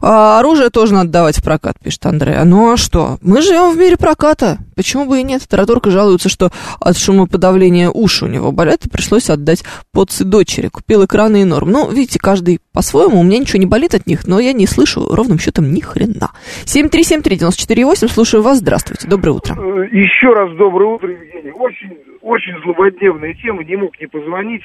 [0.05, 2.35] А оружие тоже надо давать в прокат, пишет Андрей.
[2.45, 3.19] Ну а что?
[3.23, 4.59] Мы живем в мире проката.
[4.75, 5.47] Почему бы и нет?
[5.49, 6.51] Тараторка жалуется, что
[6.81, 9.63] от шумоподавления уши у него болят, и пришлось отдать
[9.93, 10.69] поцы дочери.
[10.69, 11.71] Купил экраны и норм.
[11.71, 13.21] Ну, видите, каждый по-своему.
[13.21, 16.31] У меня ничего не болит от них, но я не слышу ровным счетом ни хрена.
[16.65, 18.59] 7373948, слушаю вас.
[18.59, 19.07] Здравствуйте.
[19.07, 19.55] Доброе утро.
[19.55, 21.53] Э, Еще раз доброе утро, Евгений.
[21.53, 24.63] Очень, очень злободневная тема, не мог не позвонить.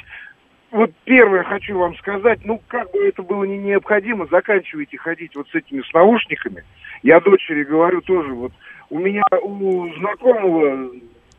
[0.78, 5.48] Вот первое хочу вам сказать, ну, как бы это было не необходимо, заканчивайте ходить вот
[5.50, 6.64] с этими с наушниками.
[7.02, 8.52] Я дочери говорю тоже, вот
[8.92, 10.92] у меня у знакомого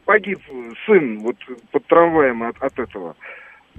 [0.05, 0.41] погиб
[0.85, 1.37] сын вот
[1.71, 3.15] под травмаем от, от этого.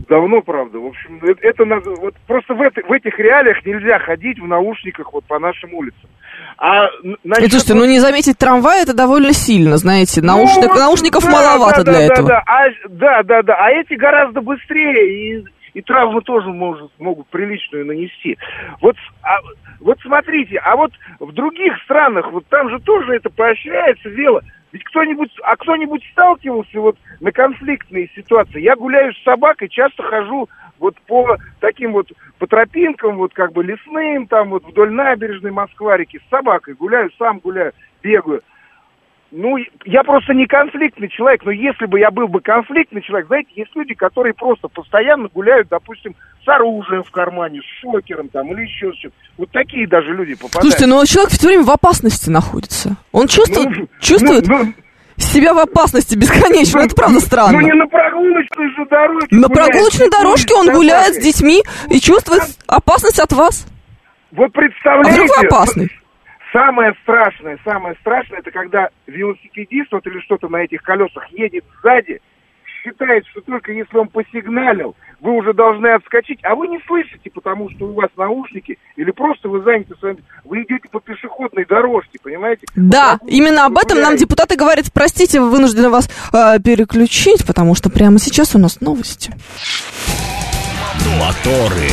[0.08, 0.80] Давно, правда.
[0.80, 4.48] В общем, это, это надо, вот просто в, это- в этих реалиях нельзя ходить в
[4.48, 6.10] наушниках вот по нашим улицам.
[6.58, 10.22] А н- И, насчет слушайте, ну не заметить трамвай это довольно сильно, знаете.
[10.22, 12.28] Наушник- ну, вот, наушников да, маловато да, для да, этого.
[12.28, 13.56] Да, да, а, да, да, да.
[13.56, 15.44] А эти гораздо быстрее, и,
[15.74, 18.38] и травмы тоже может, могут приличную нанести.
[18.82, 19.38] Вот, а,
[19.80, 24.42] вот смотрите, а вот в других странах, вот там же тоже это поощряется дело.
[24.72, 28.62] Ведь кто-нибудь, а кто-нибудь сталкивался вот на конфликтные ситуации?
[28.62, 30.48] Я гуляю с собакой, часто хожу
[30.78, 36.20] вот по таким вот, по тропинкам, вот как бы лесным, там вот вдоль набережной Москва-реки
[36.20, 37.74] с собакой гуляю, сам гуляю,
[38.04, 38.42] бегаю.
[39.32, 43.50] Ну, я просто не конфликтный человек, но если бы я был бы конфликтный человек, знаете,
[43.56, 48.64] есть люди, которые просто постоянно гуляют, допустим, с оружием в кармане, с шокером там или
[48.64, 49.12] еще с чем.
[49.38, 50.62] Вот такие даже люди попадают.
[50.62, 52.96] Слушайте, ну человек все время в опасности находится.
[53.12, 54.74] Он чувствует, Ну, чувствует ну,
[55.18, 56.80] себя в опасности бесконечно.
[56.80, 57.60] Это правда странно.
[57.60, 59.28] Ну не на прогулочной же дороге.
[59.30, 63.68] На гуляет, прогулочной дорожке он гуляет с детьми и чувствует опасность от вас.
[64.32, 65.12] Вот А представляете...
[65.12, 65.90] вдруг вы опасный?
[66.52, 72.20] Самое страшное, самое страшное, это когда велосипедист вот или что-то на этих колесах едет сзади,
[72.84, 77.70] считает, что только если он посигналил, вы уже должны отскочить, а вы не слышите, потому
[77.72, 80.18] что у вас наушники, или просто вы заняты своим...
[80.46, 82.66] Вы идете по пешеходной дорожке, понимаете?
[82.76, 84.86] Да, именно об этом нам депутаты говорят.
[84.94, 89.34] Простите, вынуждены вас э, переключить, потому что прямо сейчас у нас новости.
[91.20, 91.90] Моторы.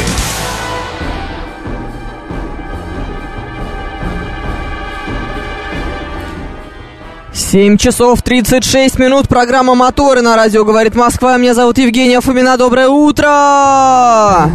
[7.36, 9.28] 7 часов 36 минут.
[9.28, 11.36] Программа «Моторы» на радио «Говорит Москва».
[11.36, 12.56] Меня зовут Евгения Фомина.
[12.56, 14.50] Доброе утро!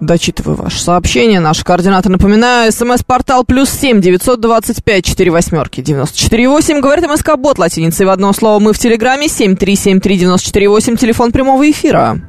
[0.00, 1.40] Дочитываю ваше сообщение.
[1.40, 2.70] Наши координаты напоминаю.
[2.72, 6.80] СМС-портал плюс семь девятьсот двадцать пять четыре восьмерки девяносто четыре восемь.
[6.80, 8.58] Говорит МСК-бот латиницей в одно слово.
[8.58, 10.96] Мы в Телеграме семь три семь три девяносто четыре восемь.
[10.96, 12.20] Телефон прямого эфира.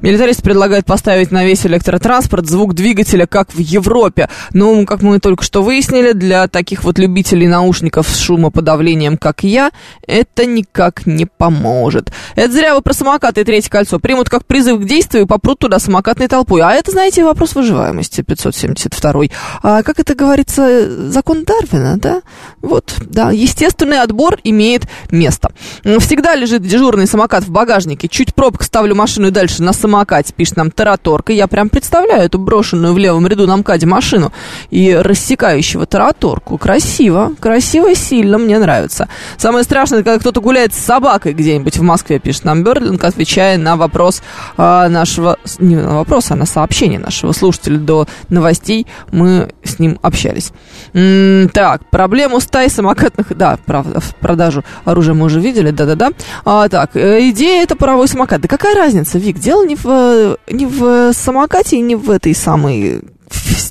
[0.00, 4.28] Милитарист предлагает поставить на весь электротранспорт звук двигателя, как в Европе.
[4.52, 9.72] Но, как мы только что выяснили, для таких вот любителей наушников с шумоподавлением, как я,
[10.06, 12.12] это никак не поможет.
[12.36, 15.58] Это зря вы про самокаты и третье кольцо примут как призыв к действию и попрут
[15.58, 16.62] туда самокатной толпой.
[16.62, 19.24] А это, знаете, вопрос выживаемости 572.
[19.62, 22.22] А, как это говорится, закон Дарвина, да?
[22.62, 25.50] Вот, да, естественный отбор имеет место.
[25.98, 28.06] Всегда лежит дежурный самокат в багажнике.
[28.06, 31.32] Чуть пробка ставлю машину и дальше на самокате, пишет нам Тараторка.
[31.32, 34.32] Я прям представляю эту брошенную в левом ряду на МКАДе машину
[34.70, 36.58] и рассекающего Тараторку.
[36.58, 39.08] Красиво, красиво сильно, мне нравится.
[39.38, 43.76] Самое страшное, когда кто-то гуляет с собакой где-нибудь в Москве, пишет нам Берлинг, отвечая на
[43.76, 44.22] вопрос
[44.58, 49.98] а, нашего, не на вопрос, а на сообщение нашего слушателя до новостей, мы с ним
[50.02, 50.52] общались.
[50.92, 56.10] М-м, так, проблему стаи самокатных, да, правда, в продажу оружия мы уже видели, да-да-да.
[56.44, 58.42] А, так, э, идея это паровой самокат.
[58.42, 63.02] Да какая разница, Вик, дело не в, не в самокате и не в этой самой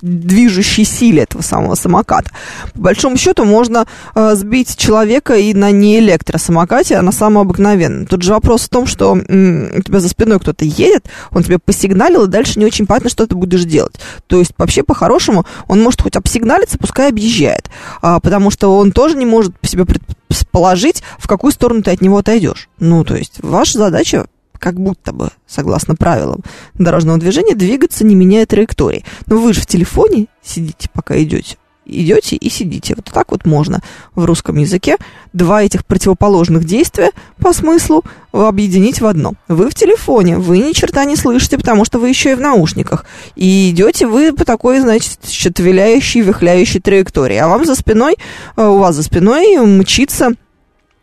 [0.02, 2.32] движущей силе этого самого самоката.
[2.74, 3.86] По большому счету можно
[4.16, 8.06] э, сбить человека и на не электросамокате, а на самом обыкновенном.
[8.06, 11.60] Тут же вопрос в том, что м, у тебя за спиной кто-то едет, он тебе
[11.60, 13.96] посигналил, и дальше не очень понятно, что ты будешь делать.
[14.28, 17.70] То есть вообще по-хорошему он может хоть обсигналиться, пускай объезжает,
[18.02, 22.18] а, потому что он тоже не может себе предположить, в какую сторону ты от него
[22.18, 22.70] отойдешь.
[22.80, 24.28] Ну, то есть ваша задача
[24.60, 26.42] как будто бы, согласно правилам
[26.74, 29.06] дорожного движения, двигаться, не меняя траектории.
[29.26, 31.58] Но вы же в телефоне сидите, пока идете.
[31.90, 32.96] Идете и сидите.
[32.96, 33.82] Вот так вот можно
[34.14, 34.98] в русском языке
[35.32, 38.04] два этих противоположных действия по смыслу
[38.34, 39.36] объединить в одно.
[39.48, 43.06] Вы в телефоне, вы ни черта не слышите, потому что вы еще и в наушниках.
[43.38, 47.38] И идете вы по такой, значит, виляющей, вихляющей траектории.
[47.38, 48.18] А вам за спиной,
[48.58, 50.32] э, у вас за спиной мчится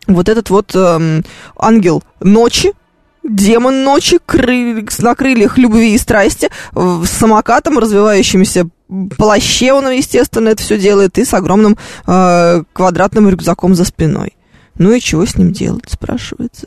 [0.06, 1.24] вот этот вот эм,
[1.56, 2.72] ангел ночи,
[3.24, 4.86] демон ночи кры...
[4.98, 8.68] на крыльях любви и страсти, с самокатом, развивающимся
[9.16, 11.76] плаще он, естественно, это все делает, и с огромным
[12.06, 14.36] э, квадратным рюкзаком за спиной.
[14.76, 16.66] Ну и чего с ним делать, спрашивается.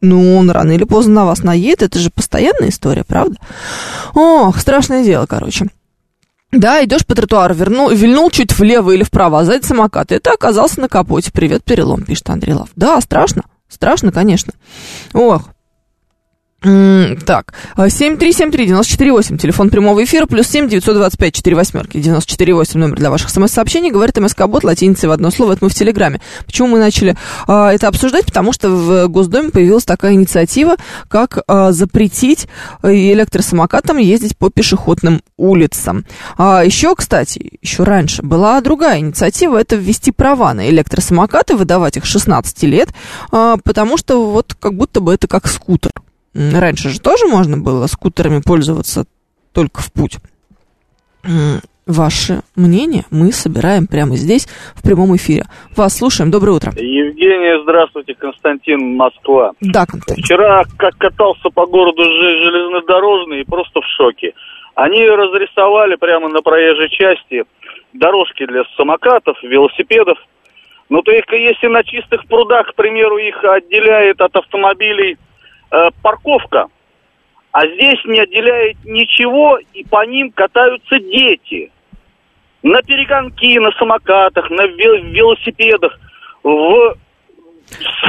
[0.00, 3.38] Ну, он рано или поздно на вас наедет, это же постоянная история, правда?
[4.14, 5.66] Ох, страшное дело, короче.
[6.52, 10.30] Да, идешь по тротуару, вернул, вильнул чуть влево или вправо, а сзади самокат, и ты
[10.30, 11.32] оказался на капоте.
[11.32, 12.68] Привет, перелом, пишет Андрей Лав.
[12.76, 14.52] Да, страшно, страшно, конечно.
[15.14, 15.48] Ох,
[16.64, 23.90] так, 7373948, телефон прямого эфира, плюс 7 925 4 восьмерки, 948 номер для ваших смс-сообщений,
[23.90, 26.20] говорит МСК-бот латиницей в одно слово, это мы в Телеграме.
[26.46, 27.16] Почему мы начали
[27.46, 28.24] а, это обсуждать?
[28.24, 30.76] Потому что в Госдуме появилась такая инициатива,
[31.08, 32.48] как а, запретить
[32.82, 36.06] электросамокатам ездить по пешеходным улицам.
[36.38, 42.06] А, еще, кстати, еще раньше была другая инициатива, это ввести права на электросамокаты, выдавать их
[42.06, 42.88] 16 лет,
[43.30, 45.92] а, потому что вот как будто бы это как скутер.
[46.34, 49.04] Раньше же тоже можно было скутерами пользоваться
[49.52, 50.16] только в путь.
[51.86, 55.44] Ваше мнение мы собираем прямо здесь, в прямом эфире.
[55.76, 56.30] Вас слушаем.
[56.30, 56.72] Доброе утро.
[56.72, 58.14] Евгений, здравствуйте.
[58.14, 59.52] Константин, Москва.
[59.60, 60.24] Да, Константин.
[60.24, 64.32] Вчера как катался по городу железнодорожный и просто в шоке.
[64.74, 67.44] Они разрисовали прямо на проезжей части
[67.92, 70.18] дорожки для самокатов, велосипедов.
[70.88, 75.16] Ну, то есть, если на чистых прудах, к примеру, их отделяет от автомобилей
[75.74, 76.66] э, парковка,
[77.52, 81.70] а здесь не отделяет ничего, и по ним катаются дети.
[82.62, 85.98] На перегонки, на самокатах, на велосипедах,
[86.42, 86.96] в...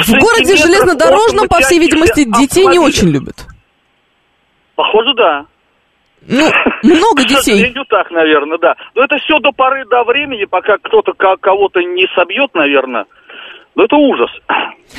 [0.01, 3.35] В городе железнодорожном, по всей видимости, детей не очень любят.
[4.75, 5.45] Похоже, да.
[6.27, 6.49] Ну,
[6.83, 7.71] много детей.
[7.71, 8.75] К так, наверное, да.
[8.95, 13.05] Но это все до поры до времени, пока кто-то кого-то не собьет, наверное.
[13.75, 14.31] Ну, это ужас.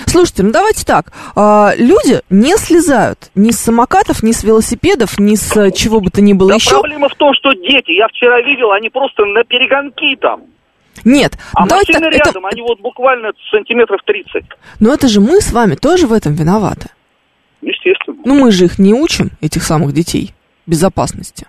[0.06, 1.12] Слушайте, ну давайте так.
[1.34, 6.20] А, люди не слезают ни с самокатов, ни с велосипедов, ни с чего бы то
[6.20, 6.70] ни было да еще.
[6.70, 10.42] проблема в том, что дети, я вчера видел, они просто на перегонки там.
[11.04, 12.54] Нет, а давайте машины так, рядом, это...
[12.54, 14.44] они вот буквально сантиметров 30.
[14.80, 16.88] Но это же мы с вами тоже в этом виноваты.
[17.62, 18.16] Естественно.
[18.24, 20.32] Ну мы же их не учим, этих самых детей,
[20.66, 21.46] безопасности.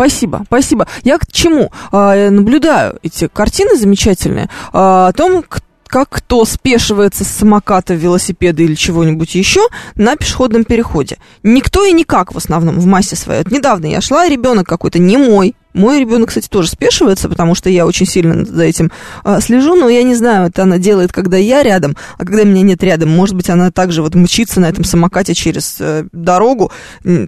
[0.00, 0.86] Спасибо, спасибо.
[1.04, 1.70] Я к чему?
[1.92, 5.44] А, наблюдаю эти картины замечательные а, о том,
[5.90, 9.60] как кто спешивается с самоката, велосипеда или чего-нибудь еще
[9.96, 11.18] на пешеходном переходе.
[11.42, 13.42] Никто и никак в основном в массе своей.
[13.42, 17.70] Вот недавно я шла, ребенок какой-то не мой, мой ребенок, кстати, тоже спешивается, потому что
[17.70, 18.90] я очень сильно за этим
[19.24, 22.62] а, слежу, но я не знаю, это она делает, когда я рядом, а когда меня
[22.62, 26.72] нет рядом, может быть, она также вот мчится на этом самокате через э, дорогу,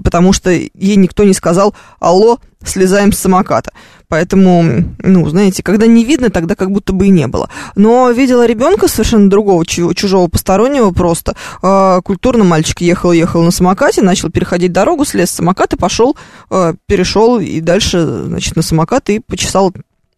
[0.03, 3.73] потому что ей никто не сказал «Алло, слезаем с самоката».
[4.13, 7.49] Поэтому, ну, знаете, когда не видно, тогда как будто бы и не было.
[7.77, 11.35] Но видела ребенка совершенно другого, чу- чужого, постороннего просто.
[11.63, 16.15] Э, культурно мальчик ехал-ехал на самокате, начал переходить дорогу, слез с самоката, пошел,
[16.51, 19.73] э, перешел и дальше, значит, на самокат и почесал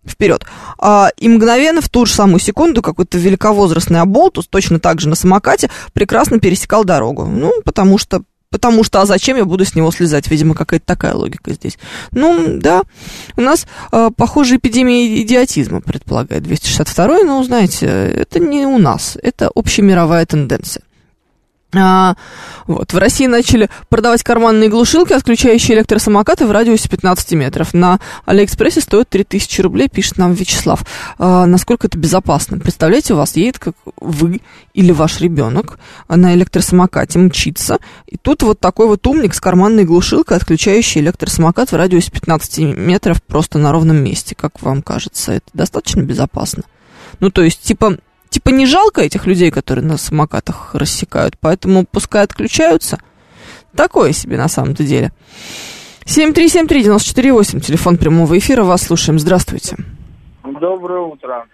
[0.05, 0.45] вперед.
[0.77, 5.15] А, и мгновенно, в ту же самую секунду, какой-то великовозрастный оболтус, точно так же на
[5.15, 7.27] самокате, прекрасно пересекал дорогу.
[7.27, 8.25] Ну, потому что
[8.55, 10.31] Потому что, а зачем я буду с него слезать?
[10.31, 11.77] Видимо, какая-то такая логика здесь.
[12.13, 12.83] Ну, да,
[13.37, 19.51] у нас, э, похоже, эпидемия идиотизма предполагает 262 но, знаете, это не у нас, это
[19.53, 20.85] общемировая тенденция.
[21.77, 22.17] А,
[22.67, 27.75] вот, в России начали продавать карманные глушилки, отключающие электросамокаты в радиусе 15 метров.
[27.75, 30.85] На Алиэкспрессе стоит 3000 рублей, пишет нам Вячеслав.
[31.19, 32.59] А, насколько это безопасно?
[32.59, 34.41] Представляете, у вас едет как вы
[34.73, 35.79] или ваш ребенок
[36.09, 41.77] на электросамокате мчится, и тут вот такой вот умник с карманной глушилкой, отключающий электросамокат в
[41.77, 44.35] радиусе 15 метров просто на ровном месте.
[44.35, 46.65] Как вам кажется, это достаточно безопасно?
[47.21, 47.99] Ну, то есть, типа,
[48.35, 52.99] типа не жалко этих людей, которые на самокатах рассекают, поэтому пускай отключаются.
[53.77, 55.11] Такое себе на самом-то деле.
[56.05, 59.21] 7373948, телефон прямого эфира, вас слушаем.
[59.21, 59.77] Здравствуйте.
[60.43, 61.47] Доброе утро.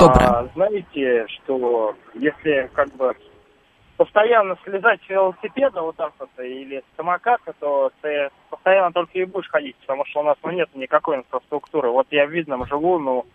[0.00, 0.28] Доброе.
[0.28, 3.14] А, знаете, что если как бы
[3.98, 9.24] постоянно слезать с велосипеда вот так вот или с самоката, то ты постоянно только и
[9.26, 11.90] будешь ходить, потому что у нас ну, нет никакой инфраструктуры.
[11.90, 13.26] Вот я в Видном живу, ну,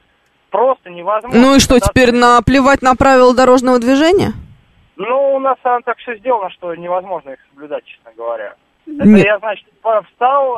[0.52, 1.40] просто невозможно.
[1.40, 4.34] Ну и что, теперь наплевать на правила дорожного движения?
[4.98, 8.54] Ну, у нас а, так все сделано, что невозможно их соблюдать, честно говоря.
[8.86, 9.26] Это Нет.
[9.26, 9.66] я, значит,
[10.12, 10.58] встал,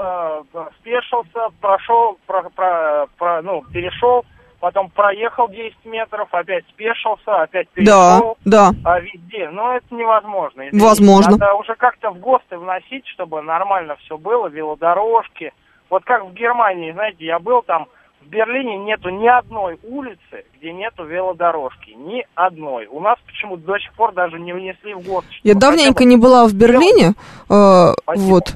[0.53, 4.25] э, спешился, прошел, про, про- про- ну, перешел,
[4.59, 8.37] потом проехал 10 метров, опять спешился, опять Да, перешел.
[8.45, 8.71] да.
[8.85, 9.49] А везде.
[9.49, 10.61] Но это невозможно.
[10.67, 10.85] извините.
[10.85, 11.31] Возможно.
[11.37, 15.53] Надо уже как-то в ГОСТы вносить, чтобы нормально все было, велодорожки.
[15.89, 17.87] Вот как в Германии, знаете, я был там,
[18.25, 21.91] в Берлине нету ни одной улицы, где нету велодорожки.
[21.91, 22.87] Ни одной.
[22.87, 25.27] У нас почему-то до сих пор даже не внесли в ГОСТ.
[25.43, 27.13] Я давненько не была в Берлине.
[27.49, 28.55] э, вот.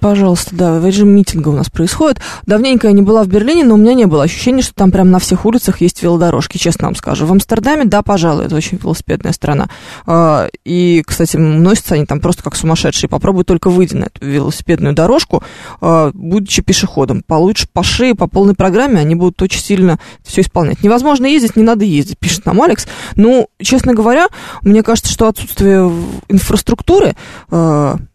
[0.00, 2.20] Пожалуйста, да, режим митинга у нас происходит.
[2.44, 5.10] Давненько я не была в Берлине, но у меня не было ощущения, что там прям
[5.10, 7.24] на всех улицах есть велодорожки, честно вам скажу.
[7.26, 9.68] В Амстердаме, да, пожалуй, это очень велосипедная страна.
[10.06, 13.08] А, И, кстати, носятся они там просто как сумасшедшие.
[13.08, 15.42] Попробуй только выйти на эту велосипедную дорожку,
[15.80, 17.22] а, будучи пешеходом.
[17.24, 20.82] Получше по шее, по полной программе, они будут очень сильно все исполнять.
[20.82, 22.86] Невозможно ездить, не надо ездить, пишет нам Алекс.
[23.14, 24.28] Ну, честно говоря,
[24.62, 25.90] мне кажется, что отсутствие
[26.28, 27.14] инфраструктуры
[27.50, 28.08] м,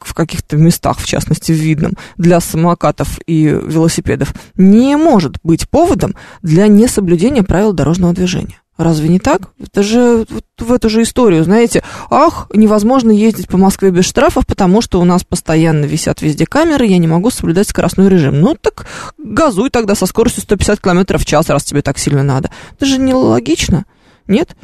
[0.00, 6.14] в каких-то местах, в частности в Видном, для самокатов и велосипедов, не может быть поводом
[6.42, 8.60] для несоблюдения правил дорожного движения.
[8.80, 9.50] Разве не так?
[9.62, 14.46] Это же вот в эту же историю, знаете, ах, невозможно ездить по Москве без штрафов,
[14.46, 18.40] потому что у нас постоянно висят везде камеры, я не могу соблюдать скоростной режим.
[18.40, 18.86] Ну так
[19.18, 22.50] газуй тогда со скоростью 150 км в час, раз тебе так сильно надо.
[22.74, 23.84] Это же нелогично,
[24.26, 24.56] нет?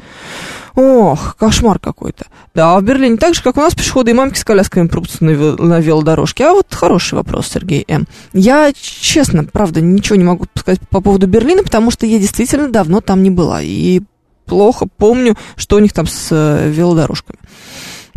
[0.75, 2.25] Ох, кошмар какой-то.
[2.53, 5.23] Да, а в Берлине так же, как у нас, пешеходы и мамки с колясками прутся
[5.23, 6.45] на, вел- на велодорожке.
[6.45, 8.07] А вот хороший вопрос, Сергей М.
[8.33, 13.01] Я, честно, правда, ничего не могу сказать по поводу Берлина, потому что я действительно давно
[13.01, 13.61] там не была.
[13.63, 14.01] И
[14.45, 17.39] плохо помню, что у них там с э, велодорожками.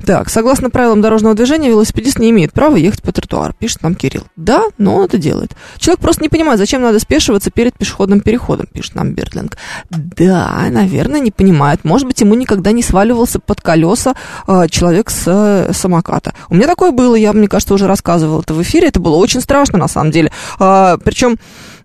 [0.06, 4.24] Так, согласно правилам дорожного движения, велосипедист не имеет права ехать по тротуару, пишет нам Кирилл.
[4.36, 5.52] Да, но он это делает.
[5.78, 9.56] Человек просто не понимает, зачем надо спешиваться перед пешеходным переходом, пишет нам Бердлинг.
[9.90, 11.85] Да, наверное, не понимает.
[11.85, 14.14] Может быть, ему никогда не сваливался под колеса
[14.47, 16.35] э, человек с э, самоката.
[16.48, 18.89] У меня такое было, я, мне кажется, уже рассказывала это в эфире.
[18.89, 20.32] Это было очень страшно, на самом деле.
[20.59, 21.36] А, причем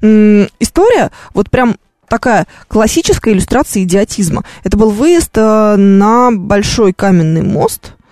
[0.01, 1.75] м, история вот прям
[2.07, 4.43] такая классическая иллюстрация идиотизма.
[4.63, 8.04] Это был выезд э, на большой каменный мост, э,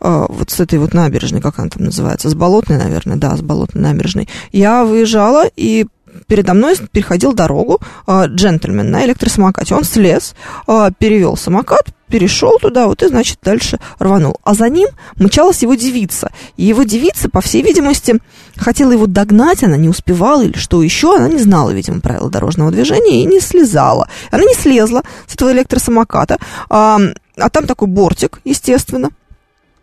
[0.00, 3.82] вот с этой вот набережной, как она там называется, с Болотной, наверное, да, с Болотной
[3.82, 4.28] набережной.
[4.52, 5.86] Я выезжала, и
[6.26, 9.74] передо мной переходил дорогу э, джентльмен на электросамокате.
[9.74, 10.34] Он слез,
[10.66, 14.38] э, перевел самокат, перешел туда, вот и, значит, дальше рванул.
[14.44, 16.30] А за ним мчалась его девица.
[16.56, 18.18] И его девица, по всей видимости,
[18.56, 22.70] хотела его догнать, она не успевала или что еще, она не знала, видимо, правила дорожного
[22.70, 24.08] движения и не слезала.
[24.30, 26.98] Она не слезла с этого электросамоката, а,
[27.36, 29.10] а там такой бортик, естественно,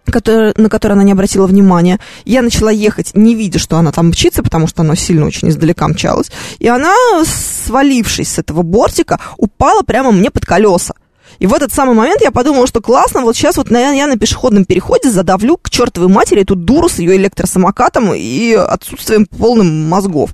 [0.06, 2.00] который, на который она не обратила внимания.
[2.26, 5.88] Я начала ехать, не видя, что она там мчится, потому что она сильно очень издалека
[5.88, 6.32] мчалась.
[6.60, 6.94] И она,
[7.26, 10.94] свалившись с этого бортика, упала прямо мне под колеса.
[11.40, 14.18] И в этот самый момент я подумала, что классно, вот сейчас вот на- я на
[14.18, 20.32] пешеходном переходе задавлю к чертовой матери эту дуру с ее электросамокатом и отсутствием полным мозгов.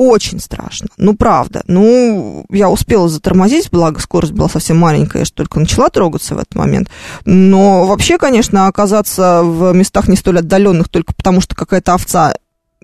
[0.00, 0.88] Очень страшно.
[0.96, 1.62] Ну, правда.
[1.66, 6.38] Ну, я успела затормозить, благо скорость была совсем маленькая, я же только начала трогаться в
[6.38, 6.88] этот момент.
[7.26, 12.34] Но вообще, конечно, оказаться в местах не столь отдаленных только потому, что какая-то овца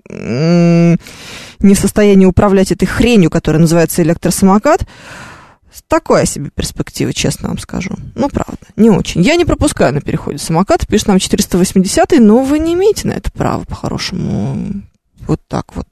[0.07, 0.95] не
[1.59, 4.85] в состоянии управлять этой хренью, которая называется электросамокат,
[5.87, 7.95] такая себе перспектива, честно вам скажу.
[8.13, 9.23] Ну, правда, не очень.
[9.23, 13.31] Я не пропускаю на переходе самокат, пишет нам 480 но вы не имеете на это
[13.31, 14.83] права, по-хорошему.
[15.25, 15.87] Вот так вот.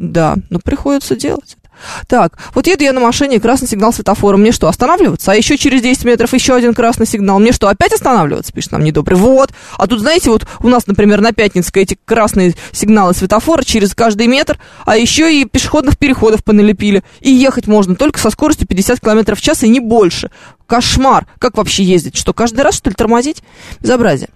[0.00, 1.58] Да, но приходится делать.
[2.06, 4.36] Так, вот еду я на машине, красный сигнал светофора.
[4.36, 5.32] Мне что, останавливаться?
[5.32, 7.38] А еще через 10 метров еще один красный сигнал.
[7.38, 8.52] Мне что, опять останавливаться?
[8.52, 9.18] Пишет нам недобрый.
[9.18, 9.50] Вот.
[9.76, 14.26] А тут, знаете, вот у нас, например, на Пятницкой эти красные сигналы светофора через каждый
[14.26, 17.02] метр, а еще и пешеходных переходов поналепили.
[17.20, 20.30] И ехать можно только со скоростью 50 км в час и не больше.
[20.66, 21.26] Кошмар.
[21.38, 22.16] Как вообще ездить?
[22.16, 23.42] Что, каждый раз, что ли, тормозить?
[23.80, 24.28] Безобразие.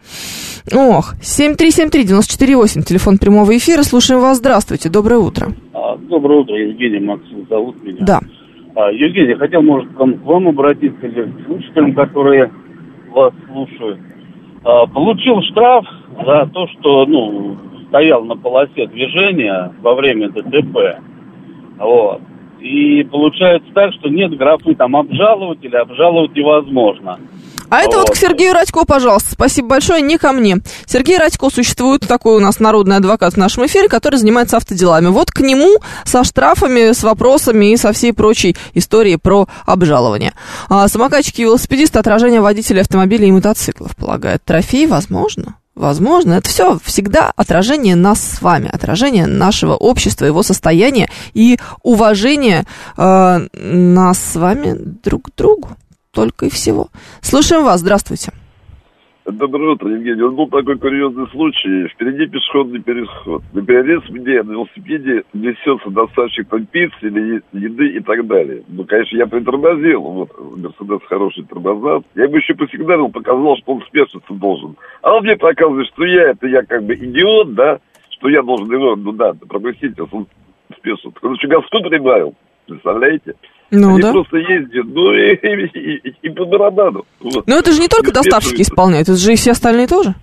[0.72, 3.82] Ох, 7373948, телефон прямого эфира.
[3.82, 4.38] Слушаем вас.
[4.38, 4.88] Здравствуйте.
[4.88, 5.54] Доброе утро.
[6.08, 8.04] Доброе утро, Евгений Максим зовут меня.
[8.04, 8.20] Да.
[8.76, 12.50] А, Евгений, хотел, может, к вам, к вам обратиться или к слушателям, которые
[13.10, 14.00] вас слушают.
[14.64, 15.86] А, Получил штраф
[16.24, 17.56] за то, что, ну,
[17.88, 21.00] стоял на полосе движения во время ДТП.
[21.78, 22.20] Вот.
[22.60, 27.18] И получается так, что нет графы там обжаловать или обжаловать невозможно.
[27.70, 29.32] А это вот к Сергею Радько, пожалуйста.
[29.32, 30.58] Спасибо большое, не ко мне.
[30.86, 35.08] Сергей Радько, существует такой у нас народный адвокат в нашем эфире, который занимается автоделами.
[35.08, 40.34] Вот к нему со штрафами, с вопросами и со всей прочей историей про обжалование.
[40.68, 44.42] А, самокатчики и велосипедисты, отражение водителей автомобилей и мотоциклов, полагает.
[44.44, 45.56] Трофей, возможно.
[45.74, 52.64] Возможно, это все всегда отражение нас с вами, отражение нашего общества, его состояния и уважение
[52.96, 55.70] э, нас с вами друг к другу.
[56.14, 56.88] Только и всего.
[57.20, 58.32] Слушаем вас, здравствуйте.
[59.26, 60.22] Доброе утро, Евгений.
[60.22, 61.88] Вот был такой курьезный случай.
[61.88, 63.42] Впереди пешеходный переход.
[63.54, 68.62] На перерез мне на велосипеде несется доставщик там пиццы или еды и так далее.
[68.68, 70.02] Ну, конечно, я притормозил.
[70.02, 72.02] Вот, Мерседес хороший тормоза.
[72.14, 74.76] Я ему еще посигналил, показал, что он спешиться должен.
[75.00, 77.80] А он мне показывает, что я, это я как бы идиот, да,
[78.10, 80.26] что я должен его, ну да, пропустить, если он
[80.76, 81.08] спешится.
[81.22, 82.34] Еще газку прибавил.
[82.66, 83.34] Представляете?
[83.80, 84.12] Ну Они да.
[84.12, 87.04] просто ездят, ну и, и, и- и по барабану.
[87.20, 87.46] Вот.
[87.46, 90.14] Но это же не только доставщики исполняют, это же и все остальные тоже.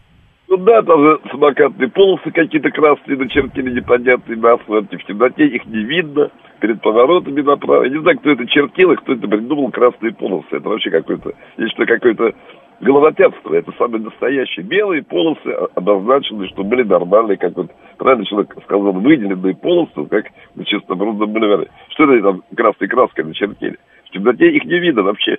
[0.47, 4.97] Ну да, там же самокатные полосы какие-то красные начертили непонятные на асфальте.
[4.97, 6.29] В темноте их не видно.
[6.59, 7.83] Перед поворотами направо.
[7.85, 10.45] Я не знаю, кто это чертил и кто это придумал красные полосы.
[10.51, 12.33] Это вообще какое-то, нечто какое-то
[12.81, 13.53] головотяпство.
[13.53, 14.65] Это самые настоящие.
[14.65, 20.25] Белые полосы о- обозначены, что были нормальные, как вот правильно человек сказал, выделенные полосы, как
[20.55, 21.69] на чистопрудном бульваре.
[21.89, 23.77] Что это там красной краской начертили?
[24.07, 25.37] В темноте их не видно вообще.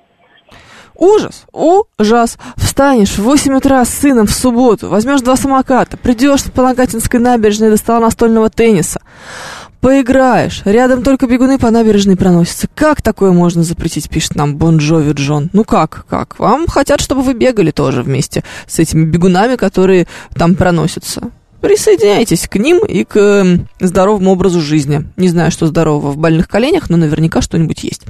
[0.95, 2.39] Ужас, ужас.
[2.57, 7.71] Встанешь в 8 утра с сыном в субботу, возьмешь два самоката, придешь по Нагатинской набережной
[7.71, 9.01] до стола настольного тенниса,
[9.83, 12.69] поиграешь, рядом только бегуны по набережной проносятся.
[12.75, 15.51] Как такое можно запретить, пишет нам Бон Джови Джон.
[15.53, 16.39] Ну как, как?
[16.39, 21.33] Вам хотят, чтобы вы бегали тоже вместе с этими бегунами, которые там проносятся.
[21.61, 25.05] Присоединяйтесь к ним и к эм, здоровому образу жизни.
[25.17, 28.05] Не знаю, что здорового в больных коленях, но наверняка что-нибудь есть.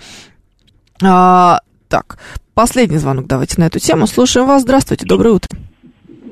[1.03, 2.19] А, так,
[2.55, 4.07] последний звонок давайте на эту тему.
[4.07, 4.63] Слушаем вас.
[4.63, 5.59] Здравствуйте, доброе утро.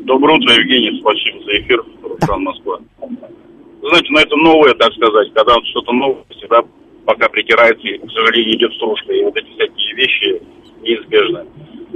[0.04, 1.00] Доброе утро, Евгений.
[1.00, 1.82] Спасибо за эфир.
[2.02, 2.78] Руслан Москва.
[3.82, 5.32] Знаете, ну это новое, так сказать.
[5.34, 6.62] Когда вот что-то новое, всегда
[7.06, 9.12] пока притирается, и, к сожалению, идет стружка.
[9.12, 10.42] И вот эти всякие вещи
[10.82, 11.46] неизбежны.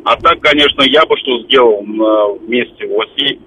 [0.04, 3.40] А так, конечно, я бы что сделал на месте властей,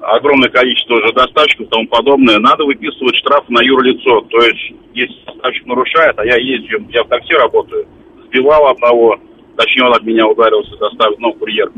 [0.00, 4.20] огромное количество уже доставщиков и тому подобное, надо выписывать штраф на юрлицо.
[4.22, 7.86] То есть, если доставщик нарушает, а я езжу, я в такси работаю,
[8.26, 9.18] сбивал одного,
[9.56, 11.70] точнее он от меня ударился, доставил, ну, курьер.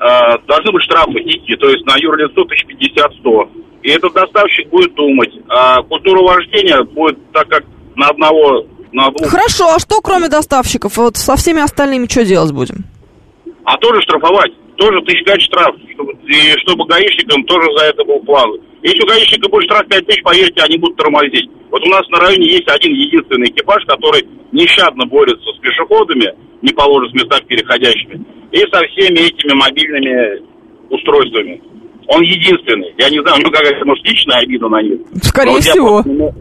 [0.00, 3.48] Э, должны быть штрафы идти, то есть на юрлицо 1050-100.
[3.82, 7.64] И этот доставщик будет думать, а культура вождения будет так как
[7.96, 10.96] на одного, на двух, Хорошо, а что кроме доставщиков?
[10.96, 12.84] Вот со всеми остальными что делать будем?
[13.68, 18.18] а тоже штрафовать, тоже тысяч пять штраф, чтобы, и чтобы гаишникам тоже за это был
[18.20, 18.50] план.
[18.82, 21.50] Если у гаишника будет штраф 5 тысяч, поверьте, они будут тормозить.
[21.70, 26.32] Вот у нас на районе есть один единственный экипаж, который нещадно борется с пешеходами,
[26.62, 30.42] не положено в местах переходящими, и со всеми этими мобильными
[30.88, 31.60] устройствами.
[32.08, 32.94] Он единственный.
[32.96, 34.98] Я не знаю, ну какая-то, может, личная обида на них.
[35.22, 36.02] Скорее вот я всего.
[36.06, 36.34] ну,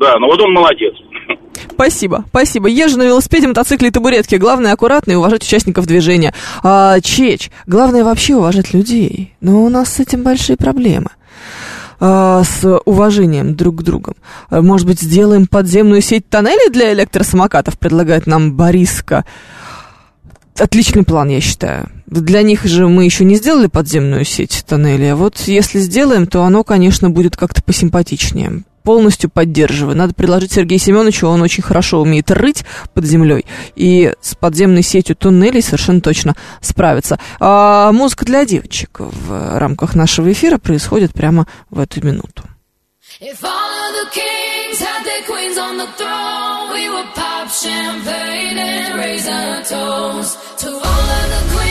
[0.00, 0.94] Да, но вот он молодец.
[1.70, 2.68] Спасибо, спасибо.
[2.68, 4.38] Езжу на велосипеде, мотоцикле и табуретке.
[4.38, 6.32] Главное аккуратно и уважать участников движения.
[6.64, 9.34] А, Чеч, главное вообще уважать людей.
[9.40, 11.10] Но у нас с этим большие проблемы.
[12.00, 14.14] А, с уважением друг к другу.
[14.50, 19.24] Может быть, сделаем подземную сеть тоннелей для электросамокатов, предлагает нам Бориска.
[20.58, 21.88] Отличный план, я считаю.
[22.06, 25.12] Для них же мы еще не сделали подземную сеть тоннелей.
[25.12, 28.64] А вот если сделаем, то оно, конечно, будет как-то посимпатичнее.
[28.82, 29.96] Полностью поддерживаю.
[29.96, 32.64] Надо предложить Сергею Семеновичу, он очень хорошо умеет рыть
[32.94, 33.44] под землей.
[33.76, 37.20] И с подземной сетью туннелей совершенно точно справится.
[37.38, 42.44] А музыка для девочек в рамках нашего эфира происходит прямо в эту минуту.
[43.20, 46.88] If all of the kings had their queens on the throne, we
[47.50, 49.26] champagne and raise
[49.68, 51.67] toast to all of the queens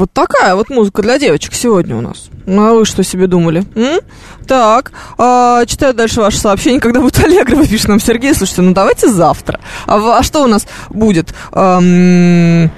[0.00, 2.30] Вот такая вот музыка для девочек сегодня у нас.
[2.46, 3.66] А вы что себе думали?
[3.74, 4.00] М?
[4.46, 8.34] Так, а, читаю дальше ваше сообщение, когда будет Аллегрова, пишет нам Сергей.
[8.34, 9.60] Слушайте, ну давайте завтра.
[9.86, 12.68] А, а что у нас будет ам, э,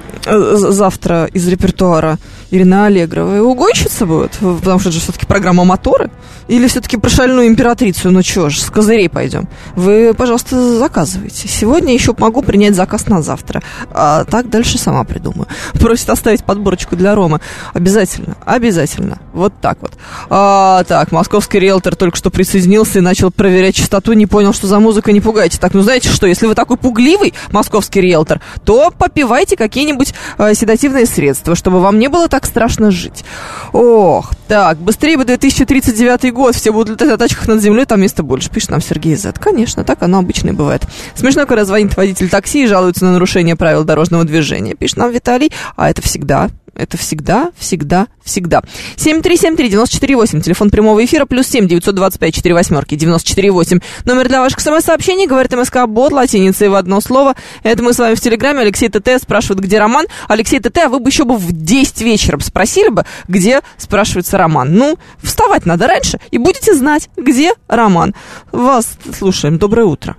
[0.57, 2.19] завтра из репертуара
[2.53, 3.39] Ирина Аллегрова?
[3.39, 4.33] И угонщица будет?
[4.33, 6.11] Потому что это же все-таки программа «Моторы».
[6.49, 8.11] Или все-таки про шальную императрицу?
[8.11, 9.49] Ну что ж, с козырей пойдем.
[9.75, 11.49] Вы, пожалуйста, заказывайте.
[11.49, 13.63] Сегодня еще могу принять заказ на завтра.
[13.91, 15.47] А так дальше сама придумаю.
[15.75, 17.41] Просит оставить подборочку для Ромы.
[17.73, 19.19] Обязательно, обязательно.
[19.33, 19.93] Вот так вот.
[20.29, 24.13] А, так, московский риэлтор только что присоединился и начал проверять частоту.
[24.13, 25.59] Не понял, что за музыка, не пугайте.
[25.59, 31.07] Так, ну знаете что, если вы такой пугливый московский риэлтор, то попивайте какие-нибудь э, седативные
[31.07, 33.25] средства, чтобы вам не было так страшно жить.
[33.73, 38.23] Ох, так, быстрее бы 2039 год, все будут летать на тачках над землей, там места
[38.23, 39.39] больше, пишет нам Сергей Зет.
[39.39, 40.83] Конечно, так оно обычно и бывает.
[41.15, 45.53] Смешно, когда звонит водитель такси и жалуется на нарушение правил дорожного движения, пишет нам Виталий,
[45.77, 48.63] а это всегда это всегда, всегда, всегда.
[48.97, 53.81] 7373948, телефон прямого эфира, плюс 7 925 4 восьмерки 948.
[54.05, 57.35] Номер для ваших смс-сообщений, говорит МСК Бот, латиницей в одно слово.
[57.63, 58.61] Это мы с вами в Телеграме.
[58.61, 60.07] Алексей ТТ спрашивает, где Роман.
[60.29, 64.75] Алексей ТТ, а вы бы еще бы в 10 вечера спросили бы, где спрашивается Роман.
[64.75, 68.15] Ну, вставать надо раньше, и будете знать, где Роман.
[68.51, 69.59] Вас слушаем.
[69.59, 70.17] Доброе утро.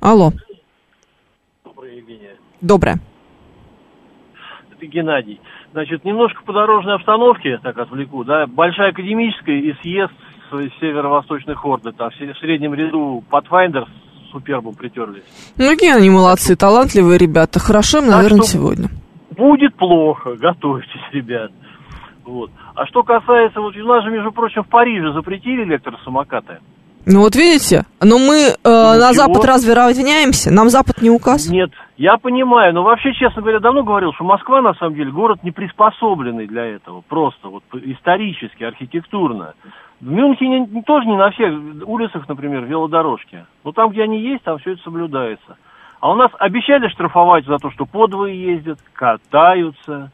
[0.00, 0.32] Алло.
[1.64, 2.36] Доброе, Евгения.
[2.60, 3.00] Доброе.
[4.82, 5.40] Это Геннадий.
[5.72, 10.12] Значит, немножко по дорожной обстановке, так отвлеку, да, Большая академическая и съезд
[10.50, 13.84] с северо-восточных орды, там в се- в среднем ряду Pathfinder
[14.32, 15.22] супербом притерлись.
[15.56, 17.58] Ну, какие они молодцы, талантливые ребята.
[17.60, 18.88] Хорошо им, Так наверное, что- сегодня.
[19.30, 21.52] Будет плохо, готовьтесь, ребят.
[22.24, 22.50] Вот.
[22.74, 26.58] А что касается, вот у нас же, между прочим, в Париже запретили электросамокаты.
[27.04, 29.24] Ну вот видите, но мы э, на чего?
[29.26, 30.52] Запад разве равняемся?
[30.52, 31.50] Нам Запад не указ.
[31.50, 35.40] Нет, я понимаю, но вообще, честно говоря, давно говорил, что Москва, на самом деле, город
[35.42, 39.54] не приспособленный для этого, просто вот исторически, архитектурно.
[40.00, 41.52] В Мюнхене не- тоже не на всех
[41.86, 43.46] улицах, например, велодорожки.
[43.64, 45.56] Но там, где они есть, там все это соблюдается.
[46.00, 50.10] А у нас обещали штрафовать за то, что подвои ездят, катаются.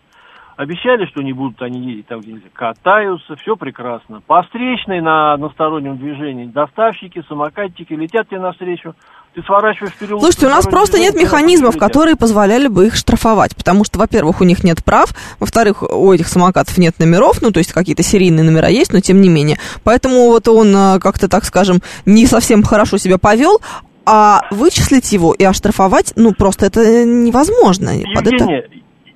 [0.59, 2.49] Обещали, что не будут они ездить там, где нельзя.
[2.53, 4.21] Катаются, все прекрасно.
[4.27, 8.97] По встречной на одностороннем движении доставщики, самокатчики летят тебе навстречу.
[9.35, 10.21] Ты сворачиваешь переулок.
[10.21, 11.89] Слушайте, у нас просто нет движение, механизмов, летят.
[11.89, 16.27] которые позволяли бы их штрафовать, потому что, во-первых, у них нет прав, во-вторых, у этих
[16.27, 19.59] самокатов нет номеров, ну, то есть какие-то серийные номера есть, но тем не менее.
[19.85, 23.61] Поэтому вот он э, как-то, так скажем, не совсем хорошо себя повел,
[24.05, 27.93] а вычислить его и оштрафовать, ну, просто это невозможно.
[28.13, 28.65] Под это...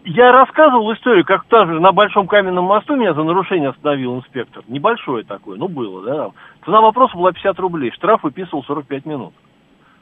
[0.04, 4.64] Я рассказывал историю, как тоже на Большом каменном мосту меня за нарушение остановил инспектор.
[4.66, 6.30] Небольшое такое, ну было, да.
[6.64, 9.32] Цена вопроса была 50 рублей, штраф выписывал 45 минут.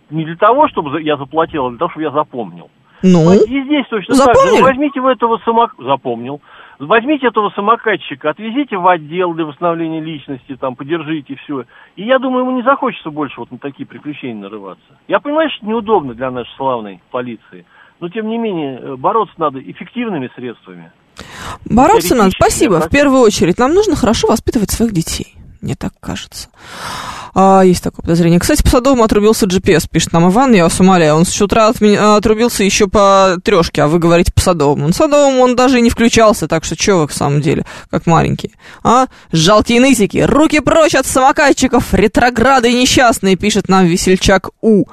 [0.08, 2.70] Не для того, чтобы я заплатил, а для того, чтобы я запомнил.
[3.02, 4.32] Ну, И здесь точно так же.
[4.34, 4.60] запомнили?
[4.60, 5.74] Ну, Возьмите вы этого самок...
[5.78, 6.40] Запомнил.
[6.78, 11.64] Возьмите этого самокатчика, отвезите в отдел для восстановления личности, там, подержите все.
[11.94, 14.98] И я думаю, ему не захочется больше вот на такие приключения нарываться.
[15.06, 17.66] Я понимаю, что это неудобно для нашей славной полиции.
[18.00, 20.92] Но, тем не менее, э, бороться надо эффективными средствами.
[21.66, 23.58] Бороться надо, спасибо, в первую очередь.
[23.58, 25.36] Нам нужно хорошо воспитывать своих детей.
[25.60, 26.48] Мне так кажется.
[27.34, 28.40] А, есть такое подозрение.
[28.40, 31.14] Кстати, по Садовому отрубился GPS, пишет нам Иван, я вас умоляю.
[31.16, 34.86] Он с утра от меня отрубился еще по трешке, а вы говорите по Садовому.
[34.86, 38.06] На Садовому он даже и не включался, так что что вы в самом деле, как
[38.06, 38.52] маленькие.
[38.82, 39.06] А?
[39.32, 44.86] Жалкие нытики, руки прочь от самокатчиков, ретрограды и несчастные, пишет нам Весельчак У.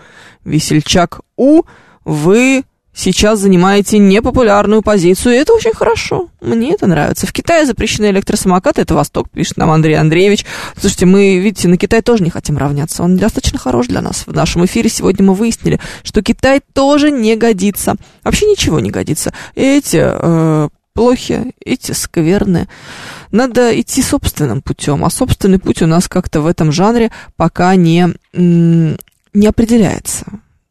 [0.43, 1.63] Весельчак У,
[2.03, 2.65] вы
[2.97, 6.29] сейчас занимаете непопулярную позицию, и это очень хорошо.
[6.41, 7.27] Мне это нравится.
[7.27, 10.45] В Китае запрещены электросамокаты, это Восток, пишет нам Андрей Андреевич.
[10.77, 13.03] Слушайте, мы, видите, на Китай тоже не хотим равняться.
[13.03, 14.23] Он достаточно хорош для нас.
[14.25, 17.95] В нашем эфире сегодня мы выяснили, что Китай тоже не годится.
[18.23, 19.31] Вообще ничего не годится.
[19.55, 22.67] Эти э, плохи, эти скверны.
[23.31, 28.07] Надо идти собственным путем, а собственный путь у нас как-то в этом жанре пока не,
[28.33, 30.25] не определяется.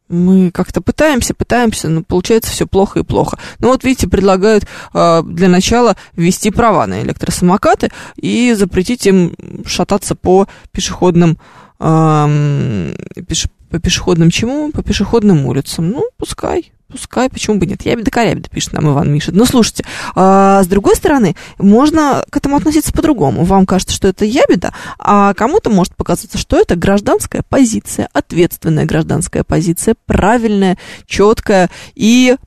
[0.09, 3.37] Мы как-то пытаемся, пытаемся, но получается все плохо и плохо.
[3.59, 9.35] Ну вот видите, предлагают э, для начала ввести права на электросамокаты и запретить им
[9.65, 11.37] шататься по пешеходным
[11.79, 14.71] эм, пеше- по пешеходным чему?
[14.71, 15.89] По пешеходным улицам.
[15.89, 16.71] Ну, пускай.
[16.89, 17.81] Пускай, почему бы нет?
[17.81, 19.33] Ябеда корябеда, пишет нам Иван Миша.
[19.33, 19.83] Но слушайте,
[20.15, 23.43] а, с другой стороны, можно к этому относиться по-другому.
[23.43, 29.43] Вам кажется, что это ябеда, а кому-то может показаться, что это гражданская позиция, ответственная гражданская
[29.43, 32.37] позиция, правильная, четкая и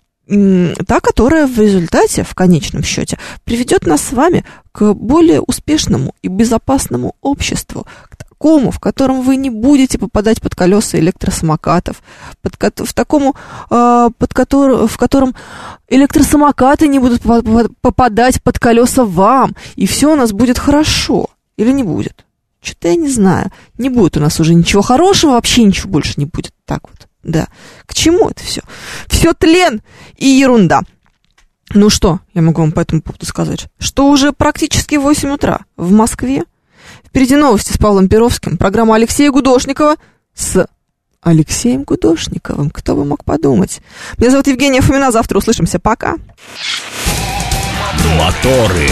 [0.87, 6.29] та, которая в результате, в конечном счете, приведет нас с вами к более успешному и
[6.29, 7.87] безопасному обществу,
[8.41, 12.03] такому, в котором вы не будете попадать под колеса электросамокатов,
[12.41, 13.37] под, в такому,
[13.69, 15.35] а, под котор- в котором
[15.89, 21.29] электросамокаты не будут попа- попа- попадать под колеса вам, и все у нас будет хорошо.
[21.59, 22.25] Или не будет?
[22.63, 23.53] Что-то я не знаю.
[23.77, 26.53] Не будет у нас уже ничего хорошего, вообще ничего больше не будет.
[26.65, 27.49] Так вот, да.
[27.85, 28.63] К чему это все?
[29.07, 29.83] Все тлен
[30.17, 30.81] и ерунда.
[31.75, 35.93] Ну что, я могу вам по этому поводу сказать, что уже практически 8 утра в
[35.93, 36.45] Москве.
[37.11, 38.57] Впереди новости с Павлом Перовским.
[38.57, 39.97] Программа Алексея Гудошникова
[40.33, 40.65] с
[41.21, 42.71] Алексеем Гудошниковым.
[42.71, 43.81] Кто бы мог подумать?
[44.17, 45.11] Меня зовут Евгения Фомина.
[45.11, 45.81] Завтра услышимся.
[45.81, 46.15] Пока.
[48.17, 48.89] Моторы.